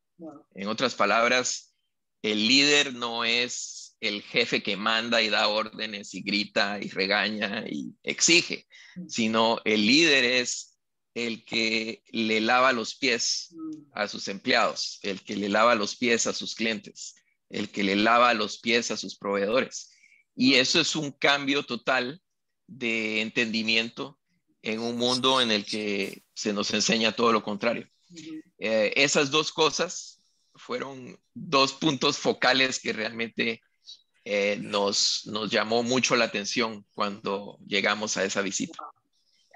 En 0.54 0.68
otras 0.68 0.94
palabras, 0.94 1.74
el 2.22 2.46
líder 2.46 2.94
no 2.94 3.24
es 3.24 3.96
el 4.00 4.22
jefe 4.22 4.62
que 4.62 4.76
manda 4.76 5.22
y 5.22 5.28
da 5.28 5.48
órdenes 5.48 6.14
y 6.14 6.22
grita 6.22 6.78
y 6.80 6.88
regaña 6.88 7.64
y 7.68 7.94
exige, 8.02 8.66
mm. 8.96 9.08
sino 9.08 9.60
el 9.64 9.86
líder 9.86 10.24
es 10.24 10.69
el 11.14 11.44
que 11.44 12.02
le 12.10 12.40
lava 12.40 12.72
los 12.72 12.94
pies 12.94 13.54
a 13.92 14.06
sus 14.08 14.28
empleados, 14.28 15.00
el 15.02 15.22
que 15.22 15.36
le 15.36 15.48
lava 15.48 15.74
los 15.74 15.96
pies 15.96 16.26
a 16.26 16.32
sus 16.32 16.54
clientes, 16.54 17.16
el 17.48 17.70
que 17.70 17.82
le 17.82 17.96
lava 17.96 18.32
los 18.34 18.58
pies 18.58 18.90
a 18.90 18.96
sus 18.96 19.16
proveedores. 19.16 19.90
Y 20.36 20.54
eso 20.54 20.80
es 20.80 20.94
un 20.94 21.10
cambio 21.10 21.64
total 21.64 22.22
de 22.66 23.20
entendimiento 23.20 24.18
en 24.62 24.80
un 24.80 24.96
mundo 24.96 25.40
en 25.40 25.50
el 25.50 25.64
que 25.64 26.22
se 26.34 26.52
nos 26.52 26.72
enseña 26.72 27.12
todo 27.12 27.32
lo 27.32 27.42
contrario. 27.42 27.88
Eh, 28.58 28.92
esas 28.96 29.30
dos 29.30 29.52
cosas 29.52 30.20
fueron 30.54 31.18
dos 31.34 31.72
puntos 31.72 32.18
focales 32.18 32.78
que 32.80 32.92
realmente 32.92 33.62
eh, 34.24 34.58
nos, 34.60 35.22
nos 35.26 35.50
llamó 35.50 35.82
mucho 35.82 36.14
la 36.14 36.26
atención 36.26 36.86
cuando 36.94 37.58
llegamos 37.66 38.16
a 38.16 38.24
esa 38.24 38.42
visita. 38.42 38.78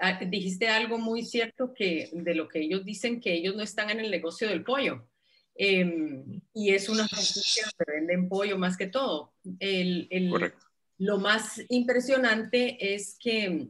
Ah, 0.07 0.19
dijiste 0.23 0.69
algo 0.69 0.99
muy 0.99 1.25
cierto 1.25 1.73
que 1.73 2.11
de 2.13 2.35
lo 2.35 2.47
que 2.47 2.61
ellos 2.61 2.85
dicen 2.85 3.23
que 3.23 3.33
ellos 3.33 3.57
no 3.57 3.63
están 3.63 3.89
en 3.89 4.01
el 4.01 4.11
negocio 4.11 4.47
del 4.47 4.63
pollo. 4.63 5.09
Em, 5.55 6.43
y 6.53 6.75
es 6.75 6.91
una 6.91 7.09
franquicia 7.09 7.65
que 7.79 7.91
venden 7.91 8.29
pollo 8.29 8.59
más 8.59 8.77
que 8.77 8.89
todo. 8.89 9.33
El, 9.59 10.07
el, 10.11 10.29
Correcto. 10.29 10.67
Lo 10.99 11.17
más 11.19 11.59
impresionante 11.71 12.95
es 12.95 13.17
que 13.19 13.69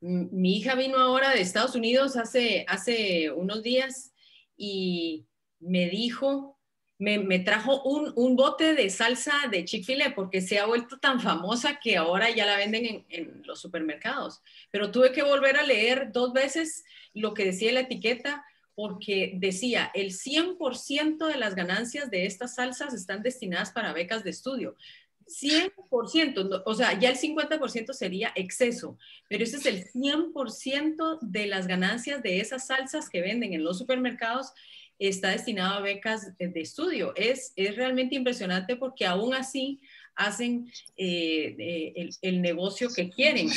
mi 0.00 0.58
hija 0.58 0.74
vino 0.74 0.98
ahora 0.98 1.30
de 1.30 1.40
Estados 1.40 1.74
Unidos 1.74 2.18
hace, 2.18 2.66
hace 2.68 3.30
unos 3.30 3.62
días 3.62 4.12
y 4.58 5.26
me 5.58 5.88
dijo, 5.88 6.57
me, 6.98 7.38
trajo 7.38 7.82
un, 7.82 8.36
bote 8.36 8.74
de 8.74 8.90
salsa 8.90 9.32
de 9.50 9.64
Chick-fil-A 9.64 10.14
porque 10.14 10.40
se 10.40 10.58
ha 10.58 10.66
vuelto 10.66 10.98
tan 10.98 11.20
famosa 11.20 11.78
que 11.80 11.96
ahora 11.96 12.30
ya 12.30 12.44
la 12.44 12.56
venden 12.56 12.86
en, 12.86 13.06
en, 13.08 13.42
los 13.46 13.60
supermercados. 13.60 14.42
Pero 14.70 14.90
tuve 14.90 15.12
que 15.12 15.22
volver 15.22 15.56
a 15.56 15.62
leer 15.62 16.10
dos 16.12 16.32
veces 16.32 16.84
lo 17.14 17.34
que 17.34 17.44
decía 17.44 17.72
la 17.72 17.80
etiqueta 17.80 18.44
porque 18.74 19.32
decía, 19.34 19.90
el 19.92 20.12
100% 20.12 21.26
de 21.26 21.36
las 21.36 21.56
ganancias 21.56 22.10
de 22.10 22.26
estas 22.26 22.54
salsas 22.54 22.94
están 22.94 23.24
destinadas 23.24 23.72
para 23.72 23.92
becas 23.92 24.22
de 24.22 24.30
estudio. 24.30 24.76
100%, 25.28 26.62
o 26.64 26.74
sea, 26.74 26.98
ya 26.98 27.10
el 27.10 27.16
50% 27.16 27.92
sería 27.92 28.32
exceso, 28.34 28.96
pero 29.28 29.44
ese 29.44 29.56
es 29.56 29.66
el 29.66 29.84
100% 29.90 31.18
de 31.20 31.46
las 31.46 31.66
ganancias 31.66 32.22
de 32.22 32.40
esas 32.40 32.68
salsas 32.68 33.10
que 33.10 33.20
venden 33.20 33.52
en 33.52 33.64
los 33.64 33.78
supermercados 33.78 34.52
está 34.98 35.30
destinado 35.30 35.74
a 35.74 35.80
becas 35.80 36.36
de 36.38 36.60
estudio. 36.60 37.12
Es, 37.16 37.52
es 37.56 37.76
realmente 37.76 38.14
impresionante 38.14 38.76
porque 38.76 39.06
aún 39.06 39.34
así 39.34 39.80
hacen 40.14 40.70
eh, 40.96 41.92
el, 41.94 42.10
el, 42.22 42.42
negocio 42.42 42.88
que 42.92 43.08
quieren. 43.08 43.48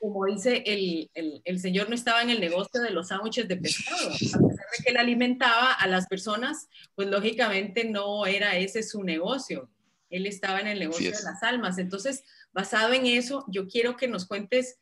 Como 0.00 0.24
dice 0.24 0.62
el, 0.64 1.10
el, 1.12 1.42
el, 1.44 1.60
señor, 1.60 1.88
no 1.90 1.94
estaba 1.94 2.22
en 2.22 2.30
el 2.30 2.40
negocio 2.40 2.80
de 2.80 2.90
los 2.90 3.08
sándwiches 3.08 3.46
de 3.46 3.56
pescado. 3.58 4.08
A 4.08 4.18
pesar 4.18 4.40
de 4.40 4.84
que 4.84 4.90
él 4.90 4.96
alimentaba 4.96 5.72
a 5.72 5.86
las 5.86 6.06
personas, 6.06 6.68
pues 6.94 7.08
lógicamente 7.08 7.84
no 7.84 8.24
era 8.24 8.56
ese 8.56 8.82
su 8.82 9.02
negocio 9.02 9.68
él 10.12 10.26
estaba 10.26 10.60
en 10.60 10.68
el 10.68 10.78
negocio 10.78 11.10
de 11.10 11.22
las 11.24 11.42
almas. 11.42 11.78
Entonces, 11.78 12.22
basado 12.52 12.92
en 12.92 13.06
eso, 13.06 13.44
yo 13.48 13.66
quiero 13.66 13.96
que 13.96 14.06
nos 14.06 14.26
cuentes 14.26 14.78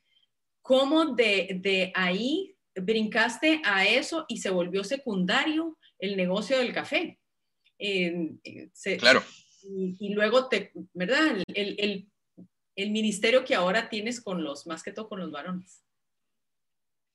cómo 0.61 1.14
de, 1.14 1.93
ahí 1.95 2.57
brincaste 2.74 3.62
a 3.64 3.86
eso 3.86 4.26
y 4.28 4.38
se 4.38 4.51
volvió 4.51 4.84
secundario 4.84 5.78
el 6.01 6.16
negocio 6.16 6.59
del 6.59 6.72
café. 6.72 7.18
claro. 8.98 9.22
Y, 9.62 10.14
luego, 10.14 10.48
te, 10.48 10.72
¿verdad? 10.94 11.42
El, 11.48 12.09
el, 12.76 12.90
ministerio 12.90 13.44
que 13.44 13.55
ahora 13.55 13.90
tienes 13.90 14.22
con 14.22 14.42
los, 14.42 14.66
más 14.66 14.82
que 14.82 14.92
todo 14.92 15.09
con 15.09 15.20
los 15.20 15.30
varones. 15.30 15.84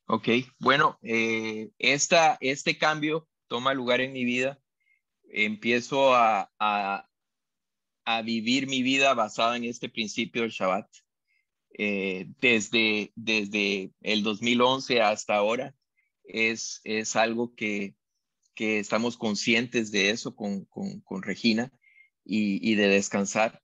Ok, 0.07 0.27
bueno, 0.59 0.99
eh, 1.01 1.71
esta, 1.79 2.37
este 2.39 2.77
cambio 2.77 3.27
toma 3.47 3.73
lugar 3.73 4.01
en 4.01 4.13
mi 4.13 4.23
vida. 4.23 4.59
Empiezo 5.23 6.13
a, 6.13 6.51
a, 6.59 7.09
a 8.05 8.21
vivir 8.21 8.67
mi 8.67 8.83
vida 8.83 9.15
basada 9.15 9.57
en 9.57 9.63
este 9.63 9.89
principio 9.89 10.43
del 10.43 10.51
Shabbat. 10.51 10.87
Eh, 11.77 12.27
desde, 12.39 13.11
desde 13.15 13.91
el 14.01 14.23
2011 14.23 15.01
hasta 15.01 15.35
ahora, 15.35 15.75
es, 16.23 16.79
es 16.85 17.15
algo 17.15 17.53
que, 17.53 17.95
que 18.55 18.79
estamos 18.79 19.17
conscientes 19.17 19.91
de 19.91 20.09
eso 20.09 20.35
con, 20.35 20.65
con, 20.65 21.01
con 21.01 21.21
Regina 21.21 21.71
y, 22.23 22.71
y, 22.71 22.75
de 22.75 22.87
descansar. 22.87 23.61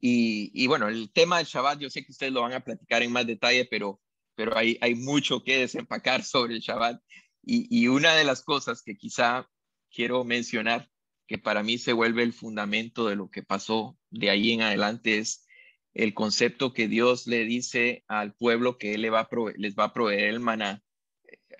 Y, 0.00 0.50
y, 0.54 0.66
bueno, 0.66 0.88
el 0.88 1.10
tema 1.12 1.38
del 1.38 1.46
Shabbat, 1.46 1.80
yo 1.80 1.90
sé 1.90 2.04
que 2.04 2.12
ustedes 2.12 2.32
lo 2.32 2.42
van 2.42 2.52
a 2.52 2.60
platicar 2.60 3.02
en 3.02 3.12
más 3.12 3.26
detalle, 3.26 3.66
pero, 3.70 4.00
pero 4.36 4.56
hay, 4.56 4.78
hay 4.80 4.94
mucho 4.94 5.42
que 5.42 5.58
desempacar 5.58 6.22
sobre 6.24 6.54
el 6.54 6.60
Shabbat. 6.60 7.00
Y, 7.42 7.66
y 7.76 7.88
una 7.88 8.14
de 8.14 8.24
las 8.24 8.42
cosas 8.42 8.82
que 8.82 8.96
quizá 8.96 9.48
quiero 9.90 10.24
mencionar, 10.24 10.90
que 11.26 11.38
para 11.38 11.62
mí 11.62 11.78
se 11.78 11.94
vuelve 11.94 12.22
el 12.22 12.34
fundamento 12.34 13.08
de 13.08 13.16
lo 13.16 13.30
que 13.30 13.42
pasó 13.42 13.98
de 14.10 14.30
ahí 14.30 14.52
en 14.52 14.62
adelante, 14.62 15.18
es 15.18 15.46
el 15.94 16.12
concepto 16.12 16.72
que 16.72 16.88
Dios 16.88 17.26
le 17.26 17.44
dice 17.44 18.04
al 18.08 18.34
pueblo 18.34 18.78
que 18.78 18.94
Él 18.94 19.02
le 19.02 19.10
va 19.10 19.20
a 19.20 19.28
les 19.56 19.74
va 19.74 19.84
a 19.84 19.92
proveer 19.92 20.24
el 20.24 20.40
maná 20.40 20.82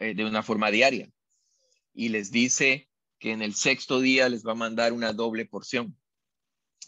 eh, 0.01 0.15
de 0.15 0.25
una 0.25 0.43
forma 0.43 0.71
diaria. 0.71 1.09
Y 1.95 2.09
les 2.09 2.31
dice 2.31 2.89
que 3.19 3.31
en 3.31 3.41
el 3.41 3.55
sexto 3.55 4.01
día 4.01 4.29
les 4.29 4.45
va 4.45 4.53
a 4.53 4.57
mandar 4.57 4.93
una 4.93 5.13
doble 5.13 5.47
porción. 5.47 5.97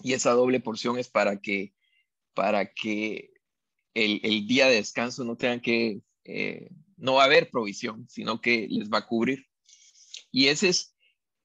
Y 0.02 0.12
esa 0.12 0.32
doble 0.32 0.60
porción 0.60 0.98
es 0.98 1.08
para 1.08 1.40
que, 1.40 1.72
para 2.34 2.72
que 2.72 3.30
el, 3.94 4.46
día 4.46 4.68
de 4.68 4.76
descanso 4.76 5.24
no 5.24 5.36
tengan 5.36 5.60
que, 5.60 6.02
eh, 6.24 6.68
no 6.96 7.14
va 7.14 7.22
a 7.22 7.26
haber 7.26 7.50
provisión, 7.50 8.06
sino 8.10 8.40
que 8.40 8.66
les 8.68 8.90
va 8.90 8.98
a 8.98 9.06
cubrir. 9.06 9.46
Y 10.30 10.48
ese 10.48 10.68
es, 10.68 10.94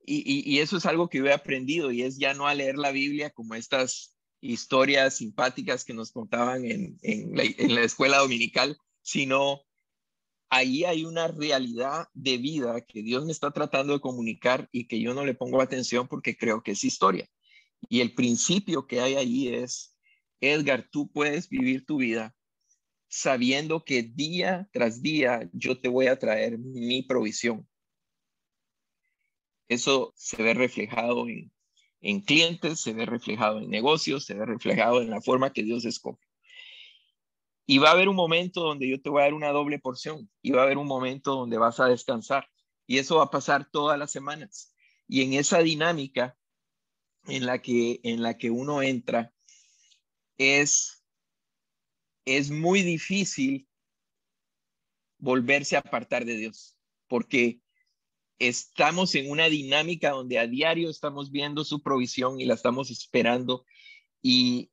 y, 0.05 0.59
eso 0.59 0.78
es 0.78 0.86
algo 0.86 1.07
que 1.07 1.20
yo 1.20 1.26
he 1.28 1.34
aprendido 1.34 1.91
y 1.91 2.01
es 2.01 2.18
ya 2.18 2.34
no 2.34 2.47
a 2.47 2.55
leer 2.55 2.78
la 2.78 2.91
Biblia 2.91 3.30
como 3.30 3.55
estas 3.55 4.18
historias 4.41 5.18
simpáticas 5.18 5.86
que 5.86 5.93
nos 5.93 6.12
contaban 6.12 6.66
en, 6.66 6.97
en 7.03 7.76
la 7.76 7.84
escuela 7.84 8.18
dominical, 8.18 8.78
sino 9.01 9.62
ahí 10.52 10.84
hay 10.84 11.06
una 11.06 11.30
realidad 11.30 12.08
de 12.14 12.38
vida 12.38 12.82
que 12.82 13.02
Dios 13.02 13.26
me 13.26 13.32
está 13.32 13.52
tratando 13.52 13.93
de 13.93 14.02
comunicar 14.02 14.68
y 14.72 14.86
que 14.86 14.99
yo 14.99 15.14
no 15.14 15.26
le 15.26 15.34
pongo 15.34 15.62
atención 15.62 16.08
porque 16.08 16.36
creo 16.36 16.62
que 16.62 16.72
es 16.72 16.84
historia. 16.84 17.28
Y 17.89 18.02
el 18.02 18.14
principio 18.14 18.86
que 18.86 18.99
hay 18.99 19.16
ahí 19.16 19.47
es, 19.47 19.97
Edgar, 20.41 20.89
tú 20.91 21.10
puedes 21.10 21.47
vivir 21.49 21.86
tu 21.86 21.97
vida 21.97 22.36
sabiendo 23.08 23.84
que 23.86 24.04
día 24.04 24.70
tras 24.74 25.02
día 25.02 25.49
yo 25.54 25.80
te 25.80 25.88
voy 25.88 26.08
a 26.08 26.20
traer 26.20 26.58
mi 26.58 27.02
provisión. 27.02 27.68
Eso 29.70 30.12
se 30.18 30.43
ve 30.43 30.54
reflejado 30.54 31.30
en, 31.30 31.49
en 32.02 32.20
clientes, 32.20 32.82
se 32.82 32.93
ve 32.93 33.06
reflejado 33.06 33.60
en 33.60 33.70
negocios, 33.70 34.26
se 34.26 34.34
ve 34.34 34.45
reflejado 34.45 35.02
en 35.02 35.10
la 35.10 35.22
forma 35.22 35.54
que 35.54 35.64
Dios 35.64 35.86
escoge. 35.86 36.30
Y 37.72 37.78
va 37.78 37.88
a 37.88 37.91
haber 37.93 38.09
un 38.09 38.17
momento 38.17 38.63
donde 38.63 38.89
yo 38.89 39.01
te 39.01 39.09
voy 39.09 39.22
a 39.22 39.24
dar 39.24 39.34
una 39.34 39.51
doble 39.51 39.80
porción 39.80 40.30
y 40.41 40.51
va 40.51 40.59
a 40.59 40.65
haber 40.65 40.78
un 40.78 40.88
momento 40.88 41.36
donde 41.36 41.57
vas 41.57 41.80
a 41.80 41.86
descansar. 41.86 42.49
Y 42.86 42.97
eso 42.97 43.15
va 43.15 43.24
a 43.24 43.32
pasar 43.32 43.69
todas 43.72 43.97
las 43.97 44.11
semanas. 44.11 44.76
Y 45.07 45.22
en 45.22 45.36
esa 45.36 45.59
dinámica 45.59 46.38
en 47.28 47.45
la 47.45 47.61
que, 47.61 48.01
en 48.03 48.24
la 48.24 48.38
que 48.38 48.51
uno 48.51 48.82
entra, 48.82 49.34
es, 50.38 51.01
es 52.26 52.51
muy 52.51 52.82
difícil 52.82 53.69
volverse 55.17 55.78
a 55.78 55.80
apartar 55.80 56.26
de 56.26 56.36
Dios, 56.36 56.76
porque 57.07 57.61
estamos 58.38 59.15
en 59.15 59.32
una 59.32 59.45
dinámica 59.45 60.09
donde 60.09 60.39
a 60.39 60.45
diario 60.45 60.89
estamos 60.89 61.32
viendo 61.32 61.63
su 61.63 61.82
provisión 61.82 62.41
y 62.41 62.45
la 62.45 62.55
estamos 62.55 62.91
esperando 62.91 63.63
y, 64.22 64.69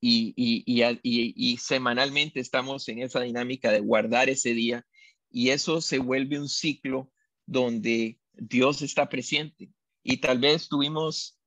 semanalmente 1.60 2.40
estamos 2.40 2.88
en 2.88 3.00
esa 3.00 3.20
dinámica 3.20 3.72
de 3.72 3.80
guardar 3.80 4.28
ese 4.28 4.54
día 4.54 4.86
y 5.30 5.50
eso 5.50 5.80
se 5.80 5.98
vuelve 5.98 6.38
un 6.38 6.48
ciclo 6.48 7.10
donde 7.46 8.18
Dios 8.32 8.82
está 8.82 9.08
presente. 9.08 9.70
Y 10.02 10.18
tal 10.18 10.38
vez 10.38 10.68
tuvimos 10.68 11.38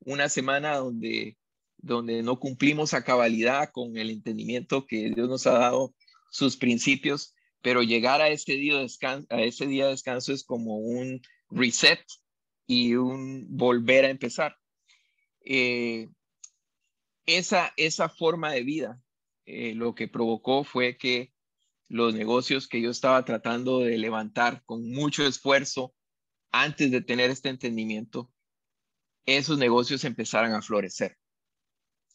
una 0.00 0.28
semana 0.28 0.76
donde, 0.76 1.36
donde 1.76 2.22
no 2.22 2.38
cumplimos 2.38 2.94
a 2.94 3.04
cabalidad 3.04 3.70
con 3.72 3.96
el 3.96 4.10
entendimiento 4.10 4.86
que 4.86 5.10
Dios 5.10 5.28
nos 5.28 5.46
ha 5.46 5.58
dado 5.58 5.94
sus 6.30 6.56
principios, 6.56 7.34
pero 7.62 7.82
llegar 7.82 8.20
a 8.20 8.28
ese 8.28 8.52
día 8.54 8.76
de 8.76 8.82
descanso, 8.82 9.26
a 9.30 9.42
ese 9.42 9.66
día 9.66 9.86
de 9.86 9.92
descanso 9.92 10.32
es 10.32 10.44
como 10.44 10.78
un 10.78 11.20
reset 11.50 12.00
y 12.66 12.94
un 12.94 13.46
volver 13.48 14.04
a 14.04 14.10
empezar. 14.10 14.56
Eh, 15.44 16.08
esa, 17.28 17.74
esa 17.76 18.08
forma 18.08 18.50
de 18.52 18.62
vida 18.62 19.00
eh, 19.44 19.74
lo 19.74 19.94
que 19.94 20.08
provocó 20.08 20.64
fue 20.64 20.96
que 20.96 21.34
los 21.86 22.14
negocios 22.14 22.66
que 22.66 22.80
yo 22.80 22.90
estaba 22.90 23.24
tratando 23.26 23.80
de 23.80 23.98
levantar 23.98 24.64
con 24.64 24.90
mucho 24.90 25.26
esfuerzo 25.26 25.94
antes 26.50 26.90
de 26.90 27.02
tener 27.02 27.30
este 27.30 27.50
entendimiento, 27.50 28.32
esos 29.26 29.58
negocios 29.58 30.04
empezaran 30.04 30.54
a 30.54 30.62
florecer. 30.62 31.18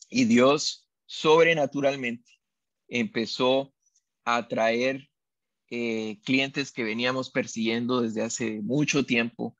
Y 0.09 0.25
Dios 0.25 0.89
sobrenaturalmente 1.05 2.31
empezó 2.87 3.71
a 4.25 4.47
traer 4.47 5.09
eh, 5.69 6.19
clientes 6.23 6.71
que 6.71 6.83
veníamos 6.83 7.29
persiguiendo 7.29 8.01
desde 8.01 8.23
hace 8.23 8.61
mucho 8.61 9.05
tiempo 9.05 9.57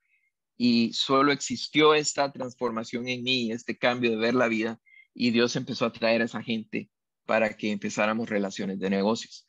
y 0.57 0.93
solo 0.93 1.31
existió 1.31 1.93
esta 1.93 2.31
transformación 2.31 3.07
en 3.07 3.23
mí, 3.23 3.51
este 3.51 3.77
cambio 3.77 4.11
de 4.11 4.17
ver 4.17 4.33
la 4.33 4.47
vida 4.47 4.79
y 5.13 5.31
Dios 5.31 5.55
empezó 5.55 5.85
a 5.85 5.93
traer 5.93 6.21
a 6.21 6.25
esa 6.25 6.41
gente 6.41 6.89
para 7.25 7.55
que 7.55 7.71
empezáramos 7.71 8.29
relaciones 8.29 8.79
de 8.79 8.89
negocios. 8.89 9.45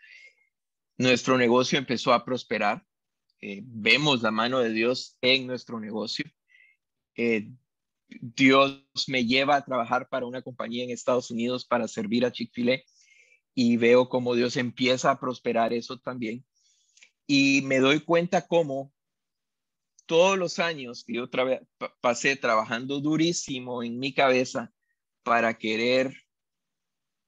Nuestro 0.96 1.38
negocio 1.38 1.78
empezó 1.78 2.12
a 2.12 2.24
prosperar. 2.24 2.84
Eh, 3.40 3.62
vemos 3.64 4.22
la 4.22 4.30
mano 4.30 4.60
de 4.60 4.70
Dios 4.70 5.18
en 5.20 5.46
nuestro 5.46 5.80
negocio. 5.80 6.24
Eh, 7.16 7.50
Dios 8.08 8.84
me 9.08 9.24
lleva 9.24 9.56
a 9.56 9.64
trabajar 9.64 10.08
para 10.08 10.26
una 10.26 10.42
compañía 10.42 10.84
en 10.84 10.90
Estados 10.90 11.30
Unidos 11.30 11.64
para 11.64 11.88
servir 11.88 12.24
a 12.24 12.32
Chick-fil-A 12.32 12.80
y 13.54 13.76
veo 13.76 14.08
cómo 14.08 14.34
Dios 14.34 14.56
empieza 14.56 15.10
a 15.10 15.18
prosperar 15.18 15.72
eso 15.72 15.98
también. 15.98 16.44
Y 17.26 17.62
me 17.62 17.78
doy 17.78 18.00
cuenta 18.00 18.46
cómo 18.46 18.92
todos 20.06 20.38
los 20.38 20.58
años 20.58 21.02
que 21.04 21.14
yo 21.14 21.28
pasé 22.00 22.36
trabajando 22.36 23.00
durísimo 23.00 23.82
en 23.82 23.98
mi 23.98 24.12
cabeza 24.12 24.72
para 25.24 25.54
querer 25.54 26.14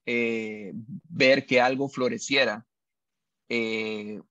eh, 0.05 0.71
ver 1.09 1.45
que 1.45 1.59
algo 1.59 1.89
floreciera, 1.89 2.65
eh, 3.49 4.21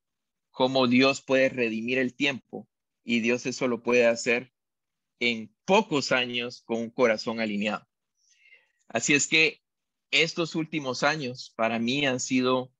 cómo 0.50 0.86
Dios 0.86 1.20
puede 1.20 1.50
redimir 1.50 1.98
el 1.98 2.14
tiempo 2.14 2.66
y 3.04 3.20
Dios 3.20 3.44
eso 3.44 3.68
lo 3.68 3.82
puede 3.82 4.06
hacer 4.06 4.52
en 5.20 5.54
pocos 5.66 6.12
años 6.12 6.62
con 6.64 6.78
un 6.78 6.90
corazón 6.90 7.40
alineado. 7.40 7.86
Así 8.88 9.12
es 9.12 9.26
que 9.26 9.60
estos 10.10 10.54
últimos 10.54 11.02
años 11.02 11.52
para 11.56 11.78
mí 11.78 12.06
han 12.06 12.20
sido 12.20 12.72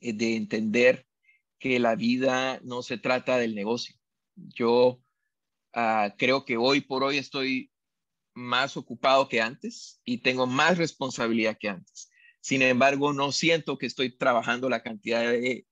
eh, 0.00 0.12
de 0.12 0.36
entender 0.36 1.06
que 1.58 1.78
la 1.78 1.94
vida 1.96 2.60
no 2.62 2.82
se 2.82 2.96
trata 2.96 3.36
del 3.36 3.54
negocio. 3.54 3.94
Yo 4.34 5.02
uh, 5.74 6.16
creo 6.16 6.46
que 6.46 6.56
hoy 6.56 6.80
por 6.80 7.04
hoy 7.04 7.18
estoy 7.18 7.69
más 8.40 8.76
ocupado 8.76 9.28
que 9.28 9.40
antes 9.40 10.00
y 10.04 10.18
tengo 10.18 10.46
más 10.46 10.78
responsabilidad 10.78 11.58
que 11.58 11.68
antes. 11.68 12.10
Sin 12.40 12.62
embargo, 12.62 13.12
no 13.12 13.32
siento 13.32 13.78
que 13.78 13.86
estoy 13.86 14.16
trabajando 14.16 14.68
la 14.68 14.82
cantidad 14.82 15.30
de, 15.30 15.66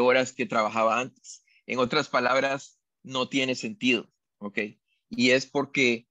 horas 0.00 0.32
que 0.32 0.46
trabajaba 0.46 1.00
antes. 1.00 1.42
En 1.66 1.78
otras 1.78 2.08
palabras, 2.08 2.78
no 3.02 3.28
tiene 3.28 3.54
sentido, 3.54 4.10
¿ok? 4.38 4.58
Y 5.08 5.30
es 5.30 5.46
porque 5.46 6.06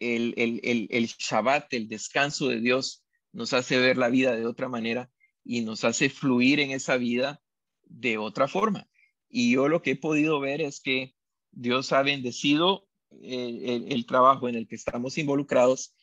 el, 0.00 0.34
el, 0.36 0.60
el, 0.64 0.88
el 0.90 1.06
Shabbat, 1.06 1.72
el 1.72 1.88
descanso 1.88 2.48
de 2.48 2.60
Dios, 2.60 3.04
nos 3.32 3.52
hace 3.52 3.78
ver 3.78 3.96
la 3.96 4.08
vida 4.08 4.34
de 4.34 4.46
otra 4.46 4.68
manera 4.68 5.10
y 5.44 5.60
nos 5.60 5.84
hace 5.84 6.10
fluir 6.10 6.58
en 6.60 6.72
esa 6.72 6.96
vida 6.96 7.40
de 7.84 8.18
otra 8.18 8.48
forma. 8.48 8.88
Y 9.28 9.52
yo 9.52 9.68
lo 9.68 9.82
que 9.82 9.92
he 9.92 9.96
podido 9.96 10.40
ver 10.40 10.60
es 10.60 10.80
que 10.80 11.14
Dios 11.52 11.92
ha 11.92 12.02
bendecido 12.02 12.88
el, 13.22 14.06
trabajo 14.06 14.48
en 14.48 14.54
el 14.54 14.66
que 14.66 14.76
estamos 14.76 15.18
involucrados 15.18 15.94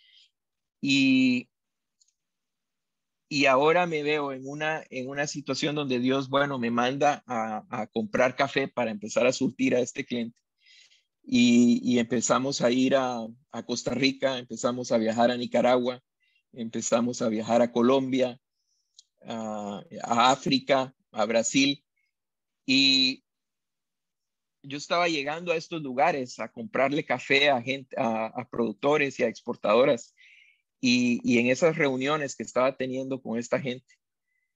y, 0.82 1.50
y 3.30 3.46
ahora 3.46 3.86
me 3.86 4.04
veo 4.04 4.32
en 4.34 4.48
una, 4.48 4.84
en 4.90 5.08
una 5.10 5.28
situación 5.28 5.76
donde 5.76 6.00
Dios, 6.00 6.30
bueno, 6.30 6.58
me 6.60 6.72
manda 6.72 7.24
a, 7.28 7.88
comprar 7.94 8.36
café 8.36 8.68
para 8.68 8.92
empezar 8.92 9.28
a 9.28 9.34
surtir 9.34 9.76
a 9.76 9.80
este 9.80 10.06
cliente. 10.06 10.38
Y, 11.24 12.00
empezamos 12.00 12.62
a 12.62 12.72
ir 12.72 12.96
a, 12.96 13.26
Costa 13.66 13.94
Rica, 13.94 14.38
empezamos 14.38 14.92
a 14.92 14.98
viajar 14.98 15.32
a 15.32 15.38
Nicaragua, 15.38 16.02
empezamos 16.52 17.22
a 17.22 17.30
viajar 17.30 17.62
a 17.62 17.72
Colombia, 17.72 18.40
a, 19.26 19.84
a 20.04 20.32
África, 20.32 20.94
a 21.12 21.26
Brasil. 21.26 21.86
Y 22.66 23.24
yo 24.64 24.78
estaba 24.78 25.08
llegando 25.08 25.52
a 25.52 25.56
estos 25.56 25.82
lugares 25.82 26.40
a 26.40 26.52
comprarle 26.52 27.06
café 27.06 27.50
a 27.50 27.62
gente, 27.62 27.96
a, 27.98 28.48
productores 28.50 29.20
y 29.20 29.24
a 29.24 29.28
exportadoras. 29.28 30.16
Y, 30.80 31.20
y, 31.24 31.40
en 31.40 31.48
esas 31.48 31.78
reuniones 31.78 32.36
que 32.36 32.44
estaba 32.44 32.76
teniendo 32.76 33.22
con 33.22 33.38
esta 33.38 33.60
gente, 33.60 33.96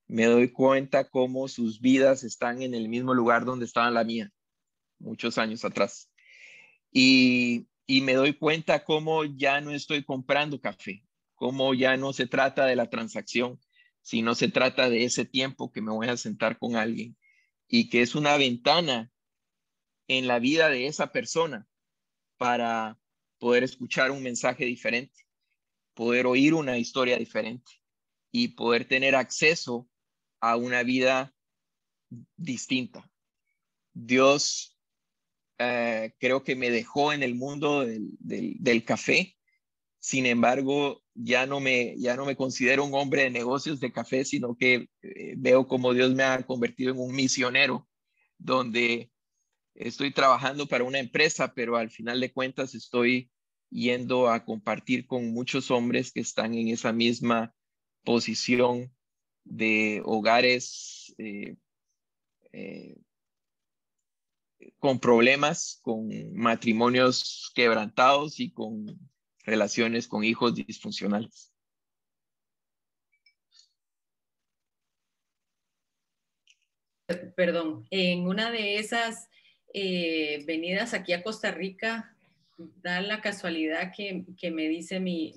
me 0.07 0.25
doy 0.25 0.51
cuenta 0.51 1.09
cómo 1.09 1.47
sus 1.47 1.79
vidas 1.79 2.23
están 2.23 2.61
en 2.61 2.73
el 2.73 2.89
mismo 2.89 3.13
lugar 3.13 3.45
donde 3.45 3.65
estaba 3.65 3.91
la 3.91 4.03
mía, 4.03 4.31
muchos 4.99 5.37
años 5.37 5.65
atrás. 5.65 6.11
Y, 6.91 7.67
y 7.85 8.01
me 8.01 8.13
doy 8.13 8.33
cuenta 8.33 8.83
cómo 8.83 9.23
ya 9.23 9.61
no 9.61 9.71
estoy 9.71 10.03
comprando 10.03 10.59
café, 10.59 11.03
cómo 11.35 11.73
ya 11.73 11.97
no 11.97 12.13
se 12.13 12.27
trata 12.27 12.65
de 12.65 12.75
la 12.75 12.89
transacción, 12.89 13.59
sino 14.01 14.35
se 14.35 14.49
trata 14.49 14.89
de 14.89 15.03
ese 15.03 15.25
tiempo 15.25 15.71
que 15.71 15.81
me 15.81 15.91
voy 15.91 16.07
a 16.07 16.17
sentar 16.17 16.57
con 16.57 16.75
alguien 16.75 17.15
y 17.67 17.89
que 17.89 18.01
es 18.01 18.15
una 18.15 18.37
ventana 18.37 19.11
en 20.07 20.27
la 20.27 20.39
vida 20.39 20.69
de 20.69 20.87
esa 20.87 21.11
persona 21.11 21.67
para 22.37 22.99
poder 23.39 23.63
escuchar 23.63 24.11
un 24.11 24.23
mensaje 24.23 24.65
diferente, 24.65 25.25
poder 25.93 26.25
oír 26.25 26.53
una 26.53 26.77
historia 26.77 27.17
diferente 27.17 27.71
y 28.31 28.49
poder 28.49 28.87
tener 28.87 29.15
acceso 29.15 29.87
a 30.41 30.57
una 30.57 30.83
vida 30.83 31.33
distinta. 32.35 33.09
Dios 33.93 34.77
eh, 35.57 36.13
creo 36.19 36.43
que 36.43 36.55
me 36.55 36.69
dejó 36.69 37.13
en 37.13 37.23
el 37.23 37.35
mundo 37.35 37.85
del, 37.85 38.83
café, 38.85 39.37
sin 39.99 40.25
embargo, 40.25 41.01
ya 41.13 41.45
no, 41.45 41.59
me, 41.59 41.95
ya 41.97 42.15
no 42.15 42.25
me 42.25 42.35
considero 42.35 42.83
un 42.83 42.93
hombre 42.93 43.23
de 43.23 43.29
negocios 43.29 43.79
de 43.79 43.91
café, 43.91 44.25
sino 44.25 44.55
que 44.55 44.89
eh, 45.01 45.33
veo 45.37 45.67
como 45.67 45.93
Dios 45.93 46.13
me 46.13 46.23
ha 46.23 46.45
convertido 46.45 46.91
en 46.91 46.99
un 46.99 47.15
misionero, 47.15 47.87
donde 48.37 49.11
estoy 49.75 50.11
trabajando 50.11 50.67
para 50.67 50.83
una 50.83 50.99
empresa, 50.99 51.53
pero 51.53 51.77
al 51.77 51.91
final 51.91 52.19
de 52.19 52.31
cuentas 52.31 52.73
estoy 52.73 53.29
yendo 53.69 54.29
a 54.29 54.45
compartir 54.45 55.05
con 55.05 55.33
muchos 55.33 55.69
hombres 55.69 56.11
que 56.11 56.21
están 56.21 56.53
en 56.55 56.69
esa 56.69 56.93
misma 56.93 57.53
posición 58.03 58.91
de 59.43 60.01
hogares 60.05 61.13
eh, 61.17 61.55
eh, 62.53 62.97
con 64.79 64.99
problemas, 64.99 65.79
con 65.81 66.33
matrimonios 66.33 67.51
quebrantados 67.53 68.39
y 68.39 68.51
con 68.51 68.97
relaciones 69.43 70.07
con 70.07 70.23
hijos 70.23 70.55
disfuncionales. 70.55 71.51
Perdón, 77.35 77.85
en 77.91 78.25
una 78.25 78.49
de 78.49 78.79
esas 78.79 79.29
eh, 79.77 80.41
venidas 80.45 80.93
aquí 80.93 81.11
a 81.11 81.21
Costa 81.21 81.51
Rica, 81.51 82.15
da 82.81 83.01
la 83.01 83.19
casualidad 83.19 83.91
que, 83.93 84.49
me 84.49 84.69
dice 84.69 85.01
mi, 85.01 85.33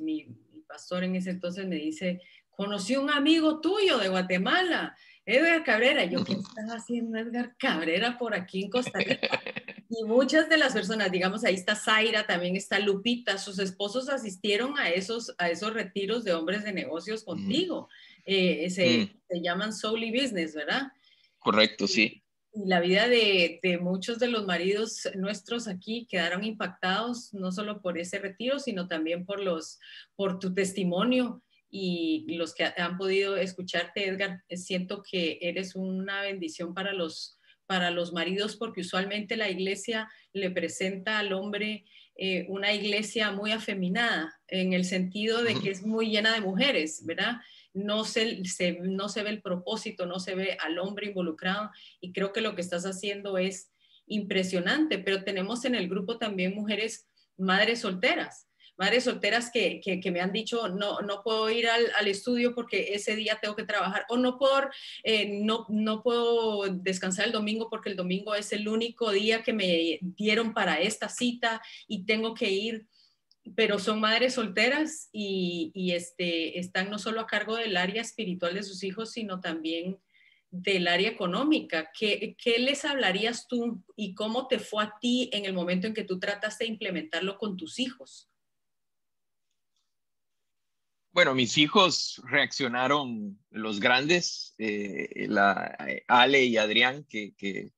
pastor 0.68 1.02
en 1.02 1.16
ese 1.16 1.30
entonces, 1.30 1.66
me 1.66 1.74
dice, 1.74 2.20
conocí 2.50 2.94
un 2.94 3.10
amigo 3.10 3.60
tuyo 3.60 3.98
de 3.98 4.08
Guatemala, 4.08 4.96
Edgar 5.26 5.64
Cabrera. 5.64 6.04
Yo, 6.04 6.24
¿qué 6.24 6.34
estás 6.34 6.70
haciendo 6.70 7.18
Edgar 7.18 7.56
Cabrera 7.58 8.16
por 8.16 8.32
aquí 8.32 8.62
en 8.62 8.70
Costa 8.70 9.00
Rica? 9.00 9.42
Y 9.90 10.04
muchas 10.04 10.48
de 10.48 10.56
las 10.56 10.72
personas, 10.72 11.10
digamos, 11.10 11.42
ahí 11.44 11.54
está 11.54 11.74
Zaira, 11.74 12.24
también 12.24 12.54
está 12.54 12.78
Lupita, 12.78 13.38
sus 13.38 13.58
esposos 13.58 14.08
asistieron 14.08 14.78
a 14.78 14.90
esos, 14.90 15.34
a 15.38 15.50
esos 15.50 15.74
retiros 15.74 16.22
de 16.22 16.34
hombres 16.34 16.62
de 16.62 16.72
negocios 16.72 17.24
contigo. 17.24 17.88
Eh, 18.24 18.70
se, 18.70 18.98
mm. 18.98 19.20
se, 19.30 19.40
llaman 19.40 19.72
Soul 19.72 20.12
Business, 20.12 20.54
¿verdad? 20.54 20.92
Correcto, 21.40 21.88
sí 21.88 22.22
la 22.64 22.80
vida 22.80 23.08
de, 23.08 23.60
muchos 23.80 24.18
de 24.18 24.28
los 24.28 24.46
maridos 24.46 25.08
nuestros 25.14 25.68
aquí 25.68 26.06
quedaron 26.10 26.44
impactados 26.44 27.32
no 27.32 27.52
solo 27.52 27.80
por 27.80 27.98
ese 27.98 28.18
retiro, 28.18 28.58
sino 28.58 28.88
también 28.88 29.24
por, 29.24 29.40
los, 29.40 29.78
por 30.16 30.38
tu 30.38 30.54
testimonio 30.54 31.42
y 31.70 32.24
los 32.36 32.54
que 32.54 32.64
han 32.64 32.96
podido 32.96 33.36
escucharte, 33.36 34.08
Edgar. 34.08 34.42
Siento 34.50 35.02
que 35.02 35.38
eres 35.42 35.76
una 35.76 36.22
bendición 36.22 36.74
para 36.74 36.92
los, 36.92 37.38
para 37.66 37.90
los 37.90 38.12
maridos 38.12 38.56
porque 38.56 38.80
usualmente 38.80 39.36
la 39.36 39.50
iglesia 39.50 40.08
le 40.32 40.50
presenta 40.50 41.18
al 41.18 41.32
hombre 41.32 41.84
eh, 42.16 42.46
una 42.48 42.72
iglesia 42.72 43.30
muy 43.30 43.52
afeminada 43.52 44.34
en 44.48 44.72
el 44.72 44.84
sentido 44.84 45.42
de 45.42 45.54
que 45.54 45.70
es 45.70 45.86
muy 45.86 46.10
llena 46.10 46.34
de 46.34 46.40
mujeres, 46.40 47.04
¿verdad? 47.06 47.36
No 47.74 48.04
se, 48.04 48.40
no 48.80 49.08
se 49.08 49.22
ve 49.22 49.30
el 49.30 49.42
propósito, 49.42 50.06
no 50.06 50.18
se 50.20 50.34
ve 50.34 50.56
al 50.60 50.78
hombre 50.78 51.08
involucrado 51.08 51.70
y 52.00 52.12
creo 52.12 52.32
que 52.32 52.40
lo 52.40 52.54
que 52.54 52.62
estás 52.62 52.84
haciendo 52.84 53.38
es 53.38 53.70
impresionante, 54.06 54.98
pero 54.98 55.24
tenemos 55.24 55.64
en 55.64 55.74
el 55.74 55.88
grupo 55.88 56.18
también 56.18 56.54
mujeres 56.54 57.08
madres 57.36 57.80
solteras, 57.80 58.48
madres 58.76 59.04
solteras 59.04 59.50
que, 59.52 60.00
me 60.10 60.20
han 60.20 60.32
dicho, 60.32 60.68
no, 60.68 61.00
no 61.00 61.22
puedo 61.22 61.50
ir 61.50 61.68
al, 61.68 62.08
estudio 62.08 62.54
porque 62.54 62.94
ese 62.94 63.16
día 63.16 63.38
tengo 63.40 63.54
que 63.54 63.64
trabajar, 63.64 64.06
o 64.08 64.16
no, 64.16 64.38
por, 64.38 64.70
eh, 65.02 65.40
no, 65.42 65.66
no 65.68 66.02
puedo 66.02 66.62
descansar 66.68 67.26
el 67.26 67.32
domingo 67.32 67.68
porque 67.68 67.90
el 67.90 67.96
domingo 67.96 68.34
es 68.34 68.52
el 68.52 68.68
único 68.68 69.10
día 69.10 69.42
que 69.42 69.52
me 69.52 69.98
dieron 70.00 70.54
para 70.54 70.80
esta 70.80 71.08
cita 71.08 71.60
y 71.86 72.04
tengo 72.04 72.34
que 72.34 72.50
ir 72.50 72.86
pero 73.54 73.78
son 73.78 74.00
madres 74.00 74.34
solteras 74.34 75.08
y, 75.12 75.92
este, 75.92 76.58
están 76.58 76.90
no 76.90 76.98
solo 76.98 77.20
a 77.20 77.26
cargo 77.26 77.56
del 77.56 77.76
área 77.76 78.02
espiritual 78.02 78.54
de 78.54 78.62
sus 78.62 78.82
hijos, 78.82 79.12
sino 79.12 79.40
también 79.40 79.98
del 80.50 80.88
área 80.88 81.10
económica. 81.10 81.90
¿Qué, 81.98 82.36
¿Qué, 82.42 82.58
les 82.58 82.84
hablarías 82.84 83.46
tú 83.48 83.84
y 83.96 84.14
cómo 84.14 84.46
te 84.48 84.58
fue 84.58 84.84
a 84.84 84.94
ti 85.00 85.30
en 85.32 85.44
el 85.44 85.52
momento 85.52 85.86
en 85.86 85.94
que 85.94 86.04
tú 86.04 86.18
trataste 86.18 86.64
de 86.64 86.70
implementarlo 86.70 87.38
con 87.38 87.56
tus 87.56 87.78
hijos? 87.78 88.30
Bueno, 91.12 91.34
mis 91.34 91.58
hijos 91.58 92.22
reaccionaron, 92.24 93.38
los 93.50 93.80
grandes, 93.80 94.54
eh, 94.58 95.26
la, 95.28 95.76
Ale 96.06 96.44
y 96.44 96.56
Adrián, 96.56 97.04
que, 97.04 97.34
que 97.34 97.72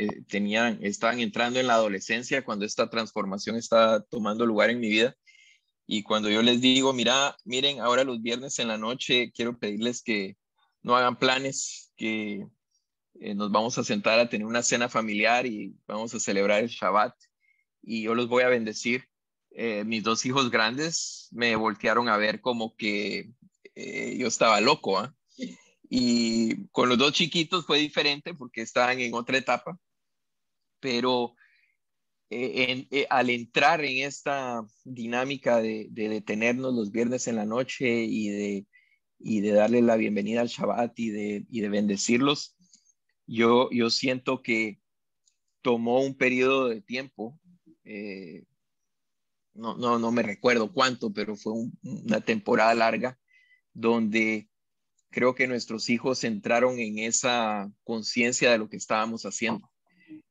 eh, 0.00 0.22
tenían, 0.28 0.78
estaban 0.80 1.18
entrando 1.18 1.58
en 1.58 1.66
la 1.66 1.74
adolescencia 1.74 2.44
cuando 2.44 2.64
esta 2.64 2.88
transformación 2.88 3.56
está 3.56 4.00
tomando 4.04 4.46
lugar 4.46 4.70
en 4.70 4.78
mi 4.78 4.88
vida. 4.88 5.16
Y 5.88 6.04
cuando 6.04 6.30
yo 6.30 6.40
les 6.40 6.60
digo, 6.60 6.92
mira, 6.92 7.36
miren, 7.44 7.80
ahora 7.80 8.04
los 8.04 8.22
viernes 8.22 8.60
en 8.60 8.68
la 8.68 8.78
noche 8.78 9.32
quiero 9.34 9.58
pedirles 9.58 10.04
que 10.04 10.36
no 10.82 10.96
hagan 10.96 11.18
planes, 11.18 11.92
que 11.96 12.46
eh, 13.20 13.34
nos 13.34 13.50
vamos 13.50 13.76
a 13.76 13.82
sentar 13.82 14.20
a 14.20 14.28
tener 14.28 14.46
una 14.46 14.62
cena 14.62 14.88
familiar 14.88 15.46
y 15.46 15.74
vamos 15.88 16.14
a 16.14 16.20
celebrar 16.20 16.62
el 16.62 16.68
Shabbat. 16.68 17.14
Y 17.82 18.02
yo 18.02 18.14
los 18.14 18.28
voy 18.28 18.44
a 18.44 18.48
bendecir. 18.48 19.02
Eh, 19.50 19.82
mis 19.82 20.04
dos 20.04 20.24
hijos 20.26 20.48
grandes 20.48 21.26
me 21.32 21.56
voltearon 21.56 22.08
a 22.08 22.16
ver 22.18 22.40
como 22.40 22.76
que 22.76 23.32
yo 23.74 24.28
estaba 24.28 24.60
loco. 24.60 24.98
¿ah? 25.00 25.12
Y 25.90 26.68
con 26.68 26.88
los 26.88 26.98
dos 26.98 27.12
chiquitos 27.12 27.66
fue 27.66 27.78
diferente 27.78 28.32
porque 28.34 28.62
estaban 28.62 29.00
en 29.00 29.14
otra 29.14 29.38
etapa, 29.38 29.76
pero 30.80 31.34
eh, 32.30 32.86
eh, 32.90 33.06
al 33.08 33.30
entrar 33.30 33.82
en 33.84 34.06
esta 34.06 34.62
dinámica 34.84 35.58
de, 35.62 35.88
detenernos 35.90 36.74
los 36.74 36.92
viernes 36.92 37.26
en 37.26 37.36
la 37.36 37.46
noche 37.46 38.04
y 38.04 38.64
de, 39.18 39.52
darle 39.52 39.80
la 39.80 39.96
bienvenida 39.96 40.42
al 40.42 40.48
Shabbat 40.48 40.98
y 40.98 41.10
de, 41.10 41.68
bendecirlos, 41.68 42.54
yo, 43.26 43.70
siento 43.90 44.42
que 44.42 44.80
tomó 45.62 46.02
un 46.02 46.16
periodo 46.16 46.68
de 46.68 46.82
tiempo, 46.82 47.38
eh, 47.84 48.44
no 49.54 50.12
me 50.12 50.22
recuerdo 50.22 50.72
cuánto, 50.72 51.12
pero 51.12 51.34
fue 51.34 51.54
una 51.82 52.20
temporada 52.20 52.74
larga 52.74 53.18
donde 53.72 54.48
creo 55.10 55.34
que 55.34 55.46
nuestros 55.46 55.88
hijos 55.88 56.24
entraron 56.24 56.78
en 56.78 56.98
esa 56.98 57.72
conciencia 57.84 58.50
de 58.52 58.58
lo 58.58 58.68
que 58.68 58.76
estábamos 58.76 59.24
haciendo. 59.24 59.70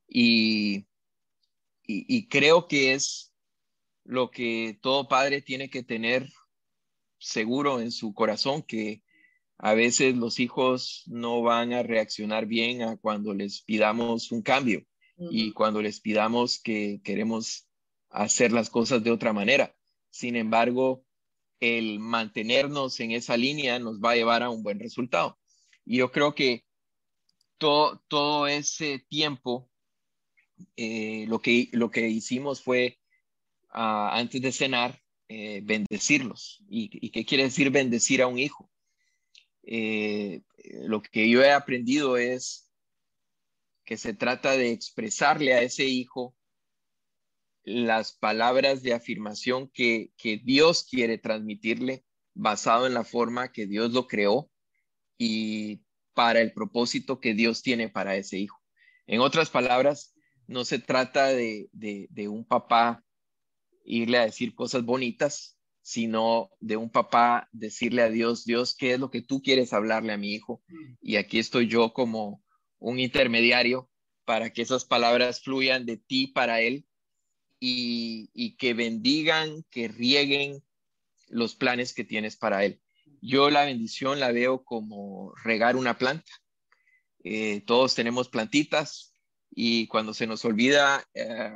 Y, 0.08 0.88
y, 1.84 2.28
creo 2.28 2.68
que 2.68 2.94
es 2.94 3.34
lo 4.04 4.32
que 4.32 4.80
todo 4.82 5.08
padre 5.08 5.42
tiene 5.42 5.70
que 5.70 5.84
tener 5.84 6.32
seguro 7.20 7.82
en 7.82 7.92
su 7.92 8.14
corazón, 8.14 8.64
que 8.64 9.04
a 9.58 9.74
veces 9.74 10.16
los 10.16 10.40
hijos 10.40 11.04
no 11.08 11.42
van 11.42 11.74
a 11.74 11.84
reaccionar 11.84 12.46
bien 12.46 12.84
a 12.84 12.98
cuando 12.98 13.34
les 13.34 13.62
pidamos 13.62 14.32
un 14.32 14.42
cambio 14.42 14.86
y 15.18 15.52
cuando 15.52 15.82
les 15.82 16.00
pidamos 16.00 16.60
que 16.60 17.02
queremos 17.04 17.68
hacer 18.10 18.52
las 18.52 18.70
cosas 18.70 19.04
de 19.04 19.12
otra 19.12 19.34
manera. 19.34 19.76
Sin 20.10 20.36
embargo, 20.36 21.04
el 21.60 22.00
mantenernos 22.00 23.00
en 23.00 23.12
esa 23.12 23.36
línea 23.36 23.80
nos 23.80 24.00
va 24.00 24.12
a 24.12 24.16
llevar 24.16 24.44
a 24.44 24.50
un 24.50 24.64
buen 24.64 24.80
resultado. 24.80 25.40
Y 25.86 25.98
yo 25.98 26.12
creo 26.12 26.36
que 26.36 26.66
todo, 27.58 28.04
todo 28.08 28.48
ese 28.48 29.00
tiempo, 29.00 29.70
eh, 30.76 31.26
lo, 31.28 31.40
que, 31.40 31.70
lo 31.72 31.92
que 31.92 32.08
hicimos 32.08 32.62
fue, 32.62 33.00
ah, 33.70 34.12
antes 34.14 34.42
de 34.42 34.52
cenar, 34.52 35.02
eh, 35.30 35.62
bendecirlos. 35.64 36.64
¿Y, 36.70 37.10
qué 37.12 37.26
quiere 37.26 37.44
decir 37.44 37.70
bendecir 37.70 38.22
a 38.22 38.28
un 38.28 38.40
hijo? 38.40 38.70
Eh, 39.64 40.42
lo 40.86 41.02
que 41.02 41.30
yo 41.30 41.44
he 41.44 41.52
aprendido 41.52 42.18
es 42.18 42.72
que 43.86 43.98
se 43.98 44.14
trata 44.14 44.58
de 44.58 44.72
expresarle 44.72 45.54
a 45.54 45.62
ese 45.62 45.86
hijo 45.86 46.36
las 47.64 48.14
palabras 48.14 48.82
de 48.82 48.94
afirmación 48.94 49.70
que, 49.70 50.12
que 50.18 50.38
Dios 50.38 50.86
quiere 50.90 51.18
transmitirle 51.18 52.06
basado 52.34 52.88
en 52.88 52.94
la 52.94 53.04
forma 53.04 53.52
que 53.52 53.66
Dios 53.66 53.92
lo 53.92 54.08
creó 54.08 54.50
y 55.18 55.82
para 56.14 56.40
el 56.40 56.54
propósito 56.54 57.20
que 57.20 57.34
Dios 57.34 57.62
tiene 57.62 57.90
para 57.90 58.16
ese 58.16 58.38
hijo. 58.38 58.62
En 59.06 59.22
otras 59.22 59.50
palabras, 59.50 60.17
no 60.48 60.66
se 60.66 60.80
trata 60.80 61.28
de, 61.28 61.70
de, 61.72 62.28
un 62.28 62.46
papá 62.46 63.04
irle 63.84 64.18
a 64.18 64.26
decir 64.26 64.56
cosas 64.56 64.84
bonitas, 64.84 65.58
sino 65.82 66.50
de 66.60 66.78
un 66.78 66.90
papá 66.90 67.50
decirle 67.52 68.02
a 68.02 68.10
Dios, 68.10 68.46
Dios, 68.46 68.76
¿qué 68.76 68.94
es 68.94 69.00
lo 69.00 69.12
que 69.12 69.22
tú 69.22 69.42
quieres 69.42 69.74
hablarle 69.74 70.14
a 70.14 70.18
mi 70.18 70.34
hijo? 70.34 70.62
Y 71.02 71.18
aquí 71.18 71.40
estoy 71.40 71.68
yo 71.68 71.94
como 71.94 72.44
un 72.80 73.00
intermediario 73.00 73.90
para 74.26 74.52
que 74.52 74.62
esas 74.62 74.86
palabras 74.86 75.42
fluyan 75.42 75.86
de 75.86 75.98
ti 75.98 76.28
para 76.28 76.62
él 76.62 76.86
y, 77.60 78.30
y 78.34 78.58
que 78.58 78.74
bendigan, 78.74 79.64
que 79.70 79.88
rieguen 79.88 80.64
los 81.30 81.56
planes 81.56 81.94
que 81.94 82.04
tienes 82.04 82.38
para 82.38 82.66
él. 82.66 82.82
Yo 83.22 83.50
la 83.50 83.66
bendición 83.66 84.20
la 84.20 84.32
veo 84.32 84.64
como 84.64 85.34
regar 85.44 85.76
una 85.76 85.98
planta. 85.98 86.32
Eh, 87.24 87.62
todos 87.66 87.96
tenemos 87.96 88.30
plantitas 88.30 89.14
y 89.60 89.88
cuando 89.88 90.14
se 90.14 90.28
nos 90.28 90.46
olvida 90.46 91.04
eh, 91.16 91.52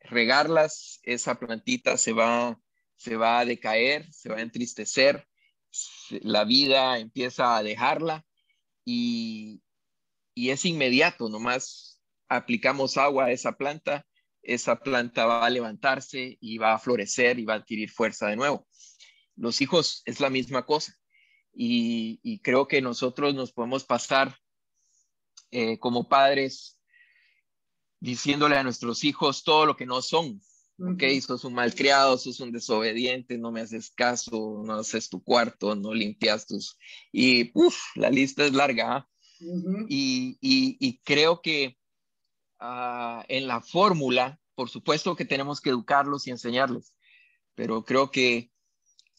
regarlas, 0.00 1.00
esa 1.04 1.36
plantita 1.36 1.96
se 1.96 2.12
va, 2.12 2.60
se 2.96 3.16
va 3.16 3.38
a 3.38 3.46
decaer, 3.46 4.12
se 4.12 4.28
va 4.28 4.36
a 4.36 4.42
entristecer, 4.42 5.26
la 6.20 6.44
vida 6.44 6.98
empieza 6.98 7.56
a 7.56 7.62
dejarla 7.62 8.26
y, 8.84 9.62
y 10.34 10.50
es 10.50 10.66
inmediato, 10.66 11.30
nomás 11.30 12.02
aplicamos 12.28 12.98
agua 12.98 13.24
a 13.24 13.30
esa 13.32 13.52
planta, 13.52 14.06
esa 14.42 14.78
planta 14.78 15.24
va 15.24 15.46
a 15.46 15.48
levantarse 15.48 16.36
y 16.38 16.58
va 16.58 16.74
a 16.74 16.78
florecer 16.78 17.38
y 17.38 17.46
va 17.46 17.54
a 17.54 17.56
adquirir 17.56 17.90
fuerza 17.90 18.26
de 18.26 18.36
nuevo. 18.36 18.68
Los 19.34 19.62
hijos 19.62 20.02
es 20.04 20.20
la 20.20 20.28
misma 20.28 20.66
cosa 20.66 20.94
y, 21.54 22.38
creo 22.40 22.68
que 22.68 22.82
nosotros 22.82 23.34
nos 23.34 23.52
podemos 23.52 23.86
pasar 23.86 24.36
eh, 25.52 25.78
como 25.78 26.10
padres 26.10 26.75
diciéndole 28.00 28.56
a 28.56 28.62
nuestros 28.62 29.04
hijos 29.04 29.44
todo 29.44 29.66
lo 29.66 29.76
que 29.76 29.86
no 29.86 30.02
son. 30.02 30.40
Ok, 30.78 31.04
sos 31.22 31.44
un 31.44 31.54
malcriado, 31.54 32.18
sos 32.18 32.38
un 32.40 32.52
desobediente, 32.52 33.38
no 33.38 33.50
me 33.50 33.62
haces 33.62 33.90
caso, 33.90 34.62
no 34.62 34.74
haces 34.74 35.08
tu 35.08 35.22
cuarto, 35.22 35.74
no 35.74 35.94
limpias 35.94 36.46
tus... 36.46 36.76
Y 37.12 37.50
la 37.94 38.10
lista 38.10 38.44
es 38.44 38.52
larga. 38.52 38.96
¿ah? 38.96 39.08
y, 39.88 41.00
creo 41.04 41.40
que 41.40 41.78
ah, 42.58 43.24
en 43.28 43.46
la 43.46 43.62
fórmula, 43.62 44.38
por 44.54 44.68
supuesto 44.68 45.16
que 45.16 45.24
tenemos 45.24 45.60
que 45.60 45.70
educarlos 45.70 46.26
y 46.26 46.30
enseñarles, 46.30 46.94
pero 47.54 47.84
creo 47.84 48.10
que 48.10 48.50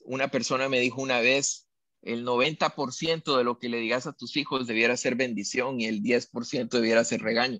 una 0.02 0.30
persona 0.30 0.70
me 0.70 0.80
dijo 0.80 1.02
una 1.02 1.20
vez, 1.20 1.68
el 2.02 2.26
90% 2.26 3.38
de 3.38 3.44
lo 3.44 3.60
que 3.60 3.70
le 3.70 3.80
digas 3.80 4.08
a 4.08 4.14
tus 4.14 4.38
hijos 4.38 4.68
debiera 4.68 4.96
ser 4.96 5.16
bendición 5.16 5.82
y 5.82 5.86
el 5.86 6.02
10% 6.02 6.70
debiera 6.70 7.04
ser 7.04 7.22
regaño. 7.22 7.60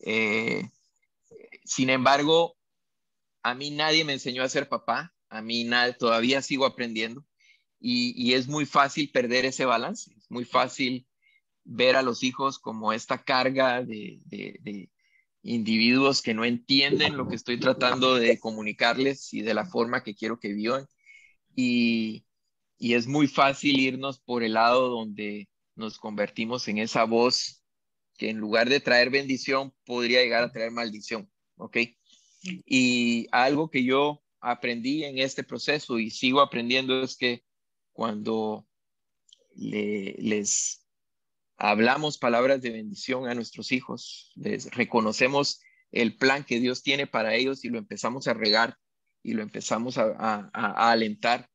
Eh, 0.00 0.68
sin 1.64 1.90
embargo, 1.90 2.56
a 3.42 3.54
mí 3.54 3.70
nadie 3.70 4.04
me 4.04 4.14
enseñó 4.14 4.42
a 4.42 4.48
ser 4.48 4.68
papá, 4.68 5.14
a 5.28 5.42
mí 5.42 5.64
nada, 5.64 5.92
todavía 5.94 6.42
sigo 6.42 6.66
aprendiendo 6.66 7.24
y, 7.80 8.34
es 8.34 8.46
muy 8.46 8.66
fácil 8.66 9.10
perder 9.10 9.44
ese 9.44 9.64
balance, 9.64 10.12
es 10.16 10.30
muy 10.30 10.44
fácil 10.44 11.06
ver 11.64 11.96
a 11.96 12.02
los 12.02 12.22
hijos 12.22 12.58
como 12.58 12.92
esta 12.92 13.24
carga 13.24 13.82
de, 13.82 14.20
individuos 15.44 16.22
que 16.22 16.34
no 16.34 16.44
entienden 16.44 17.16
lo 17.16 17.28
que 17.28 17.34
estoy 17.34 17.58
tratando 17.58 18.14
de 18.14 18.38
comunicarles 18.38 19.34
y 19.34 19.42
de 19.42 19.54
la 19.54 19.66
forma 19.66 20.04
que 20.04 20.14
quiero 20.14 20.38
que 20.38 20.52
vivan. 20.52 20.86
Y 21.56 22.24
es 22.78 23.08
muy 23.08 23.26
fácil 23.26 23.80
irnos 23.80 24.20
por 24.20 24.44
el 24.44 24.52
lado 24.54 24.88
donde 24.88 25.48
nos 25.74 25.98
convertimos 25.98 26.68
en 26.68 26.78
esa 26.78 27.04
voz 27.04 27.61
que 28.16 28.30
en 28.30 28.38
lugar 28.38 28.68
de 28.68 28.80
traer 28.80 29.10
bendición 29.10 29.72
podría 29.84 30.22
llegar 30.22 30.44
a 30.44 30.52
traer 30.52 30.70
maldición, 30.70 31.30
¿ok? 31.56 31.78
Y 32.42 33.28
algo 33.32 33.70
que 33.70 33.84
yo 33.84 34.22
aprendí 34.40 35.04
en 35.04 35.18
este 35.18 35.44
proceso 35.44 35.98
y 35.98 36.10
sigo 36.10 36.40
aprendiendo 36.40 37.02
es 37.02 37.16
que 37.16 37.44
cuando 37.92 38.66
les 39.54 40.86
hablamos 41.56 42.18
palabras 42.18 42.62
de 42.62 42.70
bendición 42.70 43.28
a 43.28 43.34
nuestros 43.34 43.70
hijos, 43.70 44.32
les 44.34 44.70
reconocemos 44.74 45.60
el 45.90 46.16
plan 46.16 46.44
que 46.44 46.58
Dios 46.58 46.82
tiene 46.82 47.06
para 47.06 47.34
ellos 47.34 47.64
y 47.64 47.68
lo 47.68 47.78
empezamos 47.78 48.26
a 48.26 48.34
regar 48.34 48.76
y 49.22 49.34
lo 49.34 49.42
empezamos 49.42 49.98
a 49.98 50.90
alentar, 50.90 51.48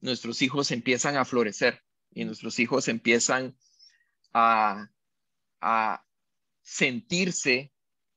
nuestros 0.00 0.42
hijos 0.42 0.70
empiezan 0.70 1.16
a 1.16 1.24
florecer 1.24 1.82
y 2.12 2.24
nuestros 2.24 2.58
hijos 2.58 2.88
empiezan 2.88 3.56
a, 4.32 4.90
sentirse 6.62 7.72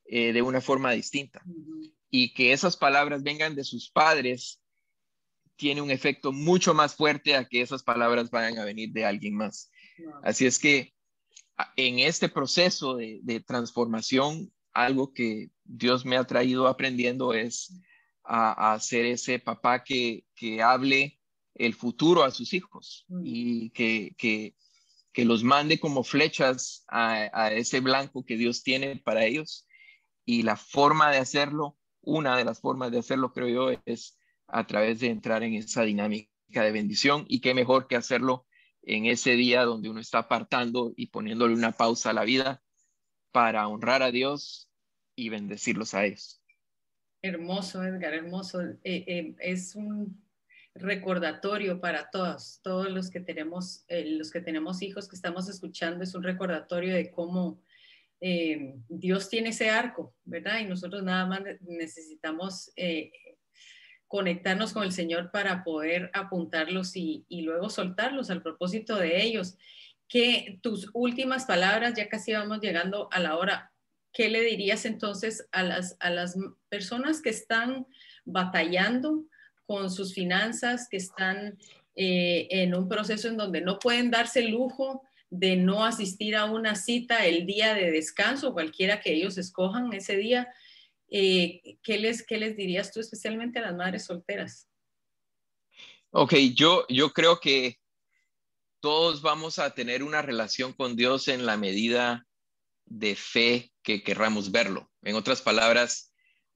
eh, 0.05 0.33
de 0.33 0.41
una 0.41 0.61
forma 0.61 0.91
distinta. 0.91 1.43
Y 2.09 2.33
que 2.33 2.53
esas 2.53 2.77
palabras 2.77 3.23
vengan 3.23 3.55
de 3.55 3.63
sus 3.63 3.89
padres 3.89 4.61
tiene 5.55 5.81
un 5.81 5.91
efecto 5.91 6.31
mucho 6.31 6.73
más 6.73 6.95
fuerte 6.95 7.35
a 7.35 7.47
que 7.47 7.61
esas 7.61 7.83
palabras 7.83 8.29
vayan 8.29 8.57
a 8.59 8.65
venir 8.65 8.91
de 8.91 9.05
alguien 9.05 9.35
más. 9.35 9.71
Así 10.23 10.45
es 10.45 10.59
que 10.59 10.93
en 11.75 11.99
este 11.99 12.29
proceso 12.29 12.95
de, 12.95 13.43
transformación, 13.45 14.51
algo 14.73 15.13
que 15.13 15.51
Dios 15.63 16.05
me 16.05 16.17
ha 16.17 16.23
traído 16.23 16.67
aprendiendo 16.67 17.33
es 17.33 17.79
a, 18.23 18.77
ser 18.79 19.05
ese 19.05 19.39
papá 19.39 19.83
que, 19.83 20.25
que 20.35 20.61
hable 20.61 21.19
el 21.55 21.73
futuro 21.75 22.23
a 22.23 22.31
sus 22.31 22.53
hijos 22.53 23.05
y 23.23 23.69
que, 23.71 24.15
que, 24.17 24.55
que, 25.13 25.25
los 25.25 25.43
mande 25.43 25.79
como 25.79 26.03
flechas 26.03 26.85
a, 26.87 27.51
ese 27.51 27.79
blanco 27.79 28.25
que 28.25 28.37
Dios 28.37 28.63
tiene 28.63 28.97
para 28.97 29.25
ellos. 29.25 29.67
Y 30.25 30.43
la 30.43 30.55
forma 30.55 31.11
de 31.11 31.17
hacerlo, 31.17 31.77
una 32.01 32.37
de 32.37 32.45
las 32.45 32.61
formas 32.61 32.91
de 32.91 32.99
hacerlo, 32.99 33.33
creo 33.33 33.47
yo, 33.49 33.81
es 33.85 34.17
a 34.47 34.65
través 34.67 34.99
de 34.99 35.07
entrar 35.07 35.43
en 35.43 35.53
esa 35.53 35.83
dinámica 35.83 36.29
de 36.49 36.71
bendición 36.71 37.25
y 37.27 37.41
qué 37.41 37.53
mejor 37.53 37.87
que 37.87 37.95
hacerlo 37.95 38.45
en 38.83 39.05
ese 39.05 39.31
día 39.31 39.63
donde 39.63 39.89
uno 39.89 39.99
está 39.99 40.19
apartando 40.19 40.93
y 40.95 41.07
poniéndole 41.07 41.53
una 41.53 41.71
pausa 41.71 42.09
a 42.09 42.13
la 42.13 42.23
vida 42.23 42.61
para 43.31 43.67
honrar 43.67 44.03
a 44.03 44.11
Dios 44.11 44.69
y 45.15 45.29
bendecirlos 45.29 45.93
a 45.93 46.05
ellos. 46.05 46.41
Hermoso, 47.21 47.83
Edgar, 47.83 48.13
hermoso. 48.13 48.61
Eh, 48.61 48.77
eh, 48.83 49.35
es 49.39 49.75
un 49.75 50.22
recordatorio 50.75 51.79
para 51.79 52.09
todos, 52.09 52.59
todos 52.63 52.89
los 52.89 53.09
que 53.09 53.19
tenemos, 53.19 53.83
eh, 53.87 54.05
los 54.17 54.31
que 54.31 54.41
tenemos 54.41 54.81
hijos 54.81 55.07
que 55.07 55.15
estamos 55.15 55.47
escuchando, 55.49 56.03
es 56.03 56.15
un 56.15 56.23
recordatorio 56.23 56.93
de 56.93 57.11
cómo 57.11 57.61
eh, 58.21 58.75
Dios 58.87 59.29
tiene 59.29 59.49
ese 59.49 59.69
arco, 59.69 60.15
¿verdad? 60.23 60.59
Y 60.59 60.65
nosotros 60.65 61.03
nada 61.03 61.25
más 61.25 61.41
necesitamos 61.61 62.71
eh, 62.75 63.11
conectarnos 64.07 64.73
con 64.73 64.83
el 64.83 64.91
Señor 64.91 65.31
para 65.31 65.63
poder 65.63 66.09
apuntarlos 66.13 66.95
y, 66.95 67.25
y, 67.27 67.41
luego 67.41 67.69
soltarlos 67.69 68.29
al 68.29 68.41
propósito 68.41 68.95
de 68.95 69.21
ellos. 69.23 69.57
Que 70.07 70.59
tus 70.61 70.89
últimas 70.93 71.45
palabras, 71.45 71.95
ya 71.95 72.09
casi 72.09 72.33
vamos 72.33 72.61
llegando 72.61 73.09
a 73.11 73.19
la 73.19 73.37
hora, 73.37 73.73
¿qué 74.13 74.29
le 74.29 74.41
dirías 74.41 74.85
entonces 74.85 75.47
a 75.51 75.63
las, 75.63 75.97
a 75.99 76.09
las 76.09 76.37
personas 76.69 77.21
que 77.21 77.31
están 77.31 77.87
batallando? 78.23 79.25
Con 79.65 79.91
sus 79.91 80.13
finanzas, 80.13 80.87
que 80.89 80.97
están 80.97 81.57
eh, 81.95 82.47
en 82.49 82.75
un 82.75 82.87
proceso 82.89 83.27
en 83.27 83.37
donde 83.37 83.61
no 83.61 83.79
pueden 83.79 84.11
darse 84.11 84.39
el 84.39 84.51
lujo 84.51 85.03
de 85.29 85.55
no 85.55 85.83
asistir 85.83 86.35
a 86.35 86.45
una 86.45 86.75
cita 86.75 87.25
el 87.25 87.45
día 87.45 87.73
de 87.73 87.91
descanso, 87.91 88.53
cualquiera 88.53 89.01
que 89.01 89.13
ellos 89.13 89.37
escojan 89.37 89.91
ese 89.93 90.15
día. 90.17 90.53
Eh, 91.09 91.77
¿qué, 91.81 91.97
les, 91.97 92.25
¿Qué 92.25 92.37
les 92.37 92.55
dirías 92.55 92.91
tú 92.91 92.99
especialmente 92.99 93.59
a 93.59 93.63
las 93.63 93.75
madres 93.75 94.05
solteras? 94.05 94.67
Ok, 96.11 96.35
yo, 96.53 96.85
yo 96.89 97.11
creo 97.11 97.39
que 97.39 97.79
todos 98.79 99.21
vamos 99.21 99.59
a 99.59 99.73
tener 99.73 100.03
una 100.03 100.21
relación 100.21 100.73
con 100.73 100.95
Dios 100.95 101.27
en 101.27 101.45
la 101.45 101.57
medida 101.57 102.27
de 102.85 103.15
fe 103.15 103.71
que 103.81 104.03
querramos 104.03 104.51
verlo. 104.51 104.91
En 105.01 105.15
otras 105.15 105.41
palabras, 105.41 106.13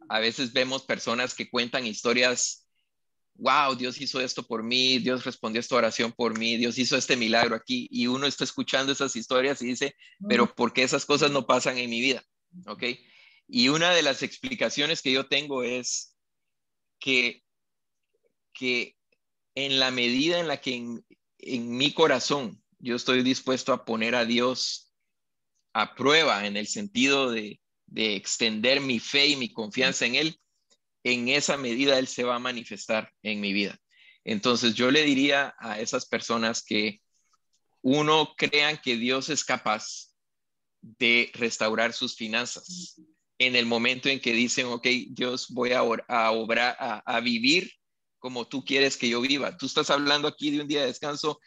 a 0.09 0.19
veces 0.19 0.53
vemos 0.53 0.83
personas 0.83 1.33
que 1.33 1.49
cuentan 1.49 1.87
historias 1.87 2.66
wow, 3.37 3.75
Dios 3.75 3.99
hizo 4.01 4.19
esto 4.19 4.43
por 4.43 4.63
mí, 4.63 4.97
Dios 4.99 5.23
respondió 5.23 5.59
esta 5.59 5.75
oración 5.75 6.11
por 6.11 6.37
mí, 6.37 6.57
Dios 6.57 6.77
hizo 6.77 6.97
este 6.97 7.15
milagro 7.15 7.55
aquí, 7.55 7.87
y 7.91 8.07
uno 8.07 8.25
está 8.25 8.43
escuchando 8.43 8.91
esas 8.91 9.15
historias 9.15 9.61
y 9.61 9.67
dice, 9.67 9.95
pero 10.27 10.53
¿por 10.53 10.73
qué 10.73 10.83
esas 10.83 11.05
cosas 11.05 11.31
no 11.31 11.45
pasan 11.45 11.77
en 11.77 11.89
mi 11.89 12.01
vida? 12.01 12.23
¿Ok? 12.65 12.83
Y 13.47 13.69
una 13.69 13.91
de 13.91 14.01
las 14.01 14.23
explicaciones 14.23 15.01
que 15.01 15.11
yo 15.11 15.27
tengo 15.27 15.63
es 15.63 16.15
que, 16.99 17.43
que 18.53 18.95
en 19.55 19.79
la 19.79 19.91
medida 19.91 20.39
en 20.39 20.47
la 20.47 20.57
que 20.59 20.75
en, 20.75 21.77
mi 21.77 21.93
corazón 21.93 22.61
yo 22.79 22.95
estoy 22.95 23.23
dispuesto 23.23 23.71
a 23.71 23.85
poner 23.85 24.15
a 24.15 24.25
Dios 24.25 24.93
a 25.73 25.95
prueba 25.95 26.45
en 26.45 26.57
el 26.57 26.67
sentido 26.67 27.31
de, 27.31 27.61
de 27.85 28.15
extender 28.15 28.81
mi 28.81 28.99
fe 28.99 29.27
y 29.27 29.35
mi 29.35 29.53
confianza 29.53 30.05
en 30.05 30.15
Él, 30.15 30.39
en 31.13 31.29
esa 31.29 31.57
medida 31.57 31.99
Él 31.99 32.07
se 32.07 32.23
va 32.23 32.35
a 32.35 32.39
manifestar 32.39 33.11
en 33.23 33.41
mi 33.41 33.53
vida. 33.53 33.79
Entonces 34.23 34.73
yo 34.73 34.91
le 34.91 35.03
diría 35.03 35.55
a 35.59 35.79
esas 35.79 36.05
personas 36.05 36.63
que 36.63 37.01
uno 37.81 38.33
crean 38.37 38.77
que 38.83 38.97
Dios 38.97 39.29
es 39.29 39.43
capaz 39.43 40.11
de 40.81 41.31
restaurar 41.33 41.93
sus 41.93 42.15
finanzas 42.15 42.99
en 43.39 43.55
el 43.55 43.65
momento 43.65 44.09
en 44.09 44.19
que 44.19 44.33
dicen, 44.33 44.65
ok, 44.67 44.87
Dios 45.09 45.47
voy 45.49 45.71
a, 45.71 45.79
a 45.79 46.31
obrar, 46.31 46.75
a, 46.79 46.99
a 47.05 47.19
vivir 47.19 47.71
como 48.19 48.47
tú 48.47 48.65
quieres 48.65 48.97
que 48.97 49.09
yo 49.09 49.21
viva. 49.21 49.55
Tú 49.57 49.67
estás 49.67 49.89
hablando 49.89 50.27
aquí 50.27 50.51
de 50.51 50.61
un 50.61 50.67
día 50.67 50.81
de 50.81 50.87
descanso. 50.87 51.39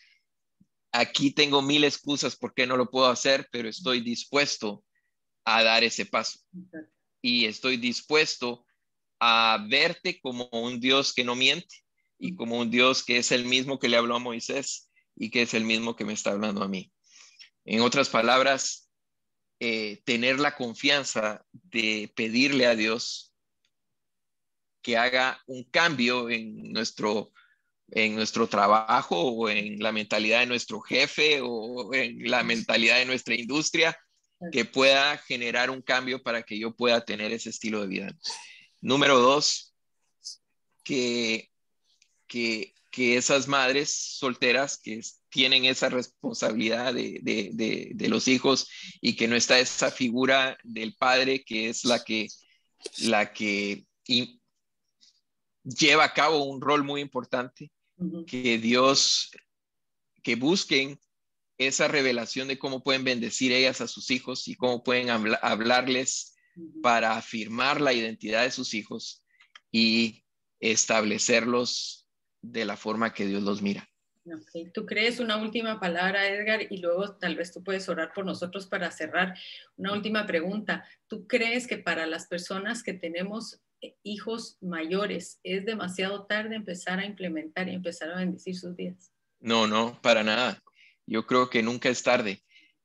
Aquí 0.92 1.32
tengo 1.32 1.62
mil 1.62 1.84
excusas 1.84 2.36
por 2.36 2.54
qué 2.54 2.66
no 2.66 2.76
lo 2.76 2.90
puedo 2.90 3.08
hacer, 3.08 3.48
pero 3.50 3.68
estoy 3.68 4.00
dispuesto 4.00 4.84
a 5.44 5.62
dar 5.62 5.84
ese 5.84 6.06
paso. 6.06 6.38
Y 7.20 7.46
estoy 7.46 7.76
dispuesto 7.76 8.64
a 9.20 9.64
verte 9.68 10.18
como 10.20 10.48
un 10.50 10.80
Dios 10.80 11.12
que 11.12 11.24
no 11.24 11.36
miente 11.36 11.76
y 12.18 12.34
como 12.34 12.58
un 12.58 12.70
Dios 12.70 13.04
que 13.04 13.18
es 13.18 13.32
el 13.32 13.44
mismo 13.44 13.78
que 13.78 13.88
le 13.88 13.96
habló 13.96 14.16
a 14.16 14.18
Moisés 14.20 14.90
y 15.14 15.30
que 15.30 15.42
es 15.42 15.54
el 15.54 15.64
mismo 15.64 15.94
que 15.94 16.04
me 16.04 16.14
está 16.14 16.30
hablando 16.30 16.62
a 16.62 16.68
mí. 16.68 16.90
En 17.64 17.82
otras 17.82 18.08
palabras, 18.08 18.90
eh, 19.60 20.00
tener 20.04 20.40
la 20.40 20.56
confianza 20.56 21.44
de 21.52 22.10
pedirle 22.16 22.66
a 22.66 22.74
Dios 22.74 23.34
que 24.82 24.96
haga 24.96 25.42
un 25.46 25.64
cambio 25.64 26.30
en 26.30 26.72
nuestro, 26.72 27.32
en 27.90 28.14
nuestro 28.14 28.48
trabajo 28.48 29.20
o 29.20 29.50
en 29.50 29.78
la 29.78 29.92
mentalidad 29.92 30.40
de 30.40 30.46
nuestro 30.46 30.80
jefe 30.80 31.40
o 31.42 31.92
en 31.92 32.30
la 32.30 32.42
mentalidad 32.42 32.96
de 32.96 33.04
nuestra 33.04 33.34
industria, 33.34 33.98
que 34.52 34.64
pueda 34.64 35.18
generar 35.18 35.68
un 35.68 35.82
cambio 35.82 36.22
para 36.22 36.42
que 36.42 36.58
yo 36.58 36.74
pueda 36.74 37.04
tener 37.04 37.30
ese 37.32 37.50
estilo 37.50 37.82
de 37.82 37.88
vida. 37.88 38.16
Número 38.80 39.18
dos, 39.18 39.74
que, 40.82 41.50
que, 42.26 42.74
que 42.90 43.16
esas 43.16 43.46
madres 43.46 43.92
solteras 44.18 44.78
que 44.78 45.00
tienen 45.28 45.64
esa 45.64 45.88
responsabilidad 45.88 46.92
de, 46.92 47.20
de, 47.22 47.90
de, 47.94 48.08
los 48.08 48.26
hijos 48.28 48.68
y 49.00 49.16
que 49.16 49.28
no 49.28 49.36
está 49.36 49.58
esa 49.60 49.90
figura 49.90 50.58
del 50.64 50.94
padre 50.94 51.44
que 51.44 51.68
es 51.68 51.84
la 51.84 52.02
que, 52.02 52.28
la 52.98 53.32
que 53.32 53.86
lleva 55.62 56.04
a 56.04 56.14
cabo 56.14 56.44
un 56.44 56.60
rol 56.60 56.82
muy 56.82 57.00
importante, 57.00 57.70
que 58.26 58.58
Dios, 58.58 59.30
que 60.22 60.34
busquen 60.34 60.98
esa 61.58 61.88
revelación 61.88 62.48
de 62.48 62.58
cómo 62.58 62.82
pueden 62.82 63.04
bendecir 63.04 63.52
ellas 63.52 63.80
a 63.80 63.86
sus 63.86 64.10
hijos 64.10 64.48
y 64.48 64.54
cómo 64.54 64.82
pueden 64.82 65.10
hablarles 65.10 66.34
para 66.82 67.16
afirmar 67.16 67.80
la 67.80 67.92
identidad 67.92 68.42
de 68.42 68.50
sus 68.50 68.74
hijos 68.74 69.24
y 69.70 70.24
establecerlos 70.60 72.08
de 72.42 72.64
la 72.64 72.76
forma 72.76 73.12
que 73.12 73.26
Dios 73.26 73.42
los 73.42 73.62
mira. 73.62 73.88
¿Tú 74.74 74.86
crees 74.86 75.18
una 75.18 75.38
última 75.38 75.80
palabra, 75.80 76.28
Edgar? 76.28 76.66
Y 76.70 76.78
luego 76.78 77.16
tal 77.16 77.36
vez 77.36 77.52
tú 77.52 77.64
puedes 77.64 77.88
orar 77.88 78.12
por 78.12 78.24
nosotros 78.24 78.66
para 78.66 78.90
cerrar. 78.90 79.34
Una 79.76 79.92
última 79.92 80.26
pregunta. 80.26 80.84
¿Tú 81.08 81.26
crees 81.26 81.66
que 81.66 81.78
para 81.78 82.06
las 82.06 82.26
personas 82.26 82.82
que 82.82 82.92
tenemos 82.92 83.60
eh, 83.80 83.96
hijos 84.02 84.58
mayores 84.60 85.40
es 85.42 85.64
demasiado 85.64 86.26
tarde 86.26 86.54
empezar 86.54 86.98
a 86.98 87.06
implementar 87.06 87.68
y 87.68 87.74
empezar 87.74 88.10
a 88.10 88.18
bendecir 88.18 88.56
sus 88.56 88.76
vidas? 88.76 89.10
No, 89.40 89.66
no, 89.66 90.00
para 90.02 90.22
nada. 90.22 90.62
Yo 91.06 91.26
creo 91.26 91.48
que 91.48 91.62
nunca 91.62 91.88
es 91.88 92.02
tarde. 92.02 92.42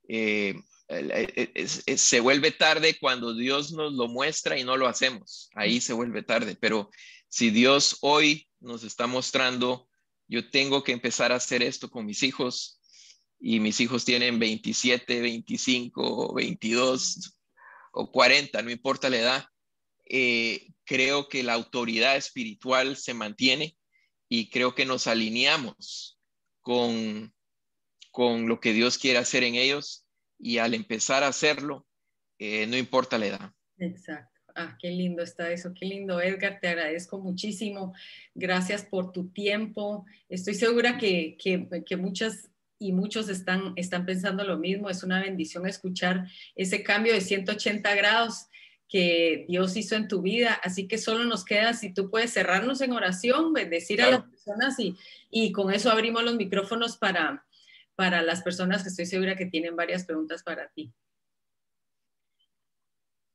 Eh, 0.07 0.55
se 0.88 2.20
vuelve 2.20 2.52
tarde 2.52 2.98
cuando 3.00 3.34
Dios 3.34 3.72
nos 3.72 3.94
lo 3.94 4.08
muestra 4.08 4.60
y 4.60 4.64
no 4.64 4.78
lo 4.78 4.88
hacemos. 4.88 5.50
Ahí 5.56 5.82
se 5.82 5.94
vuelve 5.94 6.24
tarde. 6.24 6.56
Pero 6.60 6.90
si 7.28 7.50
Dios 7.50 7.98
hoy 8.02 8.48
nos 8.60 8.84
está 8.84 9.08
mostrando, 9.08 9.88
yo 10.28 10.50
tengo 10.50 10.84
que 10.84 10.92
empezar 10.92 11.32
a 11.32 11.36
hacer 11.36 11.64
esto 11.64 11.90
con 11.90 12.06
mis 12.06 12.24
hijos 12.24 12.80
y 13.40 13.60
mis 13.60 13.80
hijos 13.80 14.06
tienen 14.06 14.40
27, 14.40 15.22
25, 15.22 16.34
22 16.34 17.38
o 17.92 18.12
40, 18.12 18.62
no 18.62 18.72
importa 18.72 19.10
la 19.10 19.18
edad, 19.18 19.46
eh, 20.06 20.68
creo 20.84 21.30
que 21.30 21.44
la 21.44 21.54
autoridad 21.54 22.16
espiritual 22.16 22.98
se 22.98 23.14
mantiene 23.14 23.78
y 24.30 24.50
creo 24.50 24.76
que 24.76 24.86
nos 24.86 25.08
alineamos 25.08 26.20
con, 26.62 27.34
con 28.12 28.48
lo 28.48 28.60
que 28.60 28.74
Dios 28.74 28.98
quiere 28.98 29.20
hacer 29.20 29.44
en 29.44 29.56
ellos 29.56 30.05
y 30.40 30.58
al 30.58 30.74
empezar 30.74 31.24
a 31.24 31.28
hacerlo, 31.28 31.86
eh, 32.40 32.68
no 32.68 32.78
importa 32.78 33.18
la 33.18 33.28
edad. 33.28 33.54
Exacto. 33.78 34.32
Ah, 34.58 34.78
qué 34.80 34.90
lindo 34.90 35.22
está 35.22 35.52
eso, 35.52 35.74
qué 35.78 35.86
lindo, 35.86 36.22
Edgar, 36.22 36.60
te 36.62 36.70
agradezco 36.70 37.20
muchísimo. 37.20 37.94
Gracias 38.34 38.86
por 38.86 39.12
tu 39.12 39.28
tiempo. 39.30 40.06
Estoy 40.30 40.54
segura 40.54 40.98
que, 40.98 41.36
que, 41.38 41.68
que 41.86 41.98
muchas 41.98 42.50
y 42.80 42.92
muchos 42.92 43.30
están, 43.30 43.74
están 43.76 44.06
pensando 44.06 44.44
lo 44.44 44.58
mismo. 44.58 44.90
Es 44.90 45.04
una 45.04 45.22
bendición 45.22 45.68
escuchar 45.68 46.28
ese 46.56 46.84
cambio 46.84 47.14
de 47.14 47.22
180 47.22 47.96
grados 47.96 48.48
que 48.88 49.46
Dios 49.48 49.76
hizo 49.76 49.96
en 49.96 50.08
tu 50.08 50.22
vida. 50.22 50.54
Así 50.64 50.88
que 50.88 50.98
solo 50.98 51.26
nos 51.26 51.44
queda, 51.44 51.74
si 51.74 51.94
tú 51.94 52.10
puedes 52.10 52.32
cerrarnos 52.32 52.82
en 52.82 52.94
oración, 52.94 53.54
bendecir 53.54 54.02
a 54.02 54.12
las 54.12 54.24
personas 54.24 54.80
y, 54.80 54.96
y 55.30 55.52
con 55.52 55.74
eso 55.74 55.92
abrimos 55.92 56.24
los 56.24 56.36
micrófonos 56.36 56.98
para, 56.98 57.46
para 57.96 58.22
las 58.22 58.41
personas 58.41 58.84
que 58.84 58.89
estoy 58.89 59.06
segura 59.06 59.36
que 59.36 59.46
tienen 59.46 59.76
varias 59.76 60.06
preguntas 60.06 60.43
para 60.43 60.70
ti. 60.70 60.93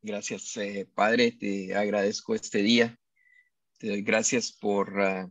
Gracias, 0.03 0.57
eh, 0.57 0.89
Padre, 0.95 1.33
te 1.33 1.75
agradezco 1.75 2.35
este 2.35 2.63
día. 2.63 2.99
Te 3.79 3.89
doy 3.89 4.03
gracias 4.03 4.53
por, 4.53 4.99
uh, 4.99 5.31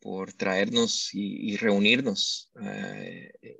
por 0.00 0.32
traernos 0.32 1.10
y, 1.12 1.56
reunirnos, 1.56 2.50
uh, 2.54 3.56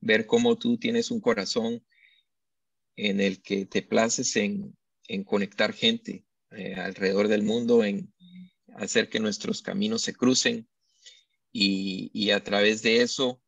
ver 0.00 0.26
cómo 0.26 0.56
tú 0.56 0.78
tienes 0.78 1.10
un 1.10 1.20
corazón 1.20 1.84
en 2.96 3.20
el 3.20 3.42
que 3.42 3.66
te 3.66 3.82
places 3.82 4.36
en, 4.36 4.76
en 5.08 5.24
conectar 5.24 5.72
gente 5.72 6.24
uh, 6.50 6.80
alrededor 6.80 7.28
del 7.28 7.42
mundo, 7.42 7.84
en 7.84 8.12
hacer 8.74 9.08
que 9.08 9.20
nuestros 9.20 9.62
caminos 9.62 10.02
se 10.02 10.14
crucen 10.14 10.68
y 11.54 12.30
a 12.30 12.42
través 12.42 12.82
de 12.82 13.02
eso 13.02 13.42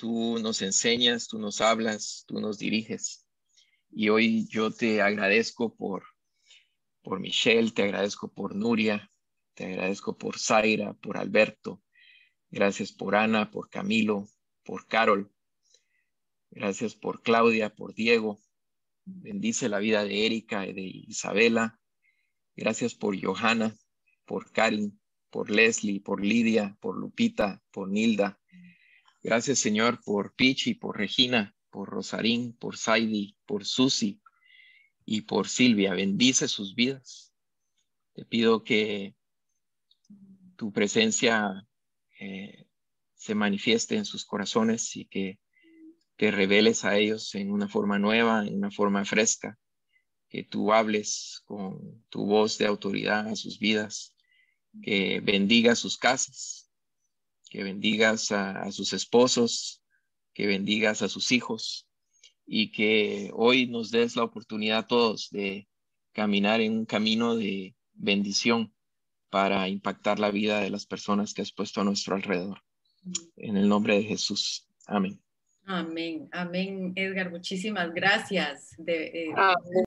tú 0.00 0.38
nos 0.38 0.62
enseñas, 0.62 1.28
tú 1.28 1.38
nos 1.38 1.60
hablas, 1.60 2.24
tú 2.26 2.40
nos 2.40 2.58
diriges. 2.58 3.26
Y 3.90 4.08
hoy 4.08 4.48
yo 4.48 4.70
te 4.70 5.02
agradezco 5.02 5.76
por, 5.76 6.04
por 7.02 7.20
Michelle, 7.20 7.70
te 7.70 7.82
agradezco 7.82 8.32
por 8.32 8.56
Nuria, 8.56 9.12
te 9.52 9.66
agradezco 9.66 10.16
por 10.16 10.38
Zaira, 10.38 10.94
por 10.94 11.18
Alberto. 11.18 11.82
Gracias 12.50 12.92
por 12.92 13.14
Ana, 13.14 13.50
por 13.50 13.68
Camilo, 13.68 14.26
por 14.64 14.86
Carol. 14.86 15.30
Gracias 16.50 16.94
por 16.94 17.20
Claudia, 17.20 17.74
por 17.74 17.92
Diego. 17.92 18.40
Bendice 19.04 19.68
la 19.68 19.80
vida 19.80 20.02
de 20.02 20.24
Erika 20.24 20.66
y 20.66 20.72
de 20.72 20.80
Isabela. 20.80 21.78
Gracias 22.56 22.94
por 22.94 23.22
Johanna, 23.22 23.76
por 24.24 24.50
Karin, 24.50 24.98
por 25.28 25.50
Leslie, 25.50 26.00
por 26.00 26.24
Lidia, 26.24 26.78
por 26.80 26.96
Lupita, 26.96 27.62
por 27.70 27.90
Nilda. 27.90 28.39
Gracias, 29.22 29.58
Señor, 29.58 30.00
por 30.02 30.34
Pichi, 30.34 30.74
por 30.74 30.96
Regina, 30.96 31.54
por 31.70 31.90
Rosarín, 31.90 32.54
por 32.54 32.76
Saidi, 32.78 33.36
por 33.46 33.66
Susi 33.66 34.20
y 35.04 35.22
por 35.22 35.48
Silvia. 35.48 35.92
Bendice 35.92 36.48
sus 36.48 36.74
vidas. 36.74 37.34
Te 38.14 38.24
pido 38.24 38.64
que 38.64 39.14
tu 40.56 40.72
presencia 40.72 41.66
eh, 42.18 42.66
se 43.14 43.34
manifieste 43.34 43.96
en 43.96 44.04
sus 44.04 44.24
corazones 44.24 44.96
y 44.96 45.04
que 45.04 45.38
te 46.16 46.30
reveles 46.30 46.84
a 46.84 46.96
ellos 46.96 47.34
en 47.34 47.50
una 47.50 47.68
forma 47.68 47.98
nueva, 47.98 48.46
en 48.46 48.54
una 48.56 48.70
forma 48.70 49.04
fresca, 49.04 49.58
que 50.28 50.44
tú 50.44 50.72
hables 50.72 51.42
con 51.44 52.04
tu 52.08 52.26
voz 52.26 52.58
de 52.58 52.66
autoridad 52.66 53.26
a 53.26 53.36
sus 53.36 53.58
vidas, 53.58 54.14
que 54.82 55.20
bendigas 55.20 55.78
sus 55.78 55.96
casas, 55.96 56.59
que 57.50 57.62
bendigas 57.62 58.32
a, 58.32 58.62
a 58.62 58.72
sus 58.72 58.94
esposos, 58.94 59.82
que 60.32 60.46
bendigas 60.46 61.02
a 61.02 61.08
sus 61.08 61.32
hijos 61.32 61.86
y 62.46 62.72
que 62.72 63.30
hoy 63.34 63.66
nos 63.66 63.90
des 63.90 64.16
la 64.16 64.24
oportunidad 64.24 64.78
a 64.78 64.86
todos 64.86 65.28
de 65.30 65.68
caminar 66.12 66.60
en 66.60 66.72
un 66.72 66.86
camino 66.86 67.36
de 67.36 67.76
bendición 67.92 68.72
para 69.28 69.68
impactar 69.68 70.18
la 70.18 70.30
vida 70.30 70.60
de 70.60 70.70
las 70.70 70.86
personas 70.86 71.34
que 71.34 71.42
has 71.42 71.52
puesto 71.52 71.80
a 71.80 71.84
nuestro 71.84 72.16
alrededor. 72.16 72.62
En 73.36 73.56
el 73.56 73.68
nombre 73.68 73.96
de 73.96 74.04
Jesús. 74.04 74.66
Amén. 74.86 75.20
Amén, 75.66 76.28
amén, 76.32 76.92
Edgar. 76.96 77.30
Muchísimas 77.30 77.94
gracias. 77.94 78.74
De, 78.78 79.26
eh, 79.26 79.34